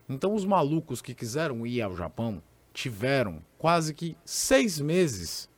Então 0.09 0.35
os 0.35 0.45
malucos 0.45 1.01
que 1.01 1.15
quiseram 1.15 1.65
ir 1.67 1.81
ao 1.81 1.97
Japão 1.97 2.43
tiveram 2.73 3.41
quase 3.57 3.95
que 3.95 4.17
seis 4.25 4.81
meses 4.81 5.49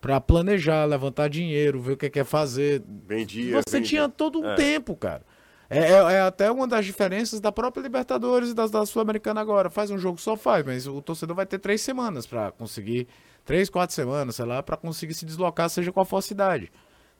pra 0.00 0.20
planejar, 0.20 0.84
levantar 0.84 1.28
dinheiro, 1.28 1.80
ver 1.82 1.92
o 1.92 1.96
que 1.96 2.08
quer 2.08 2.24
fazer. 2.24 2.82
Vendia. 3.06 3.60
Você 3.60 3.76
vendia. 3.78 3.88
tinha 3.88 4.08
todo 4.08 4.40
um 4.40 4.46
É. 4.50 4.54
tempo, 4.54 4.94
cara. 4.96 5.22
É, 5.70 5.78
é- 5.78 6.12
é 6.14 6.20
até 6.22 6.50
uma 6.50 6.66
das 6.66 6.84
diferenças 6.86 7.40
da 7.40 7.52
própria 7.52 7.82
Libertadores 7.82 8.50
e 8.50 8.54
das 8.54 8.70
da 8.70 8.84
Sul-Americana 8.86 9.40
agora. 9.40 9.68
Faz 9.68 9.90
um 9.90 9.98
jogo 9.98 10.18
só 10.18 10.36
faz, 10.36 10.64
mas 10.64 10.86
o 10.86 11.02
torcedor 11.02 11.36
vai 11.36 11.44
ter 11.46 11.58
três 11.58 11.80
semanas 11.82 12.26
pra 12.26 12.50
conseguir, 12.52 13.06
três, 13.44 13.68
quatro 13.68 13.94
semanas, 13.94 14.36
sei 14.36 14.46
lá, 14.46 14.62
pra 14.62 14.76
conseguir 14.76 15.14
se 15.14 15.26
deslocar, 15.26 15.68
seja 15.68 15.92
qual 15.92 16.06
for 16.06 16.18
a 16.18 16.22
cidade. 16.22 16.70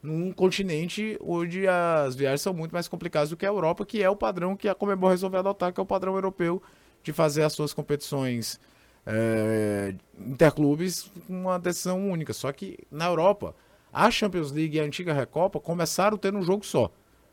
Num 0.02 0.32
continente 0.32 1.18
onde 1.20 1.66
as 1.68 2.14
viagens 2.14 2.40
são 2.40 2.54
muito 2.54 2.72
mais 2.72 2.88
complicadas 2.88 3.30
do 3.30 3.36
que 3.36 3.44
a 3.44 3.48
Europa, 3.48 3.84
que 3.84 4.02
é 4.02 4.08
o 4.08 4.16
padrão 4.16 4.56
que 4.56 4.68
a 4.68 4.74
Comebol 4.74 5.10
resolveu 5.10 5.40
adotar, 5.40 5.72
que 5.72 5.80
é 5.80 5.82
o 5.82 5.86
padrão 5.86 6.14
europeu 6.14 6.62
de 7.02 7.12
fazer 7.12 7.42
as 7.42 7.52
suas 7.52 7.74
competições 7.74 8.58
é, 9.04 9.94
interclubes 10.18 11.10
com 11.26 11.32
uma 11.42 11.58
decisão 11.58 12.08
única. 12.10 12.32
Só 12.32 12.52
que 12.52 12.78
na 12.90 13.06
Europa, 13.06 13.54
a 13.92 14.10
Champions 14.10 14.52
League 14.52 14.76
e 14.76 14.80
a 14.80 14.84
antiga 14.84 15.12
Recopa 15.12 15.58
começaram 15.60 16.16
tendo 16.16 16.38
um 16.38 16.42
jogo 16.42 16.64
só. 16.64 16.90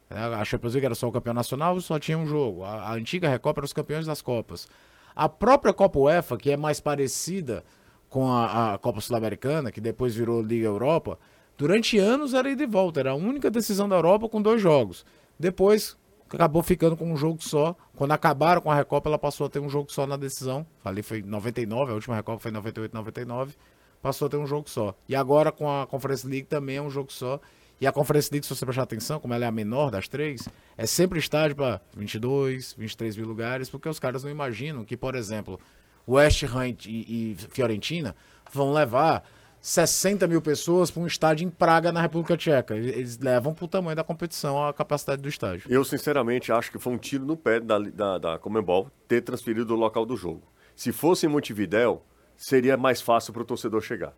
É, 0.10 0.18
A 0.18 0.46
Champions 0.46 0.74
League 0.74 0.86
era 0.86 0.96
só 0.96 1.08
o 1.08 1.12
campeão 1.12 1.34
nacional, 1.34 1.80
só 1.82 2.00
tinha 2.00 2.18
um 2.18 2.26
jogo. 2.26 2.63
A, 2.63 2.89
a 2.89 2.94
antiga 2.94 3.30
Recopa 3.30 3.60
era 3.60 3.65
os 3.65 3.74
campeões 3.74 4.06
das 4.06 4.22
Copas. 4.22 4.68
A 5.15 5.30
própria 5.30 5.74
Copa 5.74 5.98
UEFA, 5.98 6.38
que 6.38 6.52
é 6.52 6.58
mais 6.58 6.80
parecida 6.80 7.63
com 8.10 8.32
a, 8.32 8.74
a 8.74 8.78
Copa 8.78 9.02
Sul-Americana, 9.02 9.72
que 9.72 9.82
depois 9.82 10.15
virou 10.15 10.41
Liga 10.41 10.68
Europa, 10.68 11.18
durante 11.58 11.98
anos 11.98 12.34
era 12.34 12.50
ida 12.50 12.63
e 12.63 12.68
volta. 12.68 13.00
Era 13.00 13.12
a 13.12 13.15
única 13.15 13.50
decisão 13.50 13.88
da 13.88 13.96
Europa 13.96 14.30
com 14.30 14.41
dois 14.41 14.62
jogos. 14.62 15.06
Depois 15.39 15.98
acabou 16.30 16.62
ficando 16.63 16.98
com 16.98 17.12
um 17.12 17.18
jogo 17.18 17.41
só. 17.41 17.76
Quando 17.96 18.12
acabaram 18.12 18.62
com 18.62 18.72
a 18.72 18.76
Recopa, 18.76 19.10
ela 19.10 19.18
passou 19.18 19.48
a 19.48 19.50
ter 19.50 19.60
um 19.60 19.70
jogo 19.70 19.91
só 19.91 20.06
na 20.06 20.18
decisão. 20.18 20.65
Ali 20.84 21.02
foi 21.02 21.20
em 21.20 21.24
99, 21.24 21.91
a 21.91 21.96
última 21.96 22.15
Recopa 22.15 22.39
foi 22.39 22.52
em 22.52 22.54
98, 22.54 22.94
99. 22.94 23.56
Passou 24.02 24.28
a 24.28 24.30
ter 24.30 24.38
um 24.38 24.46
jogo 24.46 24.70
só. 24.70 24.94
E 25.10 25.15
agora 25.15 25.52
com 25.52 25.70
a 25.70 25.88
Conference 25.88 26.28
League 26.28 26.48
também 26.48 26.78
é 26.78 26.82
um 26.82 26.89
jogo 26.89 27.12
só. 27.12 27.39
E 27.80 27.86
a 27.86 27.92
Conference 27.92 28.30
League, 28.32 28.46
se 28.46 28.56
você 28.56 28.66
prestar 28.66 28.84
atenção, 28.84 29.20
como 29.20 29.34
ela 29.34 29.46
é 29.46 29.48
a 29.48 29.52
menor 29.52 29.92
das 29.92 30.08
três, 30.08 30.48
é 30.78 30.86
sempre 30.86 31.20
estádio 31.20 31.56
para 31.56 31.82
22, 31.96 32.74
23 32.78 33.18
mil 33.18 33.28
lugares, 33.28 33.70
porque 33.70 33.90
os 33.90 34.00
caras 34.00 34.24
não 34.24 34.32
imaginam 34.32 34.86
que, 34.86 34.96
por 34.96 35.16
exemplo, 35.16 35.60
West 36.08 36.44
Ham 36.44 36.70
e, 36.70 36.76
e 36.88 37.36
Fiorentina 37.50 38.16
vão 38.52 38.72
levar 38.72 39.24
60 39.60 40.28
mil 40.28 40.42
pessoas 40.42 40.92
para 40.92 41.02
um 41.02 41.08
estádio 41.08 41.46
em 41.46 41.50
Praga, 41.50 41.92
na 41.92 42.00
República 42.00 42.38
Tcheca. 42.38 42.76
Eles 42.76 43.18
levam 43.18 43.54
para 43.54 43.66
o 43.66 43.68
tamanho 43.68 43.96
da 43.96 44.04
competição 44.04 44.64
a 44.64 44.72
capacidade 44.72 45.22
do 45.22 45.28
estádio. 45.28 45.66
Eu, 45.68 45.84
sinceramente, 45.84 46.52
acho 46.52 46.72
que 46.72 46.78
foi 46.78 46.94
um 46.94 46.98
tiro 47.00 47.26
no 47.26 47.36
pé 47.36 47.60
da, 47.60 47.80
da, 47.80 48.18
da 48.20 48.38
Comembol 48.38 48.92
ter 49.08 49.22
transferido 49.22 49.74
o 49.74 49.78
local 49.78 50.06
do 50.06 50.16
jogo. 50.16 50.44
Se 50.76 50.92
fosse 50.92 51.26
em 51.26 51.30
Montevidéu, 51.30 52.04
seria 52.38 52.78
mais 52.78 53.02
fácil 53.02 53.34
para 53.34 53.42
o 53.42 53.46
torcedor 53.46 53.82
chegar. 53.82 54.14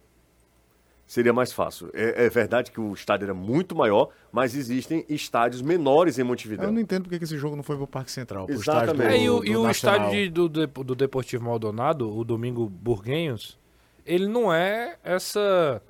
Seria 1.08 1.32
mais 1.32 1.54
fácil. 1.54 1.89
É, 1.93 2.26
é 2.26 2.30
verdade 2.30 2.70
que 2.70 2.82
o 2.82 2.93
estádio 2.93 3.24
era 3.26 3.34
muito 3.34 3.74
maior, 3.74 4.10
mas 4.30 4.54
existem 4.54 5.06
estádios 5.08 5.62
menores 5.62 6.20
em 6.20 6.24
Montevidéu. 6.24 6.65
Eu 6.65 6.72
não 6.74 6.82
entendo 6.82 7.04
porque 7.04 7.17
que 7.17 7.24
esse 7.24 7.38
jogo 7.38 7.56
não 7.56 7.63
foi 7.63 7.78
pro 7.78 7.88
Parque 7.88 8.12
Central. 8.12 8.46
Pro 8.46 8.54
Exatamente. 8.56 8.91
estádio 8.91 9.10
do, 9.10 9.15
É, 9.15 9.24
e 9.24 9.30
o, 9.30 9.39
do 9.39 9.46
e 9.46 9.56
o 9.56 9.70
estádio 9.72 10.10
de- 10.12 10.30
do, 10.30 10.50
do 10.84 10.96
Deportivo 10.96 11.46
Maldonado, 11.46 12.13
o 12.13 12.26
Domingo 12.26 12.67
Burguenhos, 12.67 13.58
ele 14.06 14.28
não 14.28 14.54
é 14.54 14.98
essa. 15.02 15.82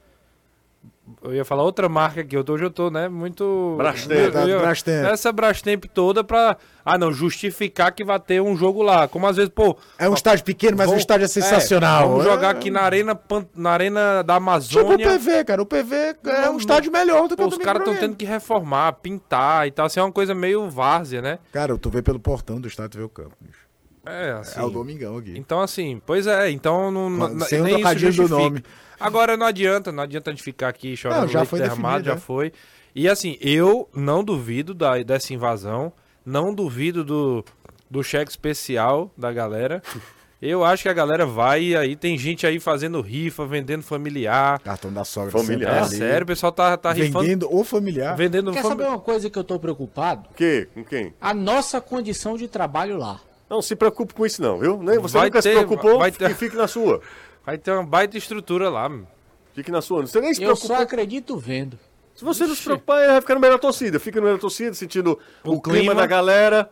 Eu 1.24 1.34
ia 1.34 1.46
falar 1.46 1.64
outra 1.64 1.88
marca 1.88 2.22
aqui, 2.22 2.36
eu 2.36 2.44
tô- 2.44 2.54
hoje 2.54 2.66
eu 2.66 2.70
tô, 2.70 2.90
né, 2.90 3.08
muito... 3.08 3.76
Brastemp. 3.78 4.36
eu- 4.36 4.48
eu- 4.48 4.60
Brastemp. 4.60 5.06
Essa 5.08 5.32
Brastemp 5.32 5.86
toda 5.94 6.24
pra, 6.24 6.58
ah 6.86 6.98
não, 6.98 7.12
justificar 7.14 7.92
que 7.94 8.04
vai 8.04 8.20
ter 8.20 8.42
um 8.42 8.56
jogo 8.58 8.84
lá. 8.84 9.08
Como 9.08 9.26
às 9.26 9.38
vezes, 9.38 9.50
pô... 9.54 9.78
É 9.98 10.10
um 10.10 10.14
estádio 10.14 10.44
pequeno, 10.44 10.76
mas 10.78 10.88
o 10.88 10.90
vamos- 10.90 11.02
estádio 11.04 11.26
é 11.26 11.28
sensacional. 11.28 12.10
vamos 12.10 12.26
É- 12.26 12.30
jogar 12.30 12.50
aqui 12.50 12.70
na 12.70 12.82
arena, 12.82 13.20
na 13.56 13.70
arena 13.72 14.22
da 14.22 14.34
Tipo 14.34 14.34
o 14.34 14.38
Amazônia. 14.38 15.08
PV, 15.10 15.44
cara. 15.46 15.62
O 15.62 15.66
PV 15.66 15.96
é 15.96 16.16
Não, 16.46 16.56
um 16.56 16.58
estádio 16.58 16.92
melhor 16.92 17.24
do 17.28 17.36
que 17.36 17.42
Pô, 17.42 17.46
o 17.46 17.48
os 17.48 17.58
caras 17.58 17.82
estão 17.82 17.96
tendo 17.96 18.16
que 18.16 18.26
reformar, 18.26 18.92
pintar 18.94 19.66
e 19.68 19.72
tal. 19.72 19.86
Assim, 19.86 20.00
é 20.00 20.04
uma 20.04 20.12
coisa 20.12 20.36
meio 20.36 20.70
várzea, 20.70 21.22
né? 21.22 21.40
Cara, 21.54 21.78
tu 21.78 21.90
vê 21.90 22.02
pelo 22.02 22.20
portão 22.20 22.60
do 22.60 22.68
estádio, 22.68 22.92
tu 22.92 22.98
vê 22.98 23.04
o 23.04 23.10
campo. 23.10 23.32
bicho. 23.40 23.66
É, 24.06 24.32
assim. 24.40 24.60
É 24.60 24.64
o 24.64 24.70
Domingão 24.70 25.18
aqui. 25.18 25.34
Então, 25.38 25.60
assim, 25.62 26.02
pois 26.06 26.28
é, 26.28 26.50
então 26.52 26.90
não, 26.92 27.40
Sem 27.42 27.60
o 27.60 27.64
nem 27.64 27.74
isso 27.74 27.82
trocadilho 27.84 28.14
do 28.14 28.30
nome. 28.30 28.64
Agora 29.00 29.36
não 29.38 29.46
adianta, 29.46 29.92
não 29.92 30.04
adianta 30.04 30.30
a 30.30 30.34
gente 30.34 30.44
ficar 30.44 30.70
aqui 30.70 30.96
chorando 30.98 31.22
Não, 31.22 31.28
já 31.28 31.46
foi 31.46 31.60
derramado, 31.60 32.04
definido, 32.04 32.06
já 32.10 32.14
é. 32.14 32.18
foi. 32.18 32.54
E 32.96 33.08
assim, 33.08 33.38
eu 33.42 33.88
não 33.94 34.24
duvido 34.24 34.74
da, 34.74 34.98
dessa 35.04 35.34
invasão, 35.34 35.94
não 36.26 36.54
duvido 36.54 37.04
do, 37.04 37.46
do 37.90 38.04
cheque 38.04 38.32
especial 38.32 39.12
da 39.18 39.32
galera. 39.32 39.82
Eu 40.40 40.64
acho 40.64 40.84
que 40.84 40.90
a 40.90 40.94
galera 40.94 41.26
vai 41.26 41.64
e 41.64 41.76
aí 41.76 41.96
tem 41.96 42.16
gente 42.16 42.46
aí 42.46 42.60
fazendo 42.60 43.02
rifa, 43.02 43.44
vendendo 43.48 43.82
familiar. 43.82 44.60
Cartão 44.60 44.94
da 44.94 45.04
sogra. 45.04 45.32
Familiar. 45.32 45.82
É 45.82 45.86
sério, 45.86 46.26
o 46.26 46.28
pessoal 46.28 46.52
tá, 46.52 46.78
tá 46.78 46.92
rifando, 46.92 47.22
Vendendo 47.26 47.48
o 47.52 47.64
familiar. 47.64 48.16
vendendo 48.16 48.52
Quer 48.52 48.62
fami- 48.62 48.76
saber 48.76 48.88
uma 48.88 49.00
coisa 49.00 49.32
que 49.32 49.40
eu 49.40 49.44
tô 49.44 49.60
preocupado? 49.60 50.30
O 50.30 50.36
quê? 50.36 50.68
Com 50.76 50.86
quem? 50.86 51.12
A 51.20 51.34
nossa 51.34 51.82
condição 51.82 52.38
de 52.38 52.48
trabalho 52.48 52.98
lá. 53.00 53.20
Não 53.50 53.64
se 53.64 53.76
preocupe 53.76 54.14
com 54.14 54.28
isso 54.28 54.40
não, 54.40 54.60
viu? 54.60 54.78
Nem 54.78 55.00
você 55.00 55.18
Vai 55.18 55.26
nunca 55.26 55.42
se 55.42 55.50
ter- 55.50 55.56
preocupou, 55.56 55.98
vai 55.98 56.12
ter- 56.12 56.36
fique 56.36 56.56
na 56.56 56.68
sua. 56.68 57.02
Vai 57.48 57.58
ter 57.58 57.72
uma 57.72 57.84
baita 57.86 58.18
estrutura 58.18 58.70
lá. 58.70 58.90
meu. 58.90 59.08
Fique 59.54 59.72
na 59.72 59.82
sua. 59.82 60.06
Você 60.06 60.20
nem 60.20 60.34
se 60.34 60.44
Eu 60.44 60.54
só 60.54 60.82
acredito 60.82 61.38
vendo. 61.38 61.80
Se 62.14 62.26
você 62.26 62.46
não 62.46 62.54
se 62.54 62.62
preocupar, 62.62 63.08
vai 63.08 63.22
ficar 63.22 63.36
no 63.36 63.40
da 63.40 63.58
torcida. 63.58 64.02
Fica 64.02 64.20
no 64.20 64.28
da 64.28 64.38
torcida, 64.38 64.74
sentindo 64.74 65.18
o, 65.46 65.54
O 65.54 65.62
clima, 65.62 65.80
clima. 65.80 65.96
da 65.96 66.06
galera, 66.06 66.70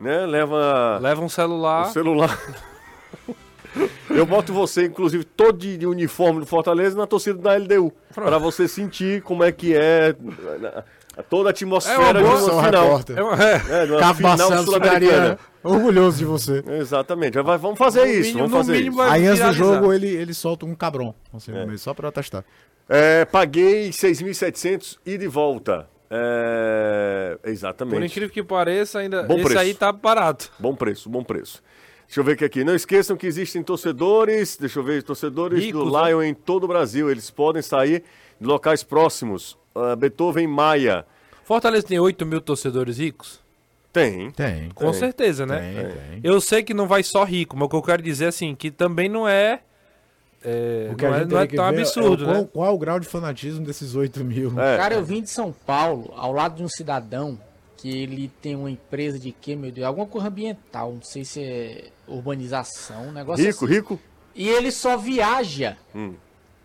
né? 0.00 0.26
Leva 0.26 0.98
Leva 1.00 1.22
um 1.22 1.28
celular. 1.28 1.86
o 1.86 1.92
celular. 1.92 2.36
Eu 4.10 4.24
boto 4.26 4.52
você, 4.52 4.86
inclusive, 4.86 5.24
todo 5.24 5.58
de, 5.58 5.86
uniforme 5.86 6.40
do 6.40 6.46
Fortaleza 6.46 6.96
na 6.96 7.06
torcida 7.06 7.38
da 7.38 7.54
LDU. 7.56 7.92
Pra 8.14 8.38
você 8.38 8.66
sentir 8.68 9.22
como 9.22 9.44
é 9.44 9.52
que 9.52 9.74
é 9.74 10.14
toda 11.28 11.48
a 11.48 11.50
atmosfera 11.50 12.20
É 12.20 12.22
uma 12.22 12.28
boa- 12.30 12.38
de 12.38 12.50
uma 12.50 12.64
final. 12.64 12.84
repórter. 12.84 13.18
É 13.18 13.22
uma- 13.22 13.42
é. 13.44 13.54
É, 13.82 13.86
de 13.86 13.92
uma 13.92 14.14
final 14.14 14.64
sul-americana. 14.64 15.38
Orgulhoso 15.62 16.18
de 16.18 16.24
você. 16.24 16.62
Exatamente. 16.78 17.40
Vai- 17.42 17.58
vamos 17.58 17.78
fazer 17.78 18.00
No 18.02 18.06
isso, 18.06 18.20
mínimo- 18.36 18.48
vamos 18.48 18.66
fazer 18.66 18.80
isso. 18.80 19.00
Aí 19.02 19.26
antes 19.26 19.44
do 19.44 19.52
jogo 19.52 19.92
ele, 19.92 20.08
ele 20.08 20.32
solta 20.32 20.64
um 20.64 20.74
cabrão. 20.74 21.14
Assim, 21.34 21.52
meio, 21.52 21.78
Só 21.78 21.92
pra 21.92 22.10
testar. 22.12 22.44
É, 22.88 23.24
paguei 23.24 23.90
6.700 23.92 24.98
e 25.04 25.18
de 25.18 25.26
volta. 25.26 25.88
É, 26.08 27.38
exatamente. 27.44 27.94
Por 27.96 28.04
incrível 28.04 28.30
que 28.30 28.42
pareça, 28.42 29.00
ainda 29.00 29.24
Bom 29.24 29.34
esse 29.34 29.44
preço. 29.44 29.58
aí 29.58 29.74
tá 29.74 29.90
barato. 29.90 30.50
Bom 30.58 30.74
preço, 30.74 31.08
bom 31.08 31.24
preço. 31.24 31.60
Deixa 32.06 32.20
eu 32.20 32.24
ver 32.24 32.32
aqui, 32.32 32.44
aqui. 32.44 32.64
Não 32.64 32.74
esqueçam 32.74 33.16
que 33.16 33.26
existem 33.26 33.62
torcedores, 33.62 34.56
deixa 34.56 34.78
eu 34.78 34.82
ver, 34.84 35.02
torcedores 35.02 35.62
Ricos, 35.62 35.84
do 35.84 35.90
né? 35.90 36.08
Lion 36.10 36.22
em 36.22 36.34
todo 36.34 36.64
o 36.64 36.68
Brasil. 36.68 37.10
Eles 37.10 37.30
podem 37.30 37.62
sair 37.62 38.04
de 38.40 38.46
locais 38.46 38.82
próximos. 38.82 39.58
Ah, 39.74 39.96
Beethoven 39.96 40.46
Maia. 40.46 41.04
Fortaleza 41.44 41.86
tem 41.86 41.98
8 41.98 42.24
mil 42.24 42.40
torcedores 42.40 42.98
ricos? 42.98 43.40
Tem. 43.92 44.30
Tem. 44.30 44.68
Com 44.74 44.90
Tem. 44.90 44.94
certeza, 45.00 45.46
né? 45.46 45.58
Tem, 45.58 45.84
tem. 45.84 46.20
Eu 46.22 46.40
sei 46.40 46.62
que 46.62 46.74
não 46.74 46.86
vai 46.86 47.02
só 47.02 47.24
rico, 47.24 47.56
mas 47.56 47.66
o 47.66 47.68
que 47.70 47.76
eu 47.76 47.82
quero 47.82 48.02
dizer 48.02 48.26
assim, 48.26 48.54
que 48.54 48.70
também 48.70 49.08
não 49.08 49.26
é. 49.26 49.60
é, 50.44 50.90
O 50.92 50.96
que 50.96 51.04
não 51.04 51.12
a 51.12 51.16
é, 51.16 51.20
gente 51.20 51.30
não 51.32 51.40
é 51.40 51.46
que 51.46 51.56
tão 51.56 51.70
ver 51.70 51.80
absurdo, 51.80 52.24
é 52.24 52.26
o 52.26 52.28
qual, 52.28 52.42
né? 52.42 52.48
qual 52.52 52.74
o 52.74 52.78
grau 52.78 53.00
de 53.00 53.06
fanatismo 53.06 53.64
desses 53.64 53.94
8 53.94 54.22
mil. 54.22 54.60
É. 54.60 54.76
Cara, 54.76 54.94
eu 54.94 55.04
vim 55.04 55.22
de 55.22 55.30
São 55.30 55.50
Paulo, 55.50 56.12
ao 56.14 56.32
lado 56.32 56.56
de 56.56 56.62
um 56.62 56.68
cidadão, 56.68 57.38
que 57.78 57.88
ele 58.02 58.30
tem 58.42 58.54
uma 58.54 58.70
empresa 58.70 59.18
de 59.18 59.32
quê, 59.32 59.56
meu 59.56 59.70
Deus? 59.72 59.86
Alguma 59.86 60.06
coisa 60.06 60.28
ambiental, 60.28 60.92
não 60.92 61.02
sei 61.02 61.24
se 61.24 61.42
é 61.42 61.84
urbanização, 62.08 63.08
um 63.08 63.12
negócio 63.12 63.44
Rico, 63.44 63.64
assim. 63.64 63.74
rico. 63.74 64.00
E 64.34 64.48
ele 64.48 64.70
só 64.70 64.96
viaja. 64.96 65.76
Hum. 65.94 66.14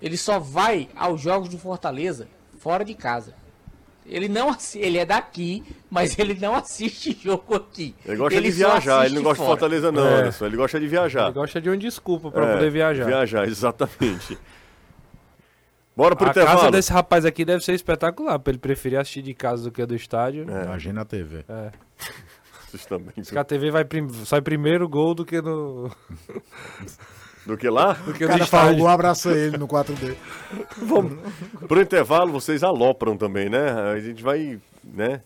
Ele 0.01 0.17
só 0.17 0.39
vai 0.39 0.89
aos 0.95 1.21
jogos 1.21 1.47
do 1.49 1.57
Fortaleza 1.57 2.27
fora 2.59 2.83
de 2.83 2.93
casa. 2.93 3.33
Ele 4.05 4.27
não 4.27 4.55
ele 4.75 4.97
é 4.97 5.05
daqui, 5.05 5.63
mas 5.89 6.17
ele 6.17 6.33
não 6.33 6.55
assiste 6.55 7.15
jogo 7.23 7.55
aqui. 7.55 7.95
Ele 8.05 8.17
gosta 8.17 8.41
de 8.41 8.51
só 8.51 8.57
viajar, 8.57 9.05
ele 9.05 9.15
não 9.15 9.21
gosta 9.23 9.35
de 9.43 9.47
fora. 9.47 9.59
Fortaleza, 9.59 9.91
não, 9.91 10.05
É. 10.07 10.13
Anderson. 10.19 10.45
Ele 10.47 10.57
gosta 10.57 10.79
de 10.79 10.87
viajar. 10.87 11.23
Ele 11.25 11.33
gosta 11.33 11.61
de 11.61 11.69
uma 11.69 11.77
desculpa 11.77 12.31
pra 12.31 12.45
É, 12.47 12.53
poder 12.55 12.71
viajar. 12.71 13.05
Viajar, 13.05 13.45
exatamente. 13.47 14.37
Bora 15.95 16.15
pro 16.15 16.27
A 16.27 16.31
intervalo. 16.31 16.57
casa 16.59 16.71
desse 16.71 16.91
rapaz 16.91 17.25
aqui 17.25 17.45
deve 17.45 17.63
ser 17.63 17.73
espetacular, 17.73 18.39
pra 18.39 18.51
ele 18.51 18.59
preferir 18.59 18.97
assistir 18.99 19.21
de 19.21 19.33
casa 19.33 19.63
do 19.63 19.71
que 19.71 19.85
do 19.85 19.95
estádio. 19.95 20.45
É. 20.49 20.63
Imagina 20.63 21.01
a 21.01 21.05
TV. 21.05 21.45
Vocês 22.71 22.85
também. 22.85 23.11
Porque 23.13 23.37
a 23.37 23.43
TV 23.43 23.69
vai 23.69 23.83
prim... 23.83 24.07
sai 24.25 24.41
primeiro 24.41 24.87
gol 24.87 25.13
do 25.13 25.25
que 25.25 25.41
no, 25.41 25.91
Do 27.45 27.57
que 27.57 27.69
lá? 27.69 27.93
do 27.93 28.13
que 28.13 28.23
O 28.23 28.27
cara 28.27 28.45
fala, 28.45 28.71
um 28.71 28.87
abraça 28.87 29.31
ele 29.31 29.57
no 29.57 29.67
4D. 29.67 30.15
Pro 31.67 31.81
intervalo, 31.81 32.31
vocês 32.31 32.63
alopram 32.63 33.17
também, 33.17 33.49
né? 33.49 33.71
A 33.71 33.99
gente 33.99 34.21
vai, 34.21 34.59
né? 34.83 35.21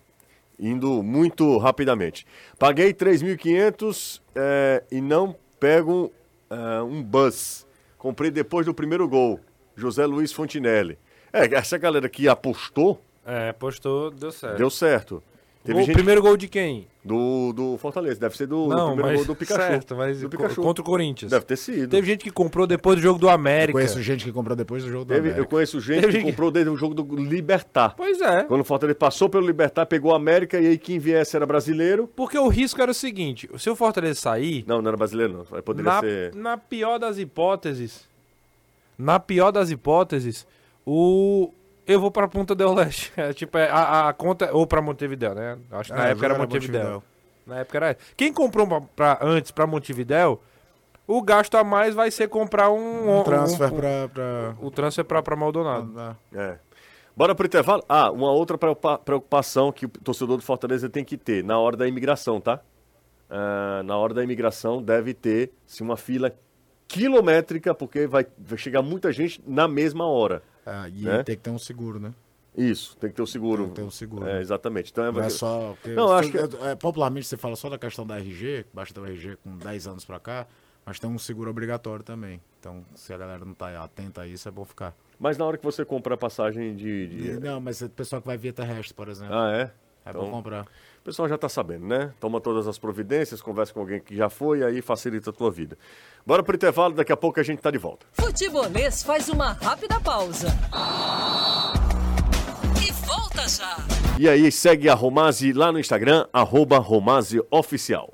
Indo 0.58 1.04
muito 1.04 1.58
rapidamente. 1.58 2.26
Paguei 2.58 2.94
3.500 2.94 4.22
é, 4.34 4.84
e 4.90 5.02
não 5.02 5.36
pego 5.60 6.12
é, 6.50 6.82
um 6.82 7.04
bus. 7.04 7.68
Comprei 7.98 8.32
depois 8.32 8.66
do 8.66 8.74
primeiro 8.74 9.08
gol. 9.10 9.40
José 9.76 10.06
Luiz 10.06 10.32
Fontinelli. 10.32 10.98
É, 11.34 11.54
essa 11.54 11.78
galera 11.78 12.08
que 12.08 12.30
apostou, 12.30 13.02
É, 13.26 13.52
postou, 13.52 14.10
deu 14.10 14.32
certo. 14.32 14.58
deu 14.58 14.70
certo. 14.70 15.24
Teve 15.66 15.78
Gol- 15.80 15.86
gente 15.88 15.96
Primeiro 15.96 16.22
gol 16.22 16.38
de 16.38 16.48
quem? 16.48 16.88
do, 17.04 17.52
do 17.54 17.78
Fortaleza. 17.78 18.20
Deve 18.20 18.38
ser 18.38 18.46
do, 18.48 18.68
do 18.68 18.70
não, 18.76 18.94
primeiro 18.94 19.08
mas 19.10 19.18
gol 19.18 19.26
do 19.26 19.36
Pikachu. 19.36 19.60
certo, 19.62 19.96
mas 19.96 20.22
do 20.22 20.30
Pikachu. 20.30 20.62
contra 20.62 20.82
o 20.82 20.86
Corinthians. 20.86 21.32
Deve 21.32 21.44
ter 21.46 21.56
sido. 21.58 21.90
Teve 21.90 22.06
gente 22.08 22.24
que 22.24 22.30
comprou 22.32 22.66
depois 22.68 22.96
do 22.98 23.02
jogo 23.02 23.20
do 23.20 23.28
América. 23.30 23.74
Conheço 23.74 24.02
gente 24.02 24.24
que 24.24 24.32
comprou 24.32 24.56
depois 24.56 24.84
do 24.84 24.90
jogo 24.90 25.06
do 25.06 25.08
Teve- 25.14 25.28
eu 25.30 25.34
América. 25.34 25.50
conheço 25.50 25.80
gente 25.82 26.02
Teve 26.02 26.14
que 26.14 26.20
gente 26.20 26.30
comprou 26.32 26.52
desde 26.52 26.70
o 26.72 26.76
jogo 26.78 26.94
do 26.94 27.16
Libertar. 27.16 27.96
Pois 27.98 28.22
é. 28.22 28.44
Quando 28.44 28.62
o 28.62 28.64
Fortaleza 28.64 28.98
passou 28.98 29.28
pelo 29.28 29.46
Libertar, 29.46 29.86
pegou 29.88 30.14
a 30.14 30.16
América 30.18 30.60
e 30.60 30.68
aí 30.68 30.78
quem 30.78 31.00
viesse 31.00 31.36
era 31.36 31.46
brasileiro. 31.46 32.08
Porque 32.16 32.38
o 32.38 32.48
risco 32.48 32.82
era 32.82 32.92
o 32.92 32.94
seguinte: 32.94 33.50
se 33.58 33.70
o 33.70 33.76
Fortaleza 33.76 34.20
sair, 34.22 34.64
Não, 34.68 34.82
não 34.82 34.88
era 34.90 34.98
brasileiro, 34.98 35.34
não. 35.52 35.62
Poderia 35.64 35.92
na, 35.92 36.00
ser. 36.00 36.34
na 36.36 36.58
pior 36.58 36.98
das 37.00 37.18
hipóteses, 37.18 38.06
na 38.98 39.20
pior 39.20 39.52
das 39.52 39.70
hipóteses, 39.72 40.46
o 40.86 41.52
eu 41.88 42.00
vou 42.00 42.10
pra 42.12 42.28
Punta 42.28 42.54
del 42.56 42.74
Leste. 42.74 43.12
É, 43.18 43.34
tipo, 43.34 43.58
é, 43.58 43.70
a, 43.70 44.10
a 44.10 44.14
conta 44.14 44.50
ou 44.54 44.66
pra 44.68 44.82
Montevidéu, 44.82 45.34
né? 45.36 45.58
Acho 45.72 45.92
que 45.92 45.98
na 46.00 46.08
É, 46.08 46.12
época 46.12 46.26
era 46.26 46.38
Montevidéu. 46.38 46.82
Montevidéu. 46.84 47.04
Na 47.46 47.60
época 47.60 47.78
era. 47.78 47.98
Quem 48.18 48.34
comprou 48.34 48.66
pra, 48.68 48.82
pra- 48.82 49.20
antes 49.22 49.52
pra 49.52 49.68
Montevidéu, 49.68 50.42
o 51.08 51.22
gasto 51.22 51.56
a 51.56 51.64
mais 51.64 51.94
vai 51.94 52.10
ser 52.10 52.28
comprar 52.28 52.72
um, 52.72 53.20
Um 53.20 53.24
transfer 53.24 53.72
um- 53.72 53.76
pra... 53.78 54.10
pra... 54.14 54.56
o 54.60 54.72
transfer 54.72 55.04
pra, 55.06 55.22
pra 55.22 55.36
Maldonado. 55.36 55.94
Ah, 55.98 56.16
É. 56.34 56.58
Bora 57.16 57.34
pro 57.34 57.46
intervalo? 57.46 57.82
Ah, 57.88 58.12
uma 58.12 58.32
outra 58.32 58.58
preocupa- 58.58 58.98
preocupação 58.98 59.72
que 59.72 59.86
o 59.86 59.90
torcedor 59.90 60.36
do 60.38 60.44
Fortaleza 60.44 60.90
tem 60.90 61.04
que 61.06 61.16
ter 61.18 61.44
na 61.46 61.58
hora 61.58 61.78
da 61.78 61.88
imigração, 61.88 62.42
tá? 62.42 62.60
Ah, 63.30 63.82
na 63.86 63.96
hora 63.98 64.14
da 64.14 64.22
imigração 64.24 64.82
deve 64.82 65.14
ter 65.14 65.52
se 65.66 65.82
uma 65.82 65.96
fila 65.96 66.34
quilométrica, 66.88 67.74
porque 67.74 68.06
vai, 68.08 68.26
vai 68.38 68.58
chegar 68.58 68.82
muita 68.82 69.12
gente 69.12 69.42
na 69.48 69.68
mesma 69.68 70.06
hora. 70.08 70.42
Ah, 70.66 70.90
e 70.90 71.04
Né? 71.04 71.24
tem 71.24 71.36
que 71.36 71.42
ter 71.44 71.50
um 71.50 71.60
seguro, 71.60 72.00
né? 72.00 72.14
Isso, 72.58 72.96
tem 72.98 73.10
que 73.10 73.16
ter 73.18 73.22
o 73.22 73.28
seguro. 73.28 73.64
Tem 73.64 73.70
que 73.72 73.76
ter 73.76 73.84
um 73.84 73.92
seguro. 73.92 74.26
É, 74.28 74.40
exatamente. 74.40 74.90
Então, 74.92 75.04
é, 75.06 75.12
Não 75.12 75.22
é 75.22 75.30
só. 75.30 75.76
Não, 75.86 76.12
acho 76.14 76.32
tu- 76.32 76.58
é, 76.66 76.72
é, 76.72 76.76
popularmente 76.76 77.28
você 77.28 77.36
fala 77.36 77.56
só 77.58 77.70
da 77.70 77.78
questão 77.78 78.08
da 78.08 78.18
RG, 78.18 78.66
basta 78.74 78.94
ter 78.94 79.00
o 79.02 79.06
RG 79.06 79.38
com 79.44 79.58
10 79.58 79.88
anos 79.88 80.06
pra 80.06 80.20
cá, 80.22 80.48
mas 80.86 80.98
tem 80.98 81.10
um 81.10 81.20
seguro 81.20 81.50
obrigatório 81.50 82.04
também. 82.04 82.40
Então, 82.60 82.86
se 82.96 83.14
a 83.14 83.18
galera 83.18 83.44
não 83.44 83.54
tá 83.54 83.84
atenta 83.84 84.22
a 84.22 84.28
isso, 84.28 84.48
é 84.48 84.52
bom 84.52 84.64
ficar. 84.64 84.96
Mas 85.20 85.38
na 85.38 85.44
hora 85.46 85.58
que 85.58 85.66
você 85.66 85.84
compra 85.84 86.14
a 86.16 86.18
passagem 86.18 86.76
de. 86.78 87.08
de- 87.08 87.40
Não, 87.42 87.60
mas 87.60 87.82
é 87.82 87.86
o 87.88 87.90
pessoal 87.90 88.22
que 88.22 88.28
vai 88.28 88.38
via 88.38 88.54
terrestre, 88.54 88.94
por 88.94 89.10
exemplo. 89.10 89.36
Ah, 89.36 89.52
é? 89.52 89.62
é 90.06 90.10
então- 90.12 90.22
bom 90.22 90.32
comprar. 90.32 90.66
O 91.06 91.10
pessoal 91.10 91.30
já 91.30 91.38
tá 91.38 91.48
sabendo, 91.48 91.86
né? 91.86 92.12
Toma 92.20 92.42
todas 92.42 92.68
as 92.68 92.80
providências, 92.80 93.40
conversa 93.40 93.72
com 93.72 93.80
alguém 93.80 94.00
que 94.00 94.16
já 94.16 94.28
foi, 94.28 94.64
aí 94.64 94.82
facilita 94.82 95.30
a 95.30 95.34
tua 95.34 95.52
vida. 95.52 95.78
Bora 96.26 96.42
pro 96.42 96.56
intervalo, 96.56 96.96
daqui 96.96 97.12
a 97.12 97.16
pouco 97.16 97.40
a 97.40 97.44
gente 97.44 97.60
tá 97.60 97.70
de 97.70 97.78
volta. 97.78 98.08
Futebolês 98.14 99.04
faz 99.04 99.30
uma 99.30 99.52
rápida 99.52 100.00
pausa. 100.00 100.48
E 102.82 102.92
volta 103.06 103.48
já. 103.48 103.78
E 104.20 104.28
aí, 104.28 104.52
segue 104.52 104.90
a 104.90 104.96
Romase 104.96 105.54
lá 105.54 105.72
no 105.72 105.80
Instagram, 105.80 106.26
arroba 106.34 106.80
Romase 106.80 107.40
Oficial. 107.52 108.12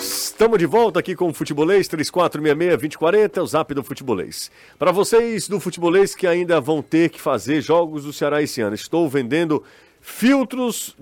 Estamos 0.00 0.58
de 0.58 0.66
volta 0.66 1.00
aqui 1.00 1.14
com 1.14 1.28
o 1.28 1.34
Futebolês 1.34 1.88
3466-2040, 1.88 3.42
o 3.42 3.46
zap 3.46 3.74
do 3.74 3.84
Futebolês. 3.84 4.50
Para 4.78 4.92
vocês 4.92 5.46
do 5.46 5.60
Futebolês 5.60 6.14
que 6.14 6.26
ainda 6.26 6.58
vão 6.58 6.80
ter 6.80 7.10
que 7.10 7.20
fazer 7.20 7.60
jogos 7.60 8.04
do 8.04 8.14
Ceará 8.14 8.42
esse 8.42 8.62
ano, 8.62 8.74
estou 8.74 9.08
vendendo 9.10 9.62
filtros 10.06 10.96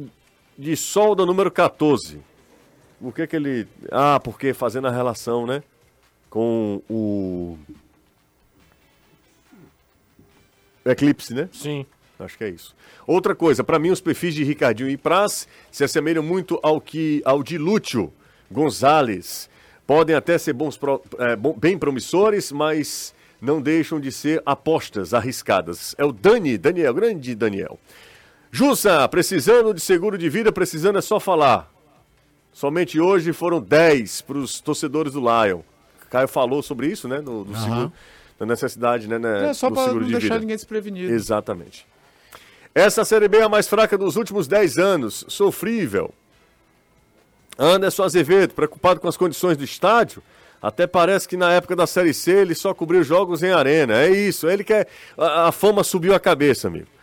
de 0.57 0.75
solda 0.75 1.27
número 1.27 1.51
14. 1.51 2.19
O 3.01 3.13
que 3.13 3.27
que 3.27 3.37
ele... 3.37 3.69
Ah, 3.93 4.19
porque 4.19 4.55
fazendo 4.55 4.89
a 4.89 4.91
relação, 4.91 5.47
né? 5.47 5.63
Com 6.31 6.83
o... 6.89 7.59
Eclipse, 10.87 11.35
né? 11.35 11.51
Sim. 11.53 11.85
Acho 12.19 12.39
que 12.39 12.45
é 12.45 12.49
isso. 12.49 12.75
Outra 13.07 13.35
coisa, 13.35 13.63
para 13.63 13.79
mim 13.79 13.91
os 13.91 14.01
perfis 14.01 14.35
de 14.35 14.43
Ricardinho 14.43 14.89
e 14.89 14.97
Praz 14.97 15.47
se 15.71 15.85
assemelham 15.85 16.23
muito 16.23 16.59
ao 16.63 16.81
que 16.81 17.21
ao 17.27 17.43
de 17.43 17.59
Lúcio 17.59 18.11
Gonzalez. 18.51 19.51
Podem 19.87 20.17
até 20.17 20.39
ser 20.39 20.55
bons, 20.55 20.81
é, 21.19 21.37
bem 21.59 21.77
promissores, 21.77 22.51
mas 22.51 23.15
não 23.39 23.61
deixam 23.61 24.01
de 24.01 24.11
ser 24.11 24.43
apostas 24.47 25.13
arriscadas. 25.13 25.95
É 25.99 26.05
o 26.05 26.13
Dani, 26.13 26.57
Daniel, 26.57 26.95
grande 26.95 27.35
Daniel. 27.35 27.79
Jussa, 28.55 29.09
precisando 29.09 29.75
de 29.75 29.81
seguro 29.81 30.17
de 30.17 30.31
vida, 30.31 30.53
precisando 30.53 30.97
é 30.97 31.03
só 31.03 31.19
falar. 31.19 31.69
Somente 32.53 33.01
hoje 33.01 33.33
foram 33.33 33.61
10 33.61 34.21
para 34.21 34.39
os 34.39 34.61
torcedores 34.61 35.15
do 35.15 35.19
Lion. 35.19 35.63
Caio 36.09 36.29
falou 36.29 36.63
sobre 36.63 36.87
isso, 36.87 37.09
né? 37.09 37.21
No, 37.21 37.45
do 37.45 37.57
seguro, 37.59 37.93
da 38.39 38.47
necessidade, 38.47 39.09
né? 39.09 39.19
né, 39.19 39.51
É 39.51 39.55
só 39.55 39.67
seguro 39.69 39.95
não 39.95 40.07
de 40.07 40.13
deixar 40.13 40.35
vida. 40.35 40.39
ninguém 40.39 40.55
desprevenido. 40.55 41.13
Exatamente. 41.13 41.85
Essa 42.73 43.05
Série 43.05 43.27
B 43.27 43.39
é 43.39 43.43
a 43.43 43.49
mais 43.49 43.67
fraca 43.67 43.99
dos 43.99 44.15
últimos 44.15 44.47
10 44.47 44.79
anos. 44.79 45.25
Sofrível. 45.27 46.15
Anderson 47.59 48.05
Azevedo, 48.05 48.55
preocupado 48.55 49.01
com 49.01 49.09
as 49.09 49.17
condições 49.17 49.57
do 49.57 49.65
estádio. 49.65 50.23
Até 50.63 50.87
parece 50.87 51.27
que 51.27 51.37
na 51.37 51.51
época 51.51 51.75
da 51.75 51.89
Série 51.89 52.15
C 52.15 52.31
ele 52.31 52.55
só 52.55 52.73
cobriu 52.73 53.03
jogos 53.03 53.43
em 53.43 53.51
arena. 53.51 54.01
É 54.01 54.11
isso. 54.11 54.49
Ele 54.49 54.63
quer. 54.63 54.87
A, 55.19 55.49
a 55.49 55.53
fama 55.53 55.83
subiu 55.83 56.15
a 56.15 56.21
cabeça, 56.21 56.69
amigo. 56.69 56.94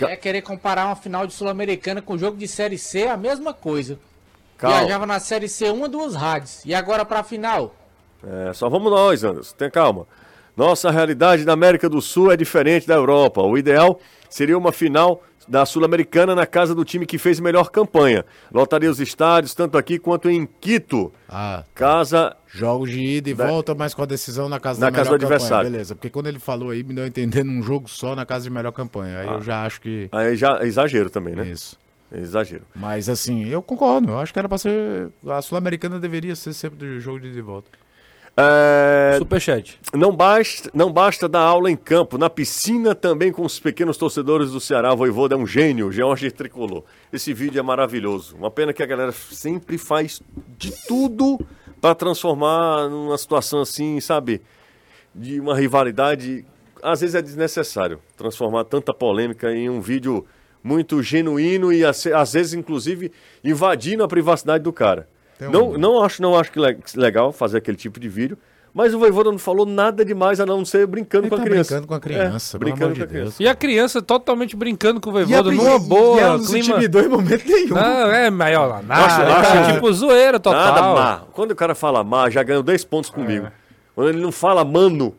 É 0.00 0.16
querer 0.16 0.42
comparar 0.42 0.86
uma 0.86 0.96
final 0.96 1.26
de 1.26 1.32
Sul-Americana 1.32 2.02
com 2.02 2.18
jogo 2.18 2.36
de 2.36 2.46
Série 2.46 2.78
C, 2.78 3.00
é 3.00 3.10
a 3.10 3.16
mesma 3.16 3.54
coisa. 3.54 3.98
Calma. 4.58 4.78
Viajava 4.78 5.06
na 5.06 5.20
Série 5.20 5.48
C 5.48 5.70
uma, 5.70 5.88
duas 5.88 6.14
rádios. 6.14 6.64
E 6.64 6.74
agora 6.74 7.04
pra 7.04 7.22
final? 7.22 7.74
É, 8.26 8.52
só 8.52 8.68
vamos 8.68 8.90
nós, 8.90 9.22
Anderson. 9.22 9.54
Tenha 9.56 9.70
calma. 9.70 10.06
Nossa 10.56 10.90
realidade 10.90 11.44
da 11.44 11.52
América 11.52 11.88
do 11.88 12.00
Sul 12.00 12.32
é 12.32 12.36
diferente 12.36 12.86
da 12.86 12.94
Europa. 12.94 13.42
O 13.42 13.58
ideal 13.58 14.00
seria 14.28 14.56
uma 14.56 14.72
final 14.72 15.22
da 15.48 15.64
Sul-Americana 15.66 16.34
na 16.34 16.46
casa 16.46 16.74
do 16.74 16.84
time 16.84 17.06
que 17.06 17.18
fez 17.18 17.38
melhor 17.40 17.70
campanha. 17.70 18.24
Lotaria 18.52 18.90
os 18.90 19.00
estádios, 19.00 19.54
tanto 19.54 19.76
aqui 19.78 19.98
quanto 19.98 20.28
em 20.30 20.46
Quito. 20.60 21.12
Ah, 21.28 21.64
Casa 21.74 22.36
jogos 22.46 22.90
de 22.90 23.00
ida 23.00 23.30
e 23.30 23.34
Da- 23.34 23.46
volta, 23.46 23.74
mas 23.74 23.92
com 23.94 24.02
a 24.02 24.06
decisão 24.06 24.48
na 24.48 24.58
casa 24.58 24.80
Na 24.80 24.90
da 24.90 24.96
casa 24.96 25.10
do 25.10 25.14
adversário. 25.16 25.56
campanha. 25.56 25.70
Beleza, 25.72 25.94
porque 25.94 26.10
quando 26.10 26.26
ele 26.26 26.38
falou 26.38 26.70
aí, 26.70 26.82
me 26.82 26.94
deu 26.94 27.04
a 27.04 27.06
entender 27.06 27.44
num 27.44 27.62
jogo 27.62 27.88
só 27.88 28.14
na 28.16 28.24
casa 28.26 28.44
de 28.44 28.50
melhor 28.50 28.72
campanha. 28.72 29.20
Aí 29.20 29.26
eu 29.28 29.42
já 29.42 29.64
acho 29.64 29.80
que 29.80 30.08
Aí 30.12 30.36
já 30.36 30.58
é 30.60 30.66
exagero 30.66 31.10
também, 31.10 31.34
né? 31.36 31.46
isso. 31.46 31.78
É 32.10 32.20
exagero. 32.20 32.62
Mas 32.74 33.08
assim, 33.08 33.46
eu 33.48 33.60
concordo. 33.60 34.10
Eu 34.12 34.18
acho 34.20 34.32
que 34.32 34.38
era 34.38 34.48
pra 34.48 34.58
ser. 34.58 35.08
A 35.26 35.42
Sul-Americana 35.42 35.98
deveria 35.98 36.36
ser 36.36 36.52
sempre 36.52 36.78
do 36.78 37.00
jogo 37.00 37.18
de 37.20 37.28
ida 37.28 37.38
e 37.38 37.42
volta. 37.42 37.68
É, 38.38 39.16
Superchat. 39.18 39.80
não, 39.94 40.14
basta, 40.14 40.70
não 40.74 40.92
basta 40.92 41.26
dar 41.26 41.40
aula 41.40 41.70
em 41.70 41.76
campo, 41.76 42.18
na 42.18 42.28
piscina 42.28 42.94
também 42.94 43.32
com 43.32 43.42
os 43.42 43.58
pequenos 43.58 43.96
torcedores 43.96 44.50
do 44.50 44.60
Ceará. 44.60 44.94
Voivoda 44.94 45.34
é 45.34 45.38
um 45.38 45.46
gênio, 45.46 45.90
George 45.90 46.30
Tricolor. 46.30 46.84
Esse 47.10 47.32
vídeo 47.32 47.58
é 47.58 47.62
maravilhoso. 47.62 48.36
Uma 48.36 48.50
pena 48.50 48.74
que 48.74 48.82
a 48.82 48.86
galera 48.86 49.10
sempre 49.10 49.78
faz 49.78 50.20
de 50.58 50.70
tudo 50.86 51.40
para 51.80 51.94
transformar 51.94 52.90
numa 52.90 53.16
situação 53.16 53.62
assim, 53.62 54.00
sabe? 54.00 54.42
De 55.14 55.40
uma 55.40 55.56
rivalidade. 55.56 56.44
Às 56.82 57.00
vezes 57.00 57.14
é 57.14 57.22
desnecessário 57.22 58.00
transformar 58.18 58.64
tanta 58.64 58.92
polêmica 58.92 59.50
em 59.50 59.70
um 59.70 59.80
vídeo 59.80 60.26
muito 60.62 61.02
genuíno 61.02 61.72
e 61.72 61.82
às 61.84 62.32
vezes, 62.34 62.52
inclusive, 62.52 63.10
invadindo 63.42 64.04
a 64.04 64.08
privacidade 64.08 64.62
do 64.62 64.72
cara. 64.74 65.08
Tem 65.38 65.48
um- 65.48 65.50
Não, 65.50 65.72
não 65.78 66.02
acho, 66.02 66.20
não 66.22 66.38
acho 66.38 66.50
que 66.52 66.58
le- 66.58 66.78
legal 66.96 67.32
fazer 67.32 67.58
aquele 67.58 67.76
tipo 67.76 67.98
de 68.00 68.08
vídeo, 68.08 68.38
mas 68.72 68.92
o 68.94 68.98
Voivoda 68.98 69.30
não 69.30 69.38
falou 69.38 69.64
nada 69.66 70.04
demais 70.04 70.38
a 70.40 70.44
não 70.46 70.64
ser 70.64 70.86
brincando 70.86 71.24
Ele 71.24 71.30
com 71.30 71.34
a 71.36 71.38
tá 71.38 71.44
criança. 71.44 71.68
brincando 71.70 71.86
com 71.88 71.94
a 71.94 72.00
criança, 72.00 72.56
É, 72.56 72.58
brincando 72.58 72.94
com 72.94 73.02
a 73.02 73.04
de 73.04 73.06
criança. 73.06 73.42
E 73.42 73.48
a 73.48 73.54
criança 73.54 74.02
totalmente 74.02 74.54
brincando 74.56 75.00
com 75.00 75.08
o 75.08 75.12
a 75.12 75.24
Voivoda, 75.24 75.50
numa 75.50 75.78
boa, 75.78 76.18
e 76.18 76.22
ela 76.22 76.36
não 76.38 76.44
se 76.44 76.52
clima... 76.52 76.68
intimidou 76.76 77.02
em 77.02 77.08
momento 77.08 77.46
nenhum. 77.46 77.74
Não, 77.74 78.12
é 78.12 78.30
maior, 78.30 78.82
nada, 78.82 79.36
Acho- 79.38 79.72
tipo 79.74 79.92
zoeira 79.92 80.38
total. 80.38 80.64
Nada 80.74 80.82
má. 80.94 81.22
Quando 81.32 81.52
o 81.52 81.56
cara 81.56 81.74
fala 81.74 82.02
má, 82.04 82.28
já 82.30 82.42
ganhou 82.42 82.62
10 82.62 82.84
pontos 82.84 83.08
comigo. 83.10 83.48
Quando 83.94 84.08
ele 84.10 84.20
não 84.20 84.30
fala 84.32 84.64
mano. 84.64 85.14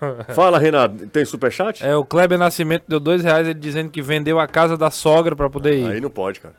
Fala, 0.34 0.58
Renato, 0.58 1.06
tem 1.06 1.24
superchat? 1.24 1.82
É, 1.82 1.96
o 1.96 2.04
Kleber 2.04 2.36
Nascimento 2.36 2.84
deu 2.86 3.00
dois 3.00 3.22
reais, 3.22 3.46
ele 3.46 3.58
dizendo 3.58 3.88
que 3.88 4.02
vendeu 4.02 4.38
a 4.38 4.46
casa 4.46 4.76
da 4.76 4.90
sogra 4.90 5.34
pra 5.34 5.48
poder 5.48 5.78
ir. 5.78 5.86
Aí 5.92 6.00
não 6.00 6.10
pode, 6.10 6.40
cara. 6.40 6.54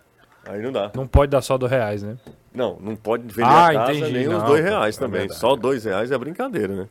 Aí 0.47 0.59
não 0.63 0.71
dá. 0.71 0.89
Não 0.95 1.05
pode 1.05 1.29
dar 1.31 1.41
só 1.41 1.55
do 1.55 1.67
reais, 1.67 2.01
né? 2.01 2.15
Não, 2.56 2.78
não 2.82 2.95
pode 2.95 3.24
vender 3.28 3.43
Ah, 3.47 3.68
a 3.70 3.74
casa 3.74 3.93
entendi. 3.93 4.14
nem 4.14 4.28
os 4.28 4.34
Não, 4.34 4.45
dois 4.45 4.64
tá, 4.64 4.70
reais 4.70 4.97
é 4.97 4.99
também. 4.99 5.20
verdade. 5.22 5.39
Só 5.39 5.56
dois 5.56 5.84
reais 5.86 6.12
é 6.12 6.18
brincadeira, 6.18 6.74
né? 6.76 6.88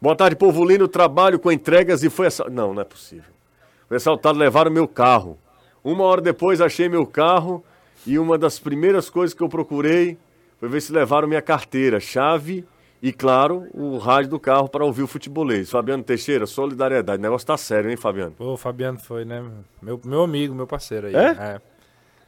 Boa 0.00 0.16
tarde, 0.16 0.34
povo 0.36 0.64
lindo. 0.64 0.88
Trabalho 0.88 1.38
com 1.38 1.50
entregas 1.52 2.02
e 2.02 2.10
foi 2.10 2.26
assaltado. 2.26 2.56
Não, 2.56 2.74
não 2.74 2.82
é 2.82 2.84
possível. 2.84 3.32
Foi 3.88 3.96
assaltado, 3.96 4.38
levaram 4.38 4.70
meu 4.70 4.88
carro. 4.88 5.38
Uma 5.84 6.04
hora 6.04 6.20
depois 6.20 6.60
achei 6.60 6.88
meu 6.88 7.06
carro 7.06 7.64
e 8.06 8.18
uma 8.18 8.36
das 8.36 8.58
primeiras 8.58 9.08
coisas 9.08 9.34
que 9.34 9.42
eu 9.42 9.48
procurei 9.48 10.18
foi 10.58 10.68
ver 10.68 10.80
se 10.80 10.92
levaram 10.92 11.26
minha 11.28 11.42
carteira, 11.42 11.98
chave 12.00 12.64
e, 13.02 13.12
claro, 13.12 13.66
o 13.74 13.98
rádio 13.98 14.30
do 14.30 14.38
carro 14.40 14.68
para 14.68 14.84
ouvir 14.84 15.02
o 15.02 15.08
futebolês. 15.08 15.68
Fabiano 15.70 16.04
Teixeira, 16.04 16.46
solidariedade. 16.46 17.18
O 17.18 17.22
negócio 17.22 17.46
tá 17.46 17.56
sério, 17.56 17.90
hein, 17.90 17.96
Fabiano? 17.96 18.32
Pô, 18.38 18.52
o 18.54 18.56
Fabiano 18.56 18.98
foi, 18.98 19.24
né? 19.24 19.44
Meu, 19.80 20.00
meu 20.04 20.22
amigo, 20.22 20.54
meu 20.54 20.66
parceiro 20.68 21.08
aí. 21.08 21.14
É? 21.16 21.60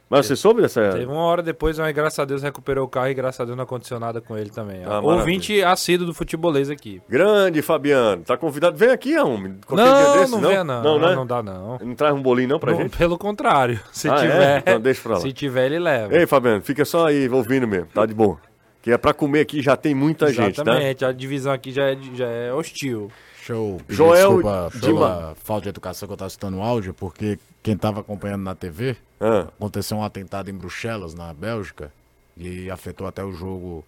Mas 0.07 0.27
você 0.27 0.35
soube 0.35 0.61
dessa. 0.61 0.91
Teve 0.91 1.05
uma 1.07 1.23
hora 1.23 1.41
depois, 1.41 1.79
mas 1.79 1.91
graças 1.93 2.19
a 2.19 2.25
Deus 2.25 2.43
recuperou 2.43 2.85
o 2.85 2.87
carro 2.87 3.07
e 3.07 3.13
graças 3.15 3.41
a 3.41 3.45
Deus 3.45 3.57
não 3.57 3.63
aconteceu 3.63 3.99
nada 3.99 4.21
com 4.21 4.37
ele 4.37 4.51
também. 4.51 4.83
Ah, 4.85 4.99
Ouvinte 4.99 5.63
assíduo 5.63 6.05
do 6.05 6.13
futebolês 6.13 6.69
aqui. 6.69 7.01
Grande, 7.09 7.61
Fabiano. 7.63 8.21
Tá 8.23 8.37
convidado. 8.37 8.77
Vem 8.77 8.89
aqui, 8.91 9.17
homem. 9.17 9.57
Qualquer 9.65 9.83
dia 9.83 9.93
Não, 9.93 10.17
desse, 10.19 10.31
não 10.31 10.41
venha 10.41 10.63
não. 10.63 10.83
Não, 10.83 10.99
Não, 10.99 11.09
né? 11.09 11.15
não 11.15 11.25
dá 11.25 11.41
não. 11.41 11.79
Não 11.81 11.95
traz 11.95 12.13
um 12.13 12.21
bolinho 12.21 12.49
não 12.49 12.59
pra 12.59 12.71
Não, 12.71 12.81
gente? 12.83 12.95
Pelo 12.95 13.17
contrário. 13.17 13.79
Se 13.91 14.07
Ah, 14.07 14.15
é? 14.15 14.19
tiver, 14.21 14.57
Então 14.59 14.79
deixa 14.79 15.01
pra 15.01 15.13
lá. 15.13 15.19
se 15.21 15.33
tiver, 15.33 15.65
ele 15.65 15.79
leva. 15.79 16.15
Ei, 16.15 16.27
Fabiano, 16.27 16.61
fica 16.61 16.85
só 16.85 17.07
aí 17.07 17.27
ouvindo 17.27 17.67
mesmo, 17.67 17.87
tá 17.87 18.05
de 18.05 18.13
boa. 18.13 18.37
Que 18.83 18.91
é 18.91 18.97
pra 18.99 19.11
comer 19.11 19.39
aqui 19.39 19.63
já 19.63 19.75
tem 19.75 19.95
muita 19.95 20.27
gente, 20.31 20.57
tá? 20.57 20.61
Exatamente, 20.71 21.03
a 21.03 21.11
divisão 21.11 21.51
aqui 21.51 21.71
já 21.71 21.85
é, 21.89 21.97
já 22.13 22.27
é 22.27 22.53
hostil. 22.53 23.09
Show. 23.45 23.77
Pedir 23.85 23.95
Joel 23.95 24.41
Desculpa 24.41 24.69
de 24.73 24.79
pela 24.79 25.35
falta 25.35 25.63
de 25.63 25.69
educação 25.69 26.07
que 26.07 26.13
eu 26.13 26.17
tava 26.17 26.29
citando 26.31 26.57
o 26.57 26.63
áudio, 26.63 26.95
porque 26.95 27.37
quem 27.61 27.77
tava 27.77 27.99
acompanhando 27.99 28.41
na 28.41 28.55
TV, 28.55 28.97
Ah, 29.19 29.41
aconteceu 29.41 29.97
um 29.97 30.03
atentado 30.03 30.49
em 30.49 30.53
Bruxelas, 30.53 31.13
na 31.13 31.31
Bélgica, 31.31 31.93
e 32.35 32.71
afetou 32.71 33.05
até 33.05 33.23
o 33.23 33.31
jogo 33.31 33.85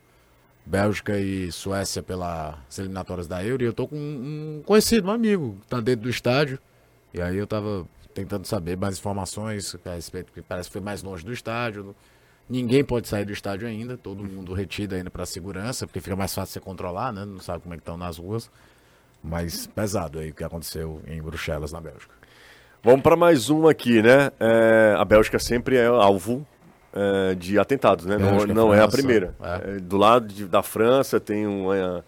Bélgica 0.64 1.18
e 1.18 1.52
Suécia 1.52 2.04
pelas 2.04 2.56
eliminatórias 2.78 3.28
da 3.28 3.44
Euro. 3.44 3.64
E 3.64 3.66
eu 3.66 3.74
tô 3.74 3.88
com 3.88 3.96
um 3.96 4.62
conhecido, 4.64 5.08
um 5.08 5.12
amigo, 5.12 5.58
que 5.62 5.68
tá 5.68 5.82
dentro 5.82 6.04
do 6.04 6.10
estádio. 6.10 6.60
E 7.12 7.20
aí 7.20 7.38
eu 7.38 7.48
tava 7.48 7.88
tentando 8.14 8.46
saber 8.46 8.78
mais 8.78 9.00
informações 9.00 9.76
a 9.86 9.96
respeito, 9.96 10.32
que 10.32 10.42
parece 10.42 10.70
que 10.70 10.74
foi 10.74 10.82
mais 10.82 11.02
longe 11.02 11.26
do 11.26 11.34
estádio. 11.34 11.96
Ninguém 12.48 12.84
pode 12.84 13.08
sair 13.08 13.26
do 13.26 13.34
estádio 13.34 13.68
ainda, 13.68 13.98
todo 13.98 14.24
mundo 14.24 14.54
retido 14.54 14.94
ainda 14.94 15.10
para 15.10 15.26
segurança, 15.26 15.88
porque 15.88 16.00
fica 16.00 16.16
mais 16.16 16.34
fácil 16.34 16.54
você 16.54 16.60
controlar, 16.60 17.12
né? 17.12 17.26
Não 17.26 17.40
sabe 17.40 17.64
como 17.64 17.74
é 17.74 17.78
que 17.78 17.82
estão 17.82 17.98
nas 17.98 18.18
ruas. 18.18 18.52
Mas 19.24 19.68
pesado 19.68 20.20
aí 20.20 20.30
o 20.30 20.34
que 20.34 20.44
aconteceu 20.44 21.02
em 21.08 21.22
Bruxelas, 21.22 21.72
na 21.72 21.82
Bélgica. 21.82 22.14
vamos 22.84 23.02
pra 23.02 23.16
mais 23.16 23.50
um 23.50 23.68
aqui, 23.68 24.02
né? 24.02 24.32
É, 24.40 24.96
a 24.98 25.04
Bélgica 25.04 25.38
sempre 25.40 25.76
é 25.76 25.86
alvo 25.88 26.46
é, 26.94 27.36
de 27.36 27.60
atentados, 27.60 28.06
né? 28.06 28.18
Não, 28.18 28.30
Bélgica, 28.32 28.54
não 28.54 28.74
é 28.74 28.82
a 28.82 28.88
primeira. 28.88 29.36
é. 29.42 29.76
É, 29.76 29.80
do 29.80 29.98
lado 29.98 30.28
de- 30.28 30.46
da 30.46 30.64
França 30.64 31.20
tem 31.20 31.46
um. 31.46 31.74
é, 31.74 32.04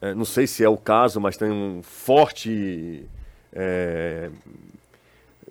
é, 0.00 0.14
não 0.14 0.24
sei 0.24 0.46
se 0.46 0.64
é 0.64 0.68
o 0.68 0.76
caso, 0.76 1.20
mas 1.20 1.36
tem 1.36 1.50
um 1.50 1.82
forte. 1.82 3.06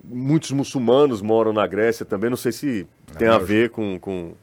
muitos 0.03 0.51
muçulmanos 0.51 1.22
moram 1.22 1.53
na 1.53 1.66
Grécia 1.66 2.06
também. 2.06 2.30
Não 2.30 2.38
sei 2.38 2.51
se 2.51 2.88
tem 3.18 3.28
a 3.28 3.38
ver 3.38 3.70
com, 3.70 3.97
com, 3.99 4.34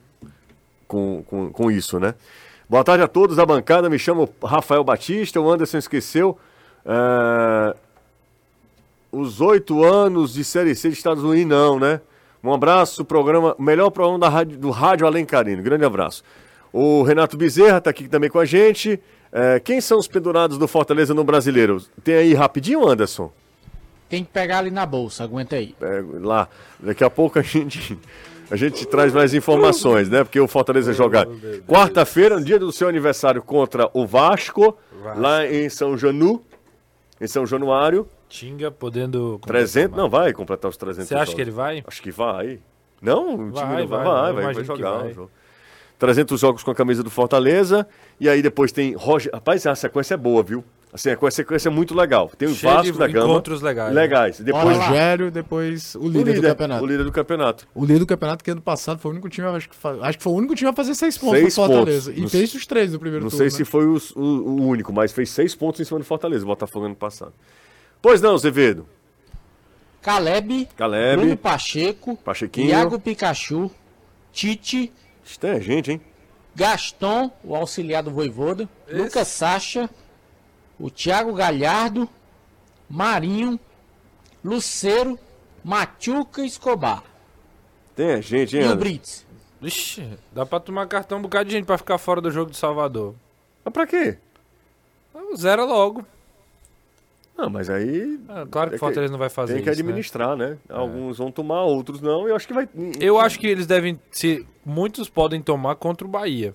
com, 0.89 1.23
com, 1.27 1.51
com 1.53 1.71
isso, 1.71 2.01
né? 2.01 2.15
Boa 2.69 2.83
tarde 2.83 3.05
a 3.05 3.09
todos 3.09 3.37
da 3.37 3.45
bancada. 3.45 3.91
Me 3.91 3.99
chamo 3.99 4.29
Rafael 4.43 4.83
Batista. 4.83 5.41
O 5.41 5.51
Anderson 5.51 5.79
esqueceu. 5.79 6.39
É, 6.85 7.77
os 9.11 9.41
oito 9.41 9.85
anos 9.85 10.35
de 10.35 10.45
Série 10.45 10.75
C 10.75 10.89
de 10.89 10.97
Estados 10.97 11.23
Unidos, 11.23 11.51
não, 11.51 11.79
né? 11.79 12.01
Um 12.43 12.53
abraço, 12.53 13.05
programa, 13.05 13.55
melhor 13.59 13.91
programa 13.91 14.19
da 14.19 14.29
rádio, 14.29 14.59
do 14.59 14.71
Rádio 14.71 15.07
Alencarino. 15.07 15.63
Grande 15.63 15.85
abraço. 15.85 16.25
O 16.73 17.03
Renato 17.03 17.37
Bezerra 17.37 17.79
está 17.79 17.91
aqui 17.91 18.09
também 18.09 18.31
com 18.31 18.39
a 18.39 18.45
gente. 18.45 19.01
É, 19.31 19.61
quem 19.61 19.81
são 19.81 19.99
os 19.99 20.09
pendurados 20.09 20.59
do 20.59 20.67
Fortaleza 20.67 21.15
no 21.15 21.23
Brasileiro? 21.23 21.83
Tem 22.03 22.15
aí 22.15 22.35
rapidinho, 22.35 22.87
Anderson? 22.89 23.31
Tem 24.09 24.25
que 24.25 24.31
pegar 24.31 24.59
ali 24.59 24.71
na 24.71 24.85
bolsa, 24.85 25.25
aguenta 25.25 25.57
aí. 25.57 25.75
Pego 25.79 26.19
lá. 26.19 26.49
Daqui 26.81 27.05
a 27.05 27.09
pouco 27.09 27.39
a 27.39 27.43
gente. 27.43 27.99
A 28.51 28.57
gente 28.57 28.85
traz 28.85 29.15
mais 29.15 29.33
informações, 29.33 30.11
né? 30.11 30.23
Porque 30.23 30.39
o 30.39 30.47
Fortaleza 30.47 30.93
joga 30.93 31.27
quarta-feira, 31.67 32.39
no 32.39 32.45
dia 32.45 32.59
do 32.59 32.71
seu 32.71 32.87
aniversário, 32.87 33.41
contra 33.41 33.89
o 33.95 34.07
Vasco, 34.07 34.77
lá 35.17 35.47
em 35.47 35.71
São 35.71 35.97
Janu, 35.97 36.43
em 37.23 37.27
São 37.29 37.47
Januário. 37.47 38.07
Tinga 38.29 38.71
podendo. 38.71 39.39
300, 39.47 39.97
não 39.97 40.11
vai 40.11 40.33
completar 40.33 40.69
os 40.69 40.77
300 40.77 41.09
Você 41.09 41.15
acha 41.15 41.25
jogos. 41.27 41.35
que 41.37 41.41
ele 41.41 41.51
vai? 41.51 41.85
Acho 41.87 42.03
que 42.03 42.11
vai. 42.11 42.59
Não, 43.01 43.35
o 43.35 43.37
time 43.37 43.51
Vai, 43.53 43.81
não 43.83 43.89
vai, 43.89 44.05
vai, 44.05 44.33
vai, 44.33 44.33
vai, 44.45 44.55
vai, 44.55 44.65
jogar. 44.65 44.99
vai. 44.99 45.11
o 45.11 45.15
jogo. 45.15 45.31
300 45.99 46.41
jogos 46.41 46.63
com 46.65 46.71
a 46.71 46.75
camisa 46.75 47.03
do 47.03 47.11
Fortaleza. 47.11 47.87
E 48.19 48.29
aí 48.29 48.43
depois 48.43 48.73
tem 48.73 48.95
Roger. 48.95 49.33
Rapaz, 49.33 49.65
a 49.67 49.75
sequência 49.75 50.15
é 50.15 50.17
boa, 50.17 50.43
viu? 50.43 50.65
Assim, 50.95 51.09
a 51.11 51.31
sequência 51.31 51.71
é 51.71 51.73
muito 51.73 51.95
legal. 51.95 52.31
Tem 52.37 52.47
o 52.49 52.55
Cheio 52.55 52.71
Vasco 52.75 52.93
de 52.93 52.99
da 52.99 53.09
Gama. 53.09 53.25
encontros 53.33 53.63
legais, 53.63 53.95
né? 53.95 54.01
Legais. 54.03 54.41
Depois 54.41 54.77
lá. 54.77 54.89
Rogério, 54.89 55.31
depois 55.31 55.95
o 55.95 56.01
o 56.01 56.07
líder, 56.09 56.19
líder, 56.19 56.41
do 56.43 56.49
campeonato. 56.49 56.85
o 56.85 56.87
líder 56.87 57.05
do 57.05 57.13
campeonato. 57.13 57.69
O 57.75 57.81
líder 57.87 57.99
do 58.01 58.07
campeonato 58.07 58.45
que 58.45 58.51
ano 58.51 58.61
passado 58.61 58.99
foi 58.99 59.11
o 59.11 59.13
único 59.15 59.27
time, 59.31 59.47
acho 59.49 59.71
que, 59.71 59.77
acho 60.03 60.19
que 60.19 60.23
foi 60.23 60.33
o 60.35 60.37
único 60.37 60.55
time 60.55 60.69
a 60.69 60.75
fazer 60.75 60.95
seis 60.95 61.17
pontos 61.17 61.39
Seis 61.41 61.57
no 61.57 61.65
Fortaleza. 61.67 62.11
pontos. 62.11 62.19
E 62.19 62.21
Não 62.21 62.29
fez 62.29 62.55
os 62.55 62.67
três 62.67 62.93
no 62.93 62.99
primeiro 62.99 63.25
Não 63.25 63.31
turno. 63.31 63.43
sei 63.51 63.57
se 63.57 63.65
foi 63.65 63.87
os- 63.87 64.11
o, 64.11 64.21
o 64.21 64.67
único, 64.67 64.93
mas 64.93 65.13
fez 65.13 65.31
seis 65.31 65.55
pontos 65.55 65.81
em 65.81 65.85
cima 65.85 65.99
do 65.99 66.05
Fortaleza, 66.05 66.45
o 66.45 66.49
Botafogo 66.49 66.85
ano 66.85 66.95
passado. 66.95 67.33
Pois 68.03 68.21
não, 68.21 68.37
Zevedo. 68.37 68.87
Caleb, 70.03 70.69
Caleb. 70.77 71.17
Bruno 71.23 71.37
Pacheco, 71.37 72.17
Pachequinho. 72.17 72.69
Iago 72.71 72.99
Pikachu, 72.99 73.71
Tite, 74.33 74.93
Isso 75.25 75.39
tem 75.39 75.61
gente, 75.61 75.93
hein? 75.93 76.01
Gaston, 76.55 77.31
o 77.45 77.55
auxiliar 77.57 78.03
do 78.03 78.11
Voivoda, 78.11 78.69
Lucas 78.91 79.29
Sacha, 79.29 79.89
o 80.83 80.91
Thiago 80.91 81.33
Galhardo, 81.33 82.09
Marinho, 82.91 83.59
Luceiro, 84.45 85.17
Machuca 85.63 86.43
e 86.43 86.47
Escobar. 86.47 87.05
Tem 87.95 88.21
gente, 88.21 88.57
hein? 88.57 88.65
E 88.65 88.69
o? 88.69 88.77
Brits. 88.77 89.25
Ixi, 89.63 90.19
dá 90.33 90.45
pra 90.45 90.59
tomar 90.59 90.89
cartão 90.89 91.19
um 91.19 91.23
bocado 91.23 91.45
de 91.49 91.53
gente 91.55 91.67
pra 91.67 91.79
ficar 91.79 91.97
fora 91.97 92.21
do 92.21 92.33
jogo 92.33 92.51
de 92.51 92.57
Salvador. 92.57 93.15
Mas 93.65 93.73
pra 93.73 93.87
quê? 93.87 94.19
Então, 95.11 95.37
Zera 95.37 95.63
logo. 95.65 96.05
Não, 97.39 97.49
mas 97.49 97.71
aí 97.71 98.19
Ah, 98.29 98.45
claro 98.51 98.71
que 98.71 98.75
É 98.75 98.77
o 98.77 98.79
que 98.79 98.79
Fortaleza 98.79 99.13
não 99.13 99.19
vai 99.21 99.31
fazer 99.31 99.55
tem 99.55 99.63
que 99.63 99.71
isso, 99.71 99.79
né? 99.79 99.85
administrar, 99.85 100.37
né? 100.37 100.59
Alguns 100.69 101.19
vão 101.19 101.31
tomar, 101.31 101.63
outros 101.63 102.01
não. 102.01 102.29
Eu 102.29 102.35
acho 102.35 102.47
que 102.49 102.53
vai. 102.53 102.69
Eu 103.01 103.21
acho 103.21 103.39
que 103.39 103.47
eles 103.47 103.67
devem. 103.67 104.01
Se, 104.11 104.45
muitos 104.67 105.09
podem 105.09 105.41
tomar 105.41 105.77
contra 105.77 106.05
o 106.07 106.11
Bahia. 106.11 106.55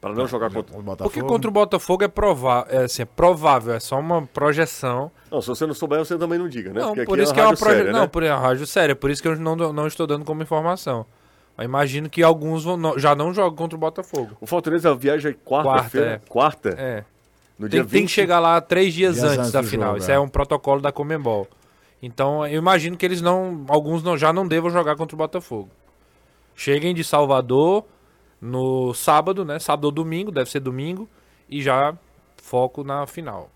Para 0.00 0.14
não 0.14 0.26
jogar 0.26 0.50
contra. 0.50 0.78
O 0.78 0.82
Botafogo. 0.82 1.10
Porque 1.10 1.20
contra 1.28 1.50
o 1.50 1.52
Botafogo 1.52 2.02
é, 2.04 2.08
prova 2.08 2.66
é, 2.70 2.84
assim, 2.84 3.02
é 3.02 3.04
provável, 3.04 3.74
é 3.74 3.80
só 3.80 3.98
uma 3.98 4.22
projeção. 4.26 5.10
Não, 5.30 5.42
se 5.42 5.48
você 5.48 5.66
não 5.66 5.74
souber, 5.74 5.98
você 5.98 6.16
também 6.16 6.38
não 6.38 6.48
diga, 6.48 6.72
né? 6.72 6.80
Não, 6.80 6.88
Porque 6.88 7.04
por 7.04 7.14
aqui 7.18 7.24
isso 7.24 7.34
que 7.34 7.40
é 7.40 7.42
uma 7.44 7.48
projeção. 7.56 7.76
séria, 7.78 7.92
Não, 7.92 8.00
né? 8.00 8.06
por 8.06 8.22
é 8.22 8.32
uma 8.32 8.40
rádio 8.40 8.66
séria, 8.66 8.96
por 8.96 9.10
isso 9.10 9.20
que 9.20 9.28
eu 9.28 9.36
não, 9.36 9.54
não 9.56 9.86
estou 9.86 10.06
dando 10.06 10.24
como 10.24 10.42
informação. 10.42 11.04
Mas 11.56 11.66
imagino 11.66 12.08
que 12.08 12.22
alguns 12.22 12.64
vão, 12.64 12.78
não- 12.78 12.98
já 12.98 13.14
não 13.14 13.34
jogam 13.34 13.54
contra 13.54 13.76
o 13.76 13.78
Botafogo. 13.80 14.30
O 14.40 14.46
Fortaleza 14.46 14.94
viaja 14.94 15.34
quarta-feira. 15.44 16.22
Quarta? 16.28 16.70
É. 16.78 17.04
No 17.58 17.68
Tem, 17.68 17.80
dia 17.82 17.90
tem 17.90 18.00
20. 18.00 18.06
que 18.08 18.12
chegar 18.14 18.40
lá 18.40 18.58
três 18.58 18.94
dias, 18.94 19.16
Dias 19.16 19.24
antes, 19.26 19.38
antes 19.40 19.52
da 19.52 19.62
final. 19.62 19.88
jogo, 19.88 19.98
Isso 19.98 20.10
é. 20.10 20.14
é 20.14 20.18
um 20.18 20.28
protocolo 20.28 20.80
da 20.80 20.90
Comembol. 20.90 21.46
Então 22.02 22.46
eu 22.46 22.56
imagino 22.56 22.96
que 22.96 23.04
eles 23.04 23.20
não. 23.20 23.66
Alguns 23.68 24.02
não, 24.02 24.16
já 24.16 24.32
não 24.32 24.48
devam 24.48 24.70
jogar 24.70 24.96
contra 24.96 25.14
o 25.14 25.18
Botafogo. 25.18 25.68
Cheguem 26.56 26.94
de 26.94 27.04
Salvador 27.04 27.84
no 28.40 28.94
sábado, 28.94 29.44
né? 29.44 29.58
Sábado 29.58 29.84
ou 29.84 29.92
domingo, 29.92 30.30
deve 30.30 30.50
ser 30.50 30.60
domingo. 30.60 31.08
E 31.48 31.62
já 31.62 31.96
foco 32.36 32.82
na 32.82 33.06
final. 33.06 33.50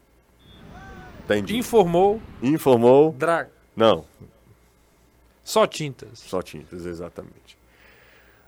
Entendi. 1.25 1.57
Informou. 1.57 2.21
Informou. 2.43 3.13
Dra... 3.13 3.49
Não, 3.75 4.05
Só 5.43 5.67
tintas. 5.67 6.21
só 6.21 6.41
tintas, 6.43 6.87
exatamente. 6.87 7.59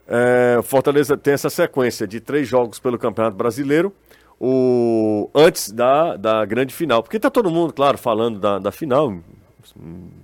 É, 0.06 0.60
Fortaleza 0.62 1.16
tem 1.16 1.34
essa 1.34 1.50
sequência 1.50 2.06
de 2.06 2.20
três 2.20 2.46
jogos 2.46 2.78
pelo 2.78 2.98
Campeonato 2.98 3.36
Brasileiro. 3.36 3.92
O, 4.38 5.30
antes 5.34 5.72
da, 5.72 6.16
da 6.16 6.44
grande 6.44 6.74
final. 6.74 7.02
Porque 7.02 7.18
tá 7.18 7.30
todo 7.30 7.50
mundo, 7.50 7.72
claro, 7.72 7.98
falando 7.98 8.38
da, 8.38 8.58
da 8.58 8.70
final. 8.70 9.18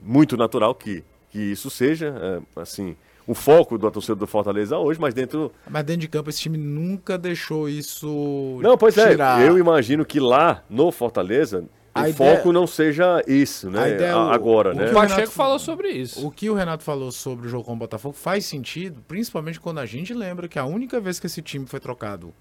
Muito 0.02 0.36
natural 0.36 0.74
que, 0.74 1.02
que 1.30 1.38
isso 1.38 1.68
seja, 1.68 2.14
é, 2.16 2.60
assim, 2.60 2.94
o 3.26 3.34
foco 3.34 3.78
do 3.78 3.90
torcedor 3.90 4.16
do 4.16 4.26
Fortaleza 4.26 4.76
hoje, 4.78 5.00
mas 5.00 5.14
dentro 5.14 5.52
Mas 5.68 5.84
dentro 5.84 6.00
de 6.02 6.08
campo 6.08 6.28
esse 6.30 6.40
time 6.40 6.58
nunca 6.58 7.16
deixou 7.16 7.68
isso. 7.68 8.58
Não, 8.62 8.76
pois 8.76 8.96
é, 8.98 9.10
tirar. 9.10 9.40
eu 9.42 9.58
imagino 9.58 10.04
que 10.04 10.18
lá 10.20 10.62
no 10.68 10.90
Fortaleza 10.90 11.64
A 11.94 12.02
o 12.04 12.08
ideia- 12.08 12.36
foco 12.36 12.52
não 12.52 12.66
seja 12.66 13.22
isso, 13.26 13.70
né? 13.70 13.82
A 13.84 13.88
ideia 13.90 14.08
é 14.10 14.16
o- 14.16 14.18
agora, 14.30 14.70
o 14.72 14.74
né? 14.74 14.90
O 14.90 14.94
Pacheco 14.94 15.14
Renato- 15.16 15.32
falou 15.32 15.58
sobre 15.58 15.88
isso. 15.90 16.26
O 16.26 16.30
que 16.30 16.48
o 16.48 16.54
Renato 16.54 16.82
falou 16.82 17.12
sobre 17.12 17.46
o 17.46 17.50
jogo 17.50 17.64
com 17.64 17.74
o 17.74 17.76
Botafogo 17.76 18.14
faz 18.14 18.44
sentido, 18.46 19.02
principalmente 19.06 19.60
quando 19.60 19.78
a 19.78 19.86
gente 19.86 20.12
lembra 20.14 20.48
que 20.48 20.58
a 20.58 20.64
única 20.64 21.00
vez 21.00 21.20
que 21.20 21.26
esse 21.26 21.42
time 21.42 21.66
foi 21.66 21.78
trocado 21.80 22.32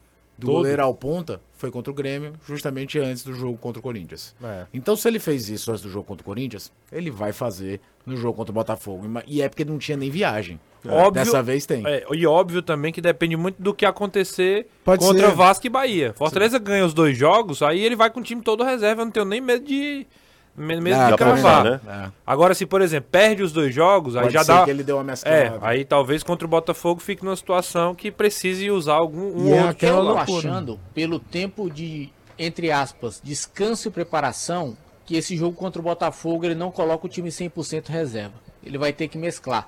do 0.41 0.47
Todo. 0.47 0.55
goleiro 0.57 0.81
ao 0.83 0.93
ponta 0.93 1.39
foi 1.53 1.69
contra 1.69 1.91
o 1.91 1.93
Grêmio, 1.93 2.33
justamente 2.45 2.97
antes 2.99 3.23
do 3.23 3.33
jogo 3.33 3.57
contra 3.57 3.79
o 3.79 3.83
Corinthians. 3.83 4.35
É. 4.43 4.65
Então, 4.73 4.95
se 4.95 5.07
ele 5.07 5.19
fez 5.19 5.47
isso 5.47 5.69
antes 5.71 5.83
do 5.83 5.89
jogo 5.89 6.03
contra 6.05 6.23
o 6.23 6.25
Corinthians, 6.25 6.71
ele 6.91 7.11
vai 7.11 7.31
fazer 7.31 7.79
no 8.05 8.17
jogo 8.17 8.35
contra 8.35 8.51
o 8.51 8.53
Botafogo. 8.55 9.05
E 9.27 9.41
é 9.43 9.47
porque 9.47 9.63
não 9.63 9.77
tinha 9.77 9.95
nem 9.95 10.09
viagem. 10.09 10.59
Óbvio- 10.83 11.11
Dessa 11.23 11.43
vez 11.43 11.67
tem. 11.67 11.85
É, 11.85 12.03
e 12.11 12.25
óbvio 12.25 12.63
também 12.63 12.91
que 12.91 12.99
depende 12.99 13.37
muito 13.37 13.61
do 13.61 13.71
que 13.71 13.85
acontecer 13.85 14.65
Pode 14.83 15.05
contra 15.05 15.29
ser. 15.29 15.35
Vasco 15.35 15.67
e 15.67 15.69
Bahia. 15.69 16.11
Fortaleza 16.17 16.57
ganha 16.57 16.83
os 16.83 16.93
dois 16.95 17.15
jogos, 17.15 17.61
aí 17.61 17.79
ele 17.85 17.95
vai 17.95 18.09
com 18.09 18.19
o 18.19 18.23
time 18.23 18.41
todo 18.41 18.63
reserva, 18.63 19.03
eu 19.03 19.05
não 19.05 19.11
tenho 19.11 19.25
nem 19.27 19.39
medo 19.39 19.63
de. 19.63 20.07
Me- 20.55 20.79
Medo 20.81 20.95
Ah, 20.99 21.07
de 21.07 21.13
apostar, 21.13 21.63
cravar. 21.63 21.63
né? 21.63 21.79
É. 22.07 22.11
Agora, 22.25 22.53
se, 22.53 22.65
por 22.65 22.81
exemplo, 22.81 23.09
perde 23.11 23.41
os 23.43 23.51
dois 23.51 23.73
jogos, 23.73 24.15
aí 24.15 24.23
Pode 24.23 24.33
já 24.33 24.43
ser 24.43 24.51
dá. 24.53 24.63
que 24.65 24.69
ele 24.69 24.83
deu 24.83 24.97
uma 24.97 25.03
É, 25.03 25.05
mesclada. 25.05 25.59
aí 25.61 25.85
talvez 25.85 26.23
contra 26.23 26.45
o 26.45 26.49
Botafogo 26.49 26.99
fique 27.01 27.23
numa 27.23 27.35
situação 27.35 27.95
que 27.95 28.11
precise 28.11 28.69
usar 28.69 28.95
algum 28.95 29.37
um 29.41 29.47
E 29.47 29.51
é 29.51 29.55
outro. 29.55 29.69
aquela 29.69 29.99
eu 30.19 30.25
tô 30.25 30.37
achando, 30.37 30.79
pelo 30.93 31.19
tempo 31.19 31.69
de, 31.69 32.09
entre 32.37 32.71
aspas, 32.71 33.21
descanso 33.23 33.87
e 33.87 33.91
preparação, 33.91 34.75
que 35.05 35.15
esse 35.15 35.35
jogo 35.35 35.55
contra 35.55 35.79
o 35.81 35.83
Botafogo 35.83 36.45
ele 36.45 36.55
não 36.55 36.71
coloca 36.71 37.05
o 37.05 37.09
time 37.09 37.29
100% 37.31 37.89
reserva. 37.89 38.33
Ele 38.63 38.77
vai 38.77 38.93
ter 38.93 39.07
que 39.07 39.17
mesclar. 39.17 39.67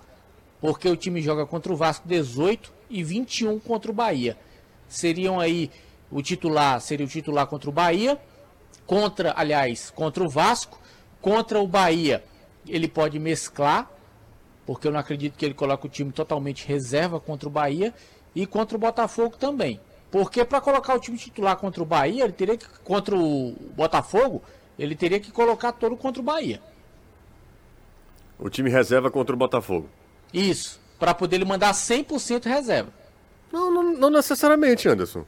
Porque 0.62 0.88
o 0.88 0.96
time 0.96 1.22
joga 1.22 1.46
contra 1.46 1.74
o 1.74 1.76
Vasco 1.76 2.08
18 2.08 2.72
e 2.90 3.04
21 3.04 3.60
contra 3.60 3.90
o 3.92 3.94
Bahia. 3.94 4.38
Seriam 4.88 5.40
aí 5.40 5.70
o 6.12 6.22
titular, 6.22 6.80
seria 6.80 7.06
o 7.06 7.10
titular 7.10 7.48
contra 7.48 7.70
o 7.70 7.74
Bahia, 7.74 8.18
contra, 8.86 9.34
aliás, 9.36 9.90
contra 9.90 10.24
o 10.24 10.30
Vasco, 10.30 10.80
contra 11.22 11.60
o 11.60 11.68
Bahia. 11.68 12.24
Ele 12.68 12.88
pode 12.88 13.20
mesclar, 13.20 13.90
porque 14.66 14.88
eu 14.88 14.92
não 14.92 15.00
acredito 15.00 15.38
que 15.38 15.46
ele 15.46 15.54
coloque 15.54 15.86
o 15.86 15.90
time 15.90 16.12
totalmente 16.12 16.68
reserva 16.68 17.20
contra 17.20 17.48
o 17.48 17.52
Bahia 17.52 17.94
e 18.36 18.46
contra 18.46 18.78
o 18.78 18.80
Botafogo 18.80 19.38
também. 19.38 19.80
Porque 20.12 20.46
para 20.46 20.62
colocar 20.62 20.96
o 20.96 21.00
time 21.00 21.18
titular 21.18 21.58
contra 21.58 21.82
o 21.82 21.86
Bahia, 21.86 22.24
ele 22.24 22.34
teria 22.34 22.58
que 22.58 22.68
contra 22.84 23.16
o 23.16 23.56
Botafogo, 23.76 24.44
ele 24.78 24.96
teria 24.96 25.20
que 25.20 25.32
colocar 25.32 25.72
todo 25.72 25.98
contra 25.98 26.22
o 26.22 26.24
Bahia. 26.24 26.62
O 28.38 28.50
time 28.50 28.70
reserva 28.70 29.10
contra 29.10 29.36
o 29.36 29.38
Botafogo. 29.38 29.90
Isso, 30.34 30.80
para 31.00 31.14
poder 31.14 31.38
ele 31.38 31.46
mandar 31.46 31.72
100% 31.74 32.46
reserva. 32.46 32.92
Não, 33.52 33.72
não, 33.72 33.84
não 33.94 34.10
necessariamente, 34.10 34.88
Anderson. 34.88 35.26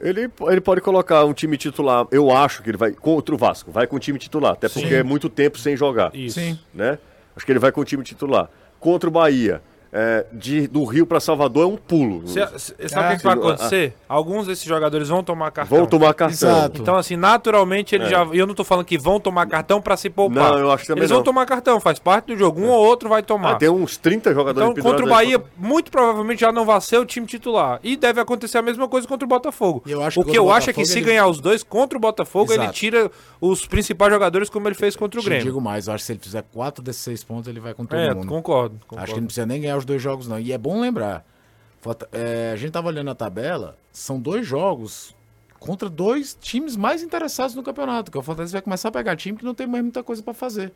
Ele, 0.00 0.30
ele 0.48 0.60
pode 0.60 0.80
colocar 0.80 1.24
um 1.24 1.32
time 1.32 1.56
titular, 1.56 2.06
eu 2.12 2.30
acho 2.30 2.62
que 2.62 2.70
ele 2.70 2.76
vai 2.76 2.92
contra 2.92 3.34
o 3.34 3.38
Vasco, 3.38 3.70
vai 3.72 3.86
com 3.86 3.96
o 3.96 3.98
time 3.98 4.18
titular, 4.18 4.52
até 4.52 4.68
porque 4.68 4.94
é 4.94 5.02
muito 5.02 5.28
tempo 5.28 5.58
sem 5.58 5.76
jogar, 5.76 6.14
Isso. 6.14 6.38
Sim. 6.38 6.58
né? 6.72 6.98
Acho 7.34 7.44
que 7.44 7.52
ele 7.52 7.58
vai 7.58 7.72
com 7.72 7.80
o 7.80 7.84
time 7.84 8.02
titular. 8.04 8.48
Contra 8.78 9.08
o 9.08 9.12
Bahia, 9.12 9.60
é, 9.92 10.26
de, 10.32 10.66
do 10.66 10.84
Rio 10.84 11.06
para 11.06 11.18
Salvador 11.20 11.64
é 11.64 11.66
um 11.66 11.76
pulo. 11.76 12.26
Cê- 12.28 12.46
cê- 12.58 12.88
sabe 12.88 13.06
o 13.06 13.08
Ah, 13.08 13.10
que, 13.12 13.16
que 13.18 13.24
vai 13.24 13.34
acontecer? 13.34 13.94
Alguns 14.08 14.46
desses 14.46 14.64
jogadores 14.64 15.08
vão 15.08 15.22
tomar 15.22 15.50
cartão. 15.50 15.78
Vão 15.78 15.86
tomar 15.86 16.12
cartão. 16.14 16.48
Exato. 16.50 16.80
Então, 16.82 16.96
assim, 16.96 17.16
naturalmente 17.16 17.94
ele 17.94 18.04
É. 18.04 18.08
já. 18.10 18.24
E 18.32 18.38
eu 18.38 18.46
não 18.46 18.54
tô 18.54 18.64
falando 18.64 18.84
que 18.84 18.98
vão 18.98 19.18
tomar 19.18 19.46
cartão 19.46 19.80
pra 19.80 19.96
se 19.96 20.10
poupar. 20.10 20.52
Não, 20.52 20.58
eu 20.58 20.70
acho 20.70 20.82
que 20.82 20.88
também 20.88 21.00
Eles 21.02 21.10
vão 21.10 21.18
não. 21.20 21.24
tomar 21.24 21.46
cartão, 21.46 21.80
faz 21.80 21.98
parte 21.98 22.26
do 22.26 22.36
jogo. 22.36 22.60
Um 22.60 22.68
ou 22.68 22.84
outro 22.86 23.08
vai 23.08 23.22
tomar. 23.22 23.52
Ah, 23.52 23.56
tem 23.56 23.68
uns 23.68 23.96
30 23.96 24.34
jogadores 24.34 24.70
Então, 24.70 24.82
contra 24.82 25.04
o 25.04 25.08
aí. 25.08 25.14
Bahia, 25.32 25.44
muito 25.56 25.90
provavelmente 25.90 26.40
já 26.40 26.52
não 26.52 26.64
vai 26.64 26.80
ser 26.80 26.98
o 26.98 27.04
time 27.06 27.26
titular. 27.26 27.80
E 27.82 27.96
deve 27.96 28.20
acontecer 28.20 28.58
a 28.58 28.62
mesma 28.62 28.88
coisa 28.88 29.06
contra 29.08 29.24
o 29.24 29.28
Botafogo. 29.28 29.82
Eu 29.86 30.02
acho 30.02 30.20
o 30.20 30.24
que 30.24 30.32
que 30.32 30.38
eu 30.38 30.42
contra 30.42 30.54
o 30.54 30.56
acho 30.58 30.70
é 30.70 30.72
que 30.72 30.80
Botafogo 30.80 30.92
se 30.92 30.98
ele- 30.98 31.06
ganhar 31.06 31.26
os 31.26 31.40
dois 31.40 31.62
contra 31.62 31.96
o 31.96 32.00
Botafogo, 32.00 32.52
ele 32.52 32.62
Exato. 32.62 32.74
tira 32.78 33.10
os 33.40 33.64
principais 33.66 34.12
jogadores 34.12 34.50
como 34.50 34.68
ele 34.68 34.74
fez 34.74 34.96
contra 34.96 35.18
o 35.20 35.22
Grêmio. 35.24 35.44
digo 35.44 35.60
mais, 35.60 35.86
eu 35.86 35.94
acho 35.94 36.02
que 36.02 36.06
se 36.06 36.12
ele 36.12 36.20
fizer 36.20 36.44
4 36.52 36.82
desses 36.82 37.02
6 37.02 37.24
pontos, 37.24 37.48
ele 37.48 37.60
vai 37.60 37.72
com 37.74 37.84
todo 37.86 37.98
é, 37.98 38.12
mundo. 38.14 38.26
concordo. 38.26 38.74
Acho 38.76 38.86
concordo. 38.86 39.04
que 39.06 39.12
ele 39.12 39.20
não 39.20 39.26
precisa 39.26 39.46
nem 39.46 39.60
ganhar 39.60 39.77
os 39.78 39.84
dois 39.84 40.00
jogos, 40.02 40.28
não. 40.28 40.38
E 40.38 40.52
é 40.52 40.58
bom 40.58 40.80
lembrar. 40.80 41.24
É, 42.12 42.50
a 42.52 42.56
gente 42.56 42.72
tava 42.72 42.88
olhando 42.88 43.10
a 43.10 43.14
tabela, 43.14 43.76
são 43.92 44.20
dois 44.20 44.46
jogos 44.46 45.14
contra 45.58 45.88
dois 45.88 46.36
times 46.40 46.76
mais 46.76 47.02
interessados 47.02 47.54
no 47.54 47.62
campeonato. 47.62 48.10
Que 48.10 48.18
o 48.18 48.22
Fortaleza 48.22 48.52
vai 48.52 48.62
começar 48.62 48.88
a 48.88 48.92
pegar 48.92 49.16
time 49.16 49.36
que 49.38 49.44
não 49.44 49.54
tem 49.54 49.66
mais 49.66 49.82
muita 49.82 50.02
coisa 50.02 50.22
pra 50.22 50.34
fazer. 50.34 50.72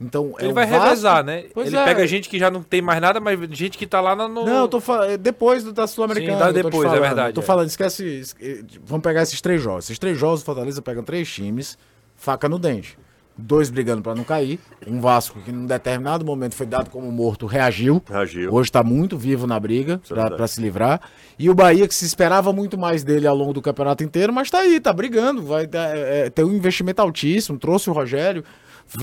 Então, 0.00 0.34
é 0.38 0.42
Ele 0.44 0.52
o 0.52 0.54
vai 0.54 0.64
revezar, 0.64 1.24
né? 1.24 1.46
Pois 1.52 1.66
ele 1.66 1.76
é. 1.76 1.84
pega 1.84 2.06
gente 2.06 2.28
que 2.28 2.38
já 2.38 2.50
não 2.52 2.62
tem 2.62 2.80
mais 2.80 3.00
nada, 3.00 3.18
mas 3.18 3.36
gente 3.50 3.76
que 3.76 3.84
tá 3.86 4.00
lá 4.00 4.14
no. 4.14 4.28
Não, 4.28 4.46
eu 4.62 4.68
tô 4.68 4.80
falando 4.80 5.18
depois 5.18 5.64
do 5.64 5.72
da 5.72 5.88
Sul-Americana. 5.88 6.52
Depois, 6.52 6.92
é 6.92 7.00
verdade, 7.00 7.34
tô 7.34 7.40
é. 7.40 7.44
falando, 7.44 7.66
esquece. 7.66 8.04
es- 8.20 8.36
eh, 8.40 8.62
Vamos 8.84 9.02
pegar 9.02 9.22
esses 9.22 9.40
três 9.40 9.60
jogos. 9.60 9.86
Esses 9.86 9.98
três 9.98 10.16
jogos, 10.16 10.42
o 10.42 10.44
Fortaleza 10.44 10.80
pegam 10.80 11.02
três 11.02 11.28
times, 11.28 11.76
faca 12.14 12.48
no 12.48 12.60
dente. 12.60 12.96
Dois 13.38 13.70
brigando 13.70 14.02
para 14.02 14.14
não 14.14 14.24
cair. 14.24 14.58
Um 14.86 15.00
Vasco 15.00 15.38
que, 15.40 15.52
num 15.52 15.64
determinado 15.64 16.24
momento, 16.24 16.54
foi 16.56 16.66
dado 16.66 16.90
como 16.90 17.10
morto, 17.12 17.46
reagiu. 17.46 18.02
Reagiu. 18.08 18.52
Hoje 18.52 18.68
está 18.68 18.82
muito 18.82 19.16
vivo 19.16 19.46
na 19.46 19.58
briga 19.60 20.00
é 20.10 20.30
para 20.30 20.46
se 20.48 20.60
livrar. 20.60 21.00
E 21.38 21.48
o 21.48 21.54
Bahia, 21.54 21.86
que 21.86 21.94
se 21.94 22.04
esperava 22.04 22.52
muito 22.52 22.76
mais 22.76 23.04
dele 23.04 23.26
ao 23.26 23.36
longo 23.36 23.52
do 23.52 23.62
campeonato 23.62 24.02
inteiro, 24.02 24.32
mas 24.32 24.50
tá 24.50 24.58
aí, 24.58 24.80
tá 24.80 24.92
brigando. 24.92 25.42
Vai 25.42 25.64
é, 25.72 26.26
é, 26.26 26.30
tem 26.30 26.44
um 26.44 26.52
investimento 26.52 27.00
altíssimo, 27.00 27.58
trouxe 27.58 27.88
o 27.88 27.92
Rogério. 27.92 28.42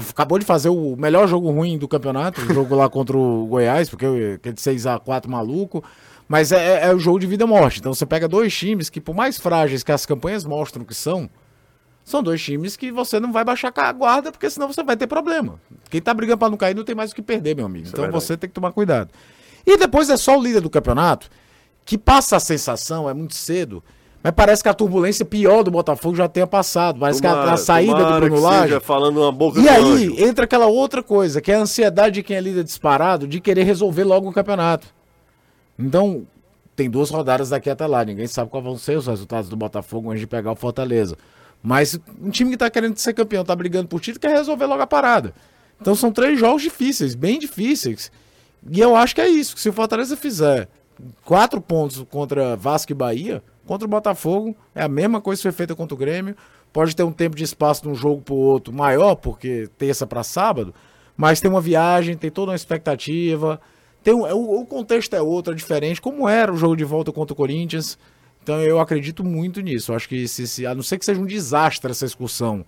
Acabou 0.09 0.37
de 0.39 0.45
fazer 0.45 0.69
o 0.69 0.95
melhor 0.97 1.27
jogo 1.27 1.49
ruim 1.51 1.77
do 1.77 1.87
campeonato, 1.87 2.41
o 2.41 2.53
jogo 2.53 2.75
lá 2.75 2.89
contra 2.89 3.15
o 3.15 3.45
Goiás, 3.45 3.89
porque 3.89 4.05
aquele 4.35 4.55
6x4 4.55 5.27
maluco. 5.27 5.83
Mas 6.27 6.51
é, 6.51 6.57
é- 6.57 6.87
é 6.87 6.93
o 6.93 6.97
jogo 6.99 7.19
de 7.19 7.27
vida 7.27 7.43
e 7.43 7.47
morte. 7.47 7.79
Então 7.79 7.93
você 7.93 8.05
pega 8.05 8.27
dois 8.27 8.53
times 8.53 8.89
que, 8.89 8.99
por 8.99 9.15
mais 9.15 9.37
frágeis 9.37 9.83
que 9.83 9.91
as 9.91 10.05
campanhas 10.05 10.43
mostram 10.43 10.83
que 10.83 10.95
são, 10.95 11.29
são 12.05 12.21
dois 12.23 12.41
times 12.41 12.77
que 12.77 12.89
você 12.91 13.19
não 13.19 13.33
vai 13.33 13.43
baixar 13.43 13.73
a 13.75 13.91
guarda, 13.91 14.31
porque 14.31 14.49
senão 14.49 14.71
você 14.71 14.83
vai 14.83 14.95
ter 14.95 15.07
problema. 15.07 15.59
Quem 15.89 15.99
tá 16.01 16.13
brigando 16.13 16.37
pra 16.37 16.49
não 16.49 16.55
cair 16.57 16.75
não 16.75 16.83
tem 16.85 16.95
mais 16.95 17.11
o 17.11 17.15
que 17.15 17.21
perder, 17.21 17.55
meu 17.55 17.65
amigo. 17.65 17.87
é 17.87 17.89
então 17.89 18.03
verdade. 18.03 18.23
você 18.23 18.37
tem 18.37 18.47
que 18.47 18.53
tomar 18.53 18.71
cuidado. 18.71 19.09
E 19.65 19.75
depois 19.77 20.09
é 20.09 20.15
só 20.15 20.37
o 20.37 20.41
líder 20.41 20.61
do 20.61 20.69
campeonato, 20.69 21.27
que 21.83 21.97
passa 21.97 22.37
a 22.37 22.39
sensação, 22.39 23.09
é 23.09 23.13
muito 23.13 23.33
cedo, 23.33 23.83
mas 24.23 24.33
parece 24.35 24.61
que 24.61 24.69
a 24.69 24.73
turbulência 24.73 25.25
pior 25.25 25.63
do 25.63 25.71
Botafogo 25.71 26.15
já 26.15 26.27
tenha 26.27 26.45
passado. 26.47 26.99
Parece 26.99 27.19
que 27.19 27.25
a- 27.27 27.31
a, 27.31 27.35
Tomara- 27.35 27.57
saída 27.57 27.93
do 27.93 27.99
tomara 27.99 28.19
Bruno 28.25 28.41
Lage... 28.41 28.79
falando 28.81 29.21
uma 29.21 29.31
boca 29.31 29.59
E 29.59 29.67
aí 29.67 29.83
anjo. 29.83 30.15
entra 30.23 30.45
aquela 30.45 30.67
outra 30.67 31.01
coisa, 31.03 31.41
que 31.41 31.51
é 31.51 31.55
a 31.55 31.59
ansiedade 31.59 32.15
de 32.15 32.23
quem 32.23 32.37
é 32.37 32.41
líder 32.41 32.63
disparado 32.63 33.27
de 33.27 33.39
querer 33.39 33.63
resolver 33.63 34.03
logo 34.03 34.29
o 34.29 34.33
campeonato. 34.33 34.87
Então, 35.77 36.25
tem 36.75 36.89
duas 36.89 37.09
rodadas 37.09 37.49
daqui 37.49 37.69
até 37.69 37.85
lá. 37.85 38.03
Ninguém 38.05 38.27
sabe 38.27 38.49
quais 38.49 38.63
vão 38.65 38.77
ser 38.77 38.97
os 38.97 39.07
resultados 39.07 39.49
do 39.49 39.55
Botafogo 39.55 40.09
antes 40.09 40.21
de 40.21 40.27
pegar 40.27 40.51
o 40.51 40.55
Fortaleza. 40.55 41.15
Mas 41.65 41.99
um 42.21 42.29
time 42.29 42.51
que 42.51 42.57
tá 42.57 42.69
querendo 42.69 42.95
ser 42.99 43.11
campeão, 43.13 43.43
tá 43.43 43.55
brigando 43.55 43.87
por 43.87 43.99
título, 43.99 44.19
quer 44.19 44.37
resolver 44.37 44.67
logo 44.67 44.83
a 44.83 44.87
parada. 44.87 45.33
Então 45.81 45.95
são 45.95 46.11
três 46.11 46.39
jogos 46.39 46.61
difíceis, 46.61 47.15
bem 47.15 47.39
difíceis. 47.39 48.11
E 48.71 48.79
eu 48.79 48.95
acho 48.95 49.15
que 49.15 49.21
é 49.21 49.27
isso. 49.27 49.57
Se 49.57 49.67
o 49.67 49.73
Fortaleza 49.73 50.15
fizer 50.15 50.69
quatro 51.23 51.59
pontos 51.59 52.05
contra 52.07 52.55
Vasco 52.55 52.91
e 52.91 52.95
Bahia, 52.95 53.41
contra 53.65 53.87
o 53.87 53.89
Botafogo, 53.89 54.55
é 54.75 54.83
a 54.83 54.87
mesma 54.87 55.19
coisa 55.19 55.39
que 55.39 55.43
foi 55.43 55.51
feita 55.51 55.73
contra 55.75 55.95
o 55.95 55.97
Grêmio. 55.97 56.35
Pode 56.71 56.95
ter 56.95 57.01
um 57.01 57.11
tempo 57.11 57.35
de 57.35 57.43
espaço 57.43 57.81
de 57.81 57.89
um 57.89 57.95
jogo 57.95 58.21
pro 58.21 58.35
outro 58.35 58.71
maior, 58.71 59.15
porque 59.15 59.67
terça 59.75 60.05
para 60.05 60.21
sábado, 60.21 60.71
mas 61.17 61.41
tem 61.41 61.49
uma 61.49 61.61
viagem, 61.61 62.15
tem 62.15 62.29
toda 62.29 62.51
uma 62.51 62.55
expectativa. 62.55 63.59
Tem 64.03 64.13
um, 64.13 64.27
é, 64.27 64.35
o, 64.35 64.61
o 64.61 64.65
contexto 64.67 65.15
é 65.15 65.21
outro, 65.21 65.51
é 65.51 65.55
diferente, 65.55 65.99
como 65.99 66.29
era 66.29 66.53
o 66.53 66.57
jogo 66.57 66.75
de 66.75 66.83
volta 66.83 67.11
contra 67.11 67.33
o 67.33 67.35
Corinthians. 67.35 67.97
Então 68.45 68.61
eu 68.61 68.79
acredito 68.79 69.23
muito 69.23 69.59
nisso. 69.59 69.91
Eu 69.91 69.95
acho 69.95 70.07
que 70.07 70.27
se, 70.27 70.47
se- 70.47 70.67
a 70.67 70.75
não 70.75 70.83
ser 70.83 70.99
que 70.99 71.05
seja 71.05 71.19
um 71.19 71.25
desastre 71.25 71.89
essa 71.89 72.05
excursão 72.05 72.63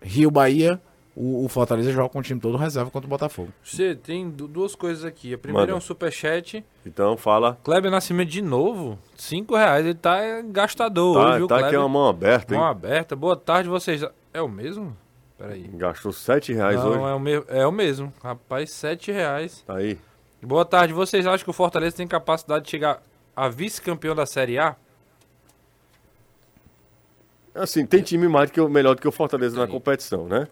Rio-Bahia, 0.00 0.80
o, 1.14 1.44
o 1.44 1.48
Fortaleza 1.50 1.92
joga 1.92 2.08
com 2.08 2.20
o 2.20 2.22
time 2.22 2.40
todo 2.40 2.56
reserva 2.56 2.90
contra 2.90 3.06
o 3.06 3.10
Botafogo. 3.10 3.50
Você 3.62 3.94
tem 3.94 4.30
du- 4.30 4.48
duas 4.48 4.74
coisas 4.74 5.04
aqui. 5.04 5.34
A 5.34 5.38
primeira 5.38 5.66
Manda. 5.66 5.72
é 5.72 5.76
um 5.76 5.80
superchat. 5.80 6.64
Então 6.86 7.18
fala. 7.18 7.58
Kleber 7.62 7.90
Nascimento 7.90 8.30
de 8.30 8.40
novo, 8.40 8.98
cinco 9.14 9.54
reais. 9.54 9.84
Ele 9.84 9.94
tá 9.94 10.16
é, 10.22 10.42
gastador 10.42 11.14
Tá, 11.16 11.28
hoje, 11.28 11.36
viu, 11.38 11.46
tá 11.48 11.66
aqui 11.66 11.76
uma 11.76 11.88
mão 11.88 12.08
aberta, 12.08 12.54
hein? 12.54 12.60
Mão 12.60 12.68
aberta. 12.68 13.14
Boa 13.14 13.36
tarde, 13.36 13.68
vocês. 13.68 14.02
É 14.32 14.40
o 14.40 14.48
mesmo? 14.48 14.96
Peraí. 15.36 15.68
Gastou 15.74 16.12
sete 16.12 16.54
reais 16.54 16.76
Não, 16.76 16.88
hoje. 16.90 16.98
é 17.00 17.12
o, 17.14 17.20
me... 17.20 17.44
é 17.48 17.66
o 17.66 17.72
mesmo. 17.72 18.10
Rapaz, 18.22 18.70
sete 18.70 19.12
reais. 19.12 19.62
Tá 19.66 19.76
aí. 19.76 19.98
Boa 20.42 20.64
tarde. 20.64 20.94
Vocês 20.94 21.26
acham 21.26 21.44
que 21.44 21.50
o 21.50 21.52
Fortaleza 21.54 21.96
tem 21.96 22.06
capacidade 22.06 22.64
de 22.64 22.70
chegar 22.70 23.02
a 23.36 23.48
vice-campeão 23.48 24.14
da 24.14 24.26
Série 24.26 24.58
A? 24.58 24.76
Assim, 27.54 27.86
tem 27.86 28.02
time 28.02 28.26
mais 28.28 28.50
que 28.50 28.60
melhor 28.68 28.94
do 28.96 29.00
que 29.00 29.08
o 29.08 29.12
Fortaleza 29.12 29.56
na 29.58 29.66
competição, 29.66 30.26
né? 30.26 30.48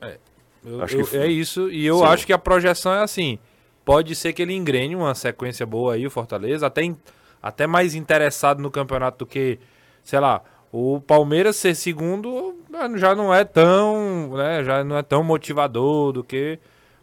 Eu- 0.65 0.83
Acho 0.83 0.97
eu- 0.99 1.07
que- 1.07 1.17
É 1.17 1.27
isso. 1.27 1.69
E 1.71 1.85
eu 1.85 1.99
Sim. 1.99 2.05
acho 2.05 2.27
que 2.27 2.33
a 2.33 2.39
projeção 2.39 2.93
é 2.95 3.03
assim. 3.03 3.39
Pode 3.85 4.15
ser 4.15 4.33
que 4.33 4.41
ele 4.41 4.55
engrene 4.55 4.95
uma 4.95 5.13
sequência 5.15 5.67
boa 5.67 5.95
aí, 5.95 6.07
o 6.07 6.11
Fortaleza. 6.11 6.67
Até, 6.69 6.95
até 7.43 7.67
mais 7.67 7.95
interessado 7.97 8.63
no 8.63 8.71
campeonato 8.71 9.19
do 9.19 9.27
que, 9.27 9.59
sei 10.05 10.21
lá, 10.21 10.41
o 10.71 11.01
Palmeiras 11.01 11.57
ser 11.57 11.75
segundo 11.75 12.55
eh, 12.73 12.99
já 12.99 13.15
não 13.15 13.35
é 13.35 13.43
tão, 13.45 14.37
né, 14.37 14.63
já 14.63 14.85
não 14.85 14.97
é 14.97 15.03
tão 15.03 15.25
motivador 15.25 16.13
do 16.13 16.23
que 16.23 16.59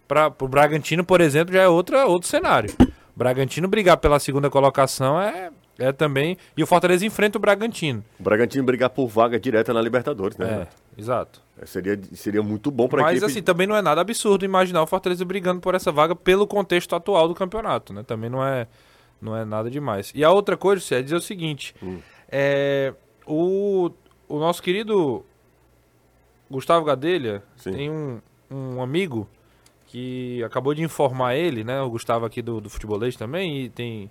para 0.08 0.34
o 0.39 0.47
Bragantino, 0.47 1.04
por 1.04 1.20
exemplo, 1.22 1.54
já 1.54 1.62
é 1.64 1.68
outra, 1.68 2.06
outro 2.08 2.28
cenário. 2.30 2.74
O 2.82 2.86
Bragantino 3.20 3.68
brigar 3.68 3.97
pela 3.97 4.18
segunda 4.20 4.50
colocação 4.50 5.22
é, 5.22 5.52
é 5.80 5.92
também. 5.92 6.38
E 6.56 6.62
o 6.64 6.68
Fortaleza 6.68 7.06
enfrenta 7.06 7.38
o 7.38 7.42
Bragantino. 7.42 8.04
O 8.20 8.24
Bragantino 8.24 8.64
brigar 8.64 8.90
por 8.90 9.08
vaga 9.08 9.40
direta 9.40 9.74
na 9.74 9.82
Libertadores, 9.82 10.38
né? 10.38 10.68
É, 10.68 11.00
exato. 11.02 11.42
Seria, 11.66 12.00
seria 12.14 12.44
muito 12.44 12.70
bom 12.72 12.88
pra 12.88 13.02
Mas 13.02 13.18
equipe. 13.18 13.32
assim, 13.32 13.42
também 13.42 13.66
não 13.68 13.76
é 13.76 13.82
nada 13.82 14.00
absurdo 14.02 14.46
imaginar 14.46 14.82
o 14.82 14.88
Fortaleza 14.88 15.26
brigando 15.26 15.60
por 15.60 15.76
essa 15.76 15.92
vaga 15.92 16.16
pelo 16.16 16.46
contexto 16.48 16.96
atual 16.96 17.28
do 17.28 17.36
campeonato, 17.36 17.92
né? 17.94 18.04
Também 18.04 18.30
não 18.30 18.46
é, 18.46 18.68
não 19.22 19.36
é 19.36 19.44
nada 19.44 19.70
demais. 19.70 20.12
E 20.16 20.24
a 20.24 20.32
outra 20.32 20.56
coisa, 20.56 20.82
Cé, 20.82 21.00
é 21.00 21.02
dizer 21.02 21.16
o 21.16 21.22
seguinte: 21.22 21.76
Hum. 21.84 22.00
é, 22.32 22.94
o, 23.26 23.92
o 24.28 24.40
nosso 24.40 24.62
querido 24.64 25.26
Gustavo 26.50 26.86
Gadelha 26.86 27.44
Sim. 27.58 27.72
tem 27.74 27.90
um, 27.92 28.22
um 28.50 28.82
amigo 28.82 29.28
que 29.86 30.44
acabou 30.44 30.74
de 30.74 30.84
informar 30.84 31.36
ele, 31.36 31.64
né? 31.64 31.82
O 31.82 31.90
Gustavo 31.90 32.26
aqui 32.26 32.42
do, 32.42 32.62
do 32.62 32.70
futebolês 32.70 33.16
também, 33.16 33.64
e 33.64 33.70
tem. 33.70 34.10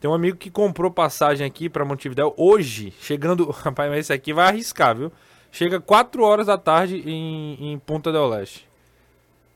Tem 0.00 0.08
um 0.10 0.14
amigo 0.14 0.36
que 0.36 0.50
comprou 0.50 0.90
passagem 0.90 1.46
aqui 1.46 1.68
pra 1.68 1.84
Montevidéu 1.84 2.32
hoje, 2.36 2.92
chegando. 3.00 3.50
Rapaz, 3.50 3.90
mas 3.90 4.00
esse 4.00 4.12
aqui 4.12 4.32
vai 4.32 4.46
arriscar, 4.46 4.96
viu? 4.96 5.10
Chega 5.50 5.80
4 5.80 6.22
horas 6.22 6.46
da 6.46 6.56
tarde 6.58 7.02
em, 7.06 7.72
em 7.72 7.78
Punta 7.78 8.12
del 8.12 8.28
Leste. 8.28 8.68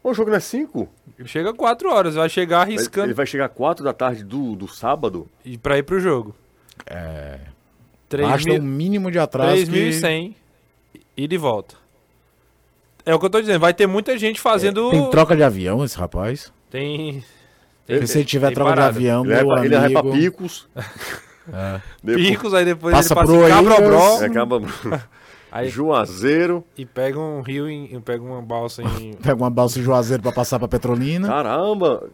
O 0.02 0.12
jogo 0.12 0.30
não 0.30 0.36
é 0.36 0.40
5? 0.40 0.88
Ele 1.18 1.28
chega 1.28 1.52
4 1.54 1.88
horas, 1.92 2.14
vai 2.16 2.28
chegar 2.28 2.62
arriscando 2.62 3.06
Ele 3.08 3.14
vai 3.14 3.26
chegar 3.26 3.48
4 3.48 3.84
da 3.84 3.92
tarde 3.92 4.24
do, 4.24 4.56
do 4.56 4.66
sábado. 4.66 5.28
e 5.44 5.56
pra 5.56 5.78
ir 5.78 5.84
pro 5.84 6.00
jogo. 6.00 6.34
É. 6.86 7.38
3 8.08 8.28
Basta 8.28 8.48
mil, 8.50 8.60
um 8.60 8.64
mínimo 8.64 9.10
de 9.10 9.18
atraso. 9.20 9.64
que- 9.66 9.70
3.100 9.70 10.34
e 11.16 11.28
de 11.28 11.36
volta. 11.36 11.76
É 13.06 13.14
o 13.14 13.18
que 13.18 13.26
eu 13.26 13.30
tô 13.30 13.40
dizendo, 13.40 13.60
vai 13.60 13.72
ter 13.74 13.86
muita 13.86 14.16
gente 14.18 14.40
fazendo. 14.40 14.90
Tem 14.90 15.10
troca 15.10 15.36
de 15.36 15.42
avião 15.42 15.84
esse 15.84 15.96
rapaz? 15.96 16.52
Tem. 16.70 17.22
Se 18.06 18.18
ele 18.18 18.24
tiver 18.24 18.54
parada. 18.54 18.92
de 18.92 18.98
avião, 18.98 19.24
Ele, 19.24 19.34
vai 19.34 19.44
meu 19.44 19.54
pra, 19.54 19.64
ele 19.64 19.76
vai 19.78 19.90
pra 19.90 20.00
amigo... 20.00 20.16
Picos. 20.18 20.68
É. 21.52 21.80
depois- 22.04 22.28
Picos, 22.28 22.54
aí 22.54 22.64
depois 22.64 22.94
Passa 22.94 23.12
ele 23.14 23.20
passa 23.20 23.32
pro 23.32 23.48
em 23.48 23.50
Cabrobró. 23.50 24.22
É, 24.22 24.26
acaba 24.26 24.60
aí, 25.50 25.68
Juazeiro. 25.68 26.64
e 26.78 26.86
pega 26.86 27.18
um 27.18 27.40
rio, 27.40 27.68
em, 27.68 28.00
pega 28.00 28.22
uma 28.22 28.40
balsa 28.40 28.80
em. 28.80 29.14
Pega 29.20 29.34
uma 29.34 29.50
balsa 29.50 29.74
de 29.80 29.84
Juazeiro 29.84 30.22
pra 30.22 30.30
passar 30.30 30.60
pra 30.60 30.68
Petrolina. 30.68 31.26
Caramba! 31.26 32.08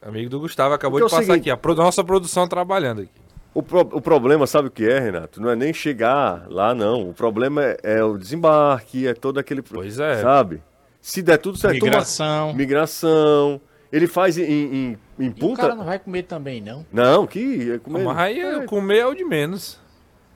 Amigo 0.00 0.30
do 0.30 0.40
Gustavo 0.40 0.72
acabou 0.74 0.98
Porque 0.98 1.10
de 1.10 1.14
é 1.14 1.16
o 1.16 1.20
passar 1.20 1.32
seguinte- 1.34 1.50
aqui. 1.50 1.50
A 1.50 1.56
pro- 1.58 1.74
nossa 1.74 2.02
produção 2.02 2.48
trabalhando 2.48 3.02
aqui. 3.02 3.10
O, 3.52 3.62
pro- 3.62 3.80
o 3.92 4.00
problema, 4.00 4.46
sabe 4.46 4.68
o 4.68 4.70
que 4.70 4.88
é, 4.88 4.98
Renato? 4.98 5.38
Não 5.38 5.50
é 5.50 5.54
nem 5.56 5.74
chegar 5.74 6.46
lá, 6.48 6.74
não. 6.74 7.10
O 7.10 7.12
problema 7.12 7.62
é, 7.62 7.76
é 7.82 8.02
o 8.02 8.16
desembarque, 8.16 9.06
é 9.06 9.12
todo 9.12 9.38
aquele. 9.38 9.60
Pois 9.60 9.98
é. 10.00 10.22
Sabe? 10.22 10.62
Se 10.98 11.20
der 11.20 11.36
tudo 11.36 11.58
certo. 11.58 11.78
toma- 11.78 11.90
Migração. 12.54 13.60
Ele 13.92 14.06
faz 14.06 14.38
em, 14.38 14.42
em, 14.44 14.98
em 15.18 15.24
E 15.26 15.28
o 15.28 15.34
punta. 15.34 15.62
cara 15.62 15.74
não 15.74 15.84
vai 15.84 15.98
comer 15.98 16.22
também, 16.22 16.60
não. 16.60 16.86
Não, 16.92 17.26
que. 17.26 17.72
é 17.72 17.78
comer- 17.78 18.04
Mas 18.04 18.16
aí 18.18 18.40
é, 18.40 18.64
comer 18.66 18.98
é 18.98 19.06
o 19.06 19.14
de 19.14 19.24
menos. 19.24 19.80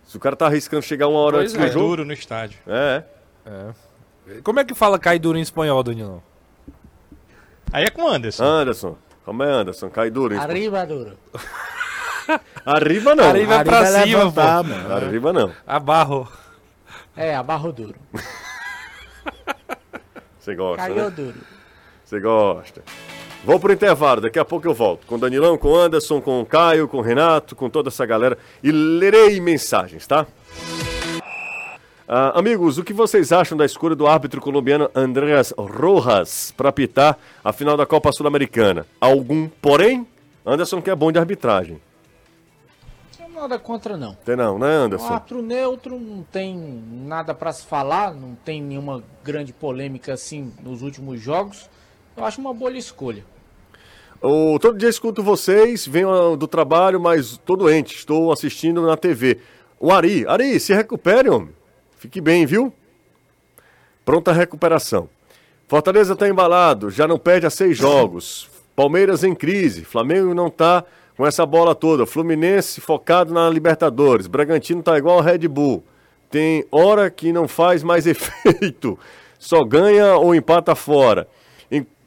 Se 0.04 0.16
o 0.16 0.20
cara 0.20 0.34
tá 0.36 0.46
arriscando 0.46 0.82
chegar 0.82 1.08
uma 1.08 1.18
hora 1.20 1.36
Pois 1.38 1.52
antes 1.54 1.64
é. 1.64 1.66
do 1.68 1.72
jogo. 1.72 1.86
Duro 1.88 2.04
no 2.04 2.12
estádio. 2.12 2.58
É. 2.66 3.02
Como 4.42 4.58
é 4.60 4.64
que 4.64 4.74
fala 4.74 4.98
cai 4.98 5.18
duro 5.18 5.38
em 5.38 5.42
espanhol, 5.42 5.82
Danilão? 5.82 6.22
Aí 7.72 7.84
é 7.84 7.90
com 7.90 8.02
o 8.02 8.08
Anderson. 8.08 8.44
Anderson. 8.44 8.96
Como 9.24 9.42
é 9.42 9.50
Anderson? 9.50 9.88
Cai 9.90 10.10
duro. 10.10 10.34
hein? 10.34 10.40
Arriba, 10.40 10.84
duro. 10.84 11.16
Arriba 12.66 13.14
não. 13.14 13.24
Arriba 13.24 13.56
Ari 13.56 13.68
pra 13.68 13.80
vai 13.82 13.86
cima, 13.92 14.04
levantar, 14.18 14.64
mano. 14.64 14.92
Arriba 14.94 15.32
não. 15.32 15.52
Abarro. 15.66 16.28
É, 17.16 17.34
abarro 17.34 17.72
duro. 17.72 17.94
Você 20.38 20.54
gosta, 20.54 20.82
Caiu 20.82 20.96
né? 20.96 21.10
duro. 21.10 21.38
Você 22.04 22.20
gosta. 22.20 22.82
Vou 23.44 23.60
pro 23.60 23.74
intervalo, 23.74 24.22
daqui 24.22 24.38
a 24.38 24.44
pouco 24.44 24.66
eu 24.66 24.72
volto. 24.72 25.06
Com 25.06 25.18
Danilão, 25.18 25.58
com 25.58 25.76
Anderson, 25.76 26.18
com 26.18 26.40
o 26.40 26.46
Caio, 26.46 26.88
com 26.88 26.96
o 26.96 27.02
Renato, 27.02 27.54
com 27.54 27.68
toda 27.68 27.90
essa 27.90 28.06
galera. 28.06 28.38
E 28.62 28.72
lerei 28.72 29.38
mensagens, 29.38 30.06
tá? 30.06 30.26
Ah, 32.08 32.38
amigos, 32.38 32.78
o 32.78 32.84
que 32.84 32.94
vocês 32.94 33.32
acham 33.32 33.56
da 33.56 33.66
escolha 33.66 33.94
do 33.94 34.06
árbitro 34.06 34.40
colombiano 34.40 34.90
Andrés 34.94 35.52
Rojas 35.58 36.54
para 36.56 36.70
apitar 36.70 37.18
a 37.44 37.52
final 37.52 37.76
da 37.76 37.84
Copa 37.84 38.10
Sul-Americana? 38.12 38.86
Algum 38.98 39.46
porém? 39.60 40.06
Anderson 40.46 40.80
que 40.80 40.88
é 40.88 40.94
bom 40.94 41.12
de 41.12 41.18
arbitragem. 41.18 41.78
Não 43.18 43.26
tem 43.26 43.34
nada 43.34 43.58
contra, 43.58 43.94
não. 43.94 44.14
Tem 44.24 44.36
não, 44.36 44.58
né, 44.58 44.68
Um 44.68 44.84
Anderson? 44.84 45.12
árbitro 45.12 45.42
neutro, 45.42 46.00
não 46.00 46.22
tem 46.22 46.56
nada 46.56 47.34
pra 47.34 47.52
se 47.52 47.66
falar, 47.66 48.14
não 48.14 48.34
tem 48.34 48.62
nenhuma 48.62 49.02
grande 49.22 49.52
polêmica 49.52 50.14
assim 50.14 50.50
nos 50.62 50.80
últimos 50.80 51.20
jogos. 51.20 51.68
Eu 52.16 52.24
acho 52.24 52.40
uma 52.40 52.54
boa 52.54 52.72
escolha. 52.72 53.33
O- 54.26 54.58
todo 54.58 54.78
dia 54.78 54.88
escuto 54.88 55.22
vocês, 55.22 55.86
venho 55.86 56.10
ah, 56.10 56.36
do 56.36 56.46
trabalho, 56.46 56.98
mas 56.98 57.36
tô 57.44 57.56
doente, 57.56 57.94
estou 57.94 58.32
assistindo 58.32 58.80
na 58.82 58.96
TV. 58.96 59.38
O 59.78 59.92
Ari, 59.92 60.26
Ari, 60.26 60.58
se 60.58 60.72
recupere, 60.72 61.28
homem. 61.28 61.50
Fique 61.98 62.20
bem, 62.20 62.46
viu? 62.46 62.72
Pronta 64.04 64.32
recuperação. 64.32 65.08
Fortaleza 65.68 66.16
tá 66.16 66.28
embalado, 66.28 66.90
já 66.90 67.06
não 67.06 67.18
perde 67.18 67.46
a 67.46 67.50
seis 67.50 67.76
jogos. 67.76 68.48
Palmeiras 68.74 69.22
em 69.24 69.34
crise, 69.34 69.84
Flamengo 69.84 70.34
não 70.34 70.48
tá 70.50 70.84
com 71.16 71.26
essa 71.26 71.44
bola 71.46 71.74
toda. 71.74 72.06
Fluminense 72.06 72.80
focado 72.80 73.32
na 73.32 73.48
Libertadores. 73.48 74.26
Bragantino 74.26 74.82
tá 74.82 74.96
igual 74.98 75.18
ao 75.18 75.22
Red 75.24 75.46
Bull. 75.48 75.84
Tem 76.30 76.64
hora 76.70 77.10
que 77.10 77.32
não 77.32 77.46
faz 77.46 77.82
mais 77.82 78.04
efeito. 78.08 78.98
Só 79.38 79.62
ganha 79.64 80.16
ou 80.16 80.34
empata 80.34 80.74
fora. 80.74 81.28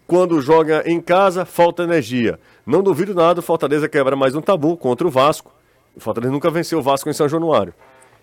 Quando 0.07 0.39
joga 0.41 0.83
em 0.89 1.01
casa, 1.01 1.43
falta 1.45 1.83
energia. 1.83 2.39
Não 2.65 2.81
duvido 2.81 3.13
nada, 3.13 3.41
o 3.41 3.43
Fortaleza 3.43 3.89
quebra 3.89 4.15
mais 4.15 4.35
um 4.35 4.41
tabu 4.41 4.77
contra 4.77 5.05
o 5.05 5.11
Vasco. 5.11 5.53
O 5.95 5.99
Fortaleza 5.99 6.31
nunca 6.31 6.49
venceu 6.49 6.79
o 6.79 6.81
Vasco 6.81 7.09
em 7.09 7.13
São 7.13 7.27
Januário. 7.27 7.73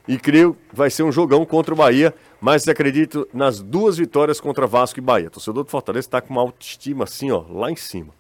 E 0.09 0.19
creio 0.19 0.55
que 0.69 0.75
vai 0.75 0.89
ser 0.91 1.03
um 1.03 1.13
jogão 1.13 1.45
contra 1.45 1.75
o 1.75 1.77
Bahia, 1.77 2.15
mas 2.41 2.67
acredito 2.69 3.29
nas 3.35 3.61
duas 3.61 3.99
vitórias 3.99 4.41
contra 4.41 4.67
Vasco 4.67 4.99
e 4.99 5.03
Bahia. 5.03 5.29
O 5.29 5.31
torcedor 5.31 5.65
do 5.65 5.71
Fortaleza 5.71 6.07
está 6.07 6.21
com 6.23 6.33
uma 6.33 6.43
autoestima 6.43 7.05
assim, 7.05 7.31
ó, 7.31 7.45
lá 7.51 7.71
em 7.71 7.77
cima. 7.77 8.13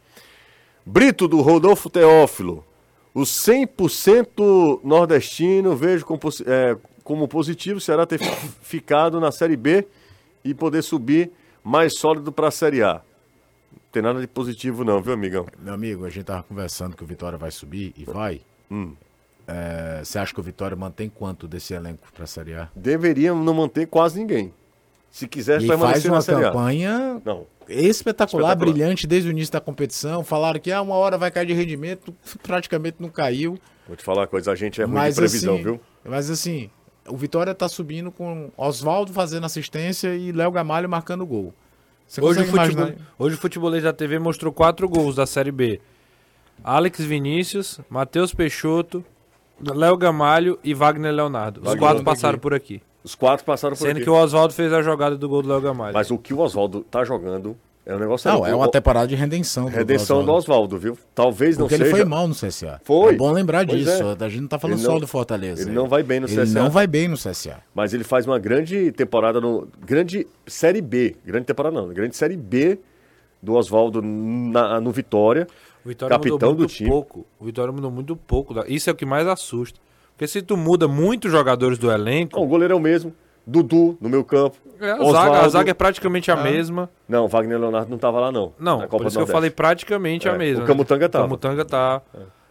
Brito 0.85 1.27
do 1.27 1.41
Rodolfo 1.41 1.89
Teófilo. 1.89 2.65
O 3.15 3.21
100% 3.21 4.81
nordestino 4.83 5.75
vejo 5.77 6.05
é, 6.47 6.77
como 7.03 7.29
positivo 7.29 7.81
será 7.81 8.05
ter 8.05 8.19
fi- 8.19 8.49
ficado 8.61 9.21
na 9.21 9.31
Série 9.31 9.57
B 9.57 9.87
e 10.45 10.53
poder 10.53 10.83
subir 10.83 11.31
mais 11.63 11.99
sólido 11.99 12.33
para 12.33 12.49
a 12.49 12.51
Série 12.51 12.83
A. 12.83 13.01
Não 13.95 14.03
tem 14.03 14.03
nada 14.03 14.21
de 14.21 14.27
positivo 14.27 14.83
não, 14.83 15.01
viu, 15.01 15.13
amigão? 15.13 15.47
Meu 15.57 15.73
amigo, 15.73 16.05
a 16.05 16.11
gente 16.11 16.25
tava 16.25 16.43
conversando 16.43 16.97
que 16.97 17.05
o 17.05 17.07
Vitória 17.07 17.39
vai 17.39 17.53
subir 17.53 17.95
e 17.97 18.05
vai. 18.05 18.41
Hum. 18.69 18.93
É, 19.47 20.01
Você 20.03 20.19
acha 20.19 20.35
que 20.35 20.41
o 20.41 20.43
Vitória 20.43 20.77
mantém 20.77 21.09
quanto 21.09 21.47
desse 21.47 21.75
elenco 21.75 22.09
pra 22.13 22.27
Série 22.27 22.55
A? 22.55 22.69
Deveria 22.75 23.33
não 23.33 23.55
manter 23.55 23.87
quase 23.87 24.19
ninguém. 24.19 24.53
Se 25.13 25.29
quiser 25.29 25.63
E 25.63 25.69
faz 25.69 26.05
uma 26.07 26.21
campanha 26.25 27.23
Não. 27.25 27.47
espetacular, 27.69 27.89
Espetacular. 27.89 28.57
brilhante 28.57 29.07
desde 29.07 29.29
o 29.29 29.31
início 29.31 29.53
da 29.53 29.61
competição. 29.61 30.25
Falaram 30.25 30.59
que 30.59 30.73
ah, 30.73 30.83
uma 30.83 30.97
hora 30.97 31.17
vai 31.17 31.31
cair 31.31 31.47
de 31.47 31.53
rendimento, 31.53 32.13
praticamente 32.43 32.97
não 32.99 33.09
caiu. 33.09 33.57
Vou 33.87 33.97
te 33.97 34.03
falar 34.03 34.23
uma 34.23 34.27
coisa, 34.27 34.51
a 34.51 34.57
gente 34.57 34.83
é 34.83 34.85
ruim 34.87 34.95
mas 34.95 35.15
de 35.15 35.21
previsão, 35.21 35.55
assim, 35.55 35.63
viu? 35.63 35.81
Mas 36.05 36.29
assim, 36.31 36.69
o 37.09 37.17
Vitória 37.17 37.55
tá 37.55 37.69
subindo 37.69 38.11
com 38.11 38.51
Oswaldo 38.57 39.13
fazendo 39.13 39.47
assistência 39.47 40.17
e 40.17 40.33
Léo 40.33 40.51
Gamalho 40.51 40.89
marcando 40.89 41.25
gol. 41.25 41.55
Você 42.15 42.21
Hoje 42.21 42.43
o, 42.43 42.47
futebol, 42.47 42.93
hoje 43.19 43.35
o 43.35 43.39
Futebolês 43.39 43.83
da 43.83 43.93
TV 43.93 44.21
mostrou 44.21 44.53
quatro 44.53 44.89
gols 44.89 45.17
da 45.17 45.27
Série 45.27 45.51
B. 45.51 45.81
Alex 46.63 47.01
Vinícius, 47.01 47.81
Matheus 47.91 48.33
Peixoto, 48.33 49.05
Léo 49.61 49.97
Gamalho 49.97 50.57
e 50.63 50.73
Wagner 50.73 51.13
Leonardo. 51.13 51.59
Os 51.59 51.65
Wagner 51.65 51.81
quatro 51.81 51.97
Leonardo 51.99 52.05
passaram 52.05 52.35
aqui. 52.37 52.41
por 52.43 52.55
aqui. 52.55 52.83
Os 53.03 53.17
quatro 53.17 53.45
passaram 53.45 53.75
por 53.75 53.83
Sendo 53.83 53.97
aqui. 53.97 54.05
que 54.05 54.11
o 54.11 54.15
Oswaldo 54.15 54.55
fez 54.55 54.73
a 54.73 54.81
jogada 54.81 55.17
do 55.17 55.29
gol 55.29 55.43
do 55.43 55.49
Léo 55.49 55.61
Gamalho. 55.61 55.93
Mas 55.93 56.13
o 56.13 56.17
que 56.17 56.33
o 56.33 56.39
Oswaldo 56.39 56.83
tá 56.89 57.05
jogando 57.05 57.57
é 57.87 57.95
um 57.95 57.99
negócio... 57.99 58.31
Não, 58.31 58.47
é 58.47 58.55
uma 58.55 58.71
temporada 58.71 59.07
de 59.07 59.15
redenção. 59.15 59.65
do 59.65 59.71
Redenção 59.71 60.25
do 60.25 60.33
Oswaldo. 60.33 60.77
Oswaldo, 60.77 60.79
viu? 60.79 60.99
Talvez 61.15 61.59
não 61.59 61.65
Porque 61.67 61.75
ele 61.75 61.85
seja... 61.85 61.97
foi 61.97 62.05
mal 62.05 62.27
no 62.27 62.35
CSA. 62.35 62.81
Foi. 62.85 63.15
É 63.15 63.17
bom 63.17 63.31
lembrar 63.31 63.67
Pois 63.67 63.79
disso. 63.85 64.03
é. 64.19 64.25
A 64.25 64.29
gente 64.29 64.41
não 64.43 64.49
tá 64.49 64.59
falando 64.59 64.77
Ele 64.79 64.87
só 64.87 64.93
não- 64.93 65.01
do 65.01 65.07
Fortaleza. 65.07 65.63
Ele 65.63 65.73
não 65.73 65.87
vai 65.89 66.03
bem 66.03 66.21
no 66.21 66.27
Ele 66.27 66.37
CSA. 66.43 66.59
não 66.63 66.71
vai 66.71 66.87
bem 66.87 67.09
no 67.09 67.17
CSA. 67.17 67.59
Mas 67.75 67.93
ele 67.93 68.05
faz 68.05 68.27
uma 68.27 68.39
grande 68.39 68.91
temporada 68.93 69.41
no. 69.41 69.69
Grande 69.85 70.27
Série 70.47 70.81
B. 70.81 71.17
Grande 71.25 71.47
temporada 71.47 71.75
não. 71.81 71.89
Grande 71.89 72.17
Série 72.17 72.37
B 72.37 72.79
do 73.43 73.55
Oswaldo 73.55 74.01
no 74.01 74.91
Vitória. 74.91 75.47
O 75.85 75.89
Vitória 75.89 76.17
capitão 76.17 76.35
mudou 76.37 76.53
do 76.55 76.59
muito 76.61 76.71
time. 76.73 76.89
pouco. 76.89 77.27
O 77.39 77.45
Vitória 77.45 77.71
mudou 77.73 77.91
muito 77.91 78.17
pouco. 78.17 78.55
Isso 78.67 78.89
é 78.89 78.93
o 78.93 78.97
que 78.97 79.05
mais 79.05 79.27
assusta. 79.29 79.79
Porque 80.13 80.27
se 80.27 80.41
tu 80.41 80.57
muda 80.57 80.89
muitos 80.89 81.31
jogadores 81.31 81.77
do 81.77 81.91
elenco, 81.91 82.37
Não, 82.37 82.45
o 82.45 82.49
goleiro 82.49 82.73
é 82.73 82.77
o 82.77 82.81
mesmo. 82.81 83.13
Dudu 83.47 83.97
no 84.01 84.09
meu 84.09 84.25
campo. 84.25 84.57
é, 84.81 84.91
a, 84.91 84.97
zaga, 85.13 85.39
a 85.41 85.49
zaga 85.49 85.71
é 85.71 85.75
praticamente 85.75 86.31
a 86.31 86.37
mesma. 86.37 86.89
Não, 87.09 87.29
Wagner 87.29 87.59
Leonardo 87.59 87.91
não 87.91 87.99
tava 87.99 88.19
lá, 88.21 88.33
não. 88.33 88.53
Não, 88.59 88.87
por 88.89 89.07
isso 89.07 89.17
que 89.19 89.23
eu 89.23 89.27
falei 89.27 89.51
praticamente 89.51 90.27
É, 90.29 90.31
a 90.31 90.39
mesma. 90.39 90.65
o 90.65 90.67
Camutanga 90.67 91.09
tava. 91.09 91.25
O 91.25 91.29
Camutanga 91.29 91.65
tá. 91.65 92.01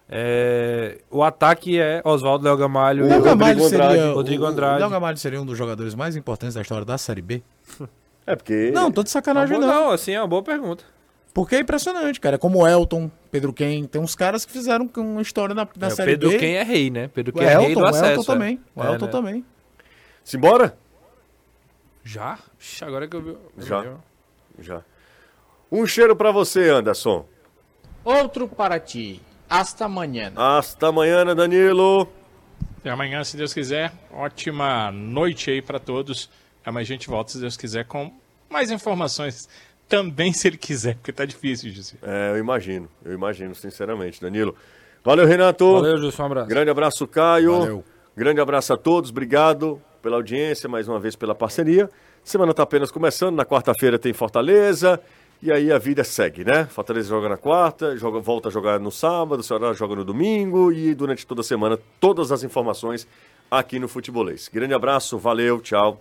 É, 0.09 0.99
o 1.09 1.23
ataque 1.23 1.79
é 1.79 2.01
Oswaldo, 2.03 2.43
Léo 2.45 2.57
Gamalho 2.57 3.03
O 3.03 3.07
e 3.07 3.09
Léo 3.09 3.19
Rodrigo 3.19 3.39
Gamalho 3.39 3.59
seria, 3.69 3.85
Andrade. 3.85 4.03
o- 4.09 4.13
Rodrigo 4.13 4.45
Andrade. 4.45 4.75
O 4.75 4.79
Léo 4.81 4.89
Gamalho 4.89 5.17
seria 5.17 5.41
um 5.41 5.45
dos 5.45 5.57
jogadores 5.57 5.95
mais 5.95 6.15
importantes 6.15 6.53
da 6.55 6.61
história 6.61 6.85
da 6.85 6.97
Série 6.97 7.21
B? 7.21 7.41
É 8.25 8.37
porque. 8.37 8.71
Não, 8.73 8.89
tô 8.89 9.03
de 9.03 9.09
sacanagem 9.09 9.59
Não, 9.59 9.67
não. 9.67 9.73
não, 9.87 9.91
assim, 9.91 10.13
é 10.13 10.21
uma 10.21 10.27
boa 10.27 10.41
pergunta. 10.41 10.85
Porque 11.33 11.55
é 11.57 11.59
impressionante, 11.59 12.21
cara. 12.21 12.35
É 12.35 12.39
como 12.39 12.59
o 12.63 12.65
Elton, 12.67 13.11
Pedro 13.29 13.51
Ken. 13.51 13.83
Tem 13.83 13.99
uns 14.01 14.15
caras 14.15 14.45
que 14.45 14.51
fizeram 14.53 14.89
uma 14.95 15.21
história 15.21 15.53
na, 15.53 15.67
na 15.77 15.87
É, 15.87 15.89
o 15.89 15.91
Série 15.91 16.11
Pedro 16.11 16.29
B. 16.29 16.37
quem 16.37 16.55
é 16.55 16.63
rei, 16.63 16.89
né? 16.89 17.09
Pedro 17.13 17.33
O 17.35 17.37
quem 17.37 17.45
é 17.45 17.57
rei 17.57 17.67
Elton, 17.71 17.81
do 17.81 17.85
o 17.85 17.89
acesso. 17.89 18.11
Elton 18.11 18.21
é. 18.21 18.25
também. 18.35 18.59
O 18.73 18.81
É, 18.81 18.87
Elton 18.93 19.05
né? 19.07 19.11
também. 19.11 19.45
Simbora? 20.23 20.77
Já? 22.03 22.37
Agora 22.81 23.07
que 23.07 23.15
eu 23.15 23.21
vi. 23.21 23.37
Já. 23.57 23.95
Já. 24.59 24.81
Um 25.71 25.87
cheiro 25.87 26.15
pra 26.15 26.31
você, 26.31 26.69
Anderson. 26.69 27.25
Outro 28.03 28.47
para 28.47 28.79
ti. 28.79 29.21
Hasta 29.49 29.85
amanhã. 29.85 30.31
Hasta 30.35 30.87
amanhã, 30.87 31.25
Danilo. 31.35 32.07
Até 32.79 32.89
amanhã, 32.89 33.23
se 33.23 33.37
Deus 33.37 33.53
quiser. 33.53 33.93
Ótima 34.11 34.91
noite 34.91 35.49
aí 35.49 35.61
pra 35.61 35.79
todos. 35.79 36.29
Amanhã 36.65 36.83
a 36.83 36.85
gente 36.85 37.07
volta, 37.07 37.31
se 37.31 37.39
Deus 37.39 37.55
quiser, 37.55 37.85
com 37.85 38.13
mais 38.49 38.69
informações. 38.71 39.47
Também, 39.87 40.33
se 40.33 40.47
ele 40.47 40.57
quiser, 40.57 40.95
porque 40.95 41.11
tá 41.13 41.25
difícil, 41.25 41.71
José. 41.71 41.95
É, 42.01 42.31
eu 42.31 42.37
imagino. 42.37 42.89
Eu 43.03 43.13
imagino, 43.13 43.55
sinceramente, 43.55 44.19
Danilo. 44.19 44.55
Valeu, 45.03 45.25
Renato. 45.25 45.71
Valeu, 45.73 45.97
Gilson, 45.97 46.23
um 46.23 46.25
abraço. 46.25 46.49
Grande 46.49 46.69
abraço, 46.69 47.07
Caio. 47.07 47.59
Valeu. 47.59 47.85
Grande 48.15 48.41
abraço 48.41 48.73
a 48.73 48.77
todos. 48.77 49.09
Obrigado 49.09 49.81
pela 50.03 50.17
audiência, 50.17 50.69
mais 50.69 50.87
uma 50.87 50.99
vez 50.99 51.15
pela 51.15 51.33
parceria. 51.33 51.89
Semana 52.23 52.51
está 52.51 52.61
apenas 52.61 52.91
começando. 52.91 53.35
Na 53.35 53.45
quarta-feira 53.45 53.97
tem 53.97 54.13
Fortaleza. 54.13 55.01
E 55.41 55.51
aí 55.51 55.71
a 55.71 55.77
vida 55.77 56.03
segue, 56.03 56.43
né? 56.43 56.65
Fortaleza 56.65 57.09
joga 57.09 57.27
na 57.27 57.37
quarta, 57.37 57.97
joga, 57.97 58.19
volta 58.19 58.49
a 58.49 58.51
jogar 58.51 58.79
no 58.79 58.91
sábado, 58.91 59.39
o 59.39 59.43
Ceará 59.43 59.73
joga 59.73 59.95
no 59.95 60.05
domingo 60.05 60.71
e 60.71 60.93
durante 60.93 61.27
toda 61.27 61.41
a 61.41 61.43
semana 61.43 61.77
todas 61.99 62.31
as 62.31 62.43
informações 62.43 63.07
aqui 63.51 63.77
no 63.77 63.89
Futebolês. 63.89 64.49
Grande 64.53 64.73
abraço, 64.73 65.17
valeu, 65.17 65.59
tchau. 65.59 65.99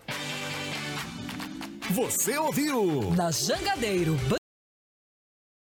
Você 1.91 2.39
ouviu? 2.39 3.13
Na 3.17 3.33
Jangadeiro 3.33 4.17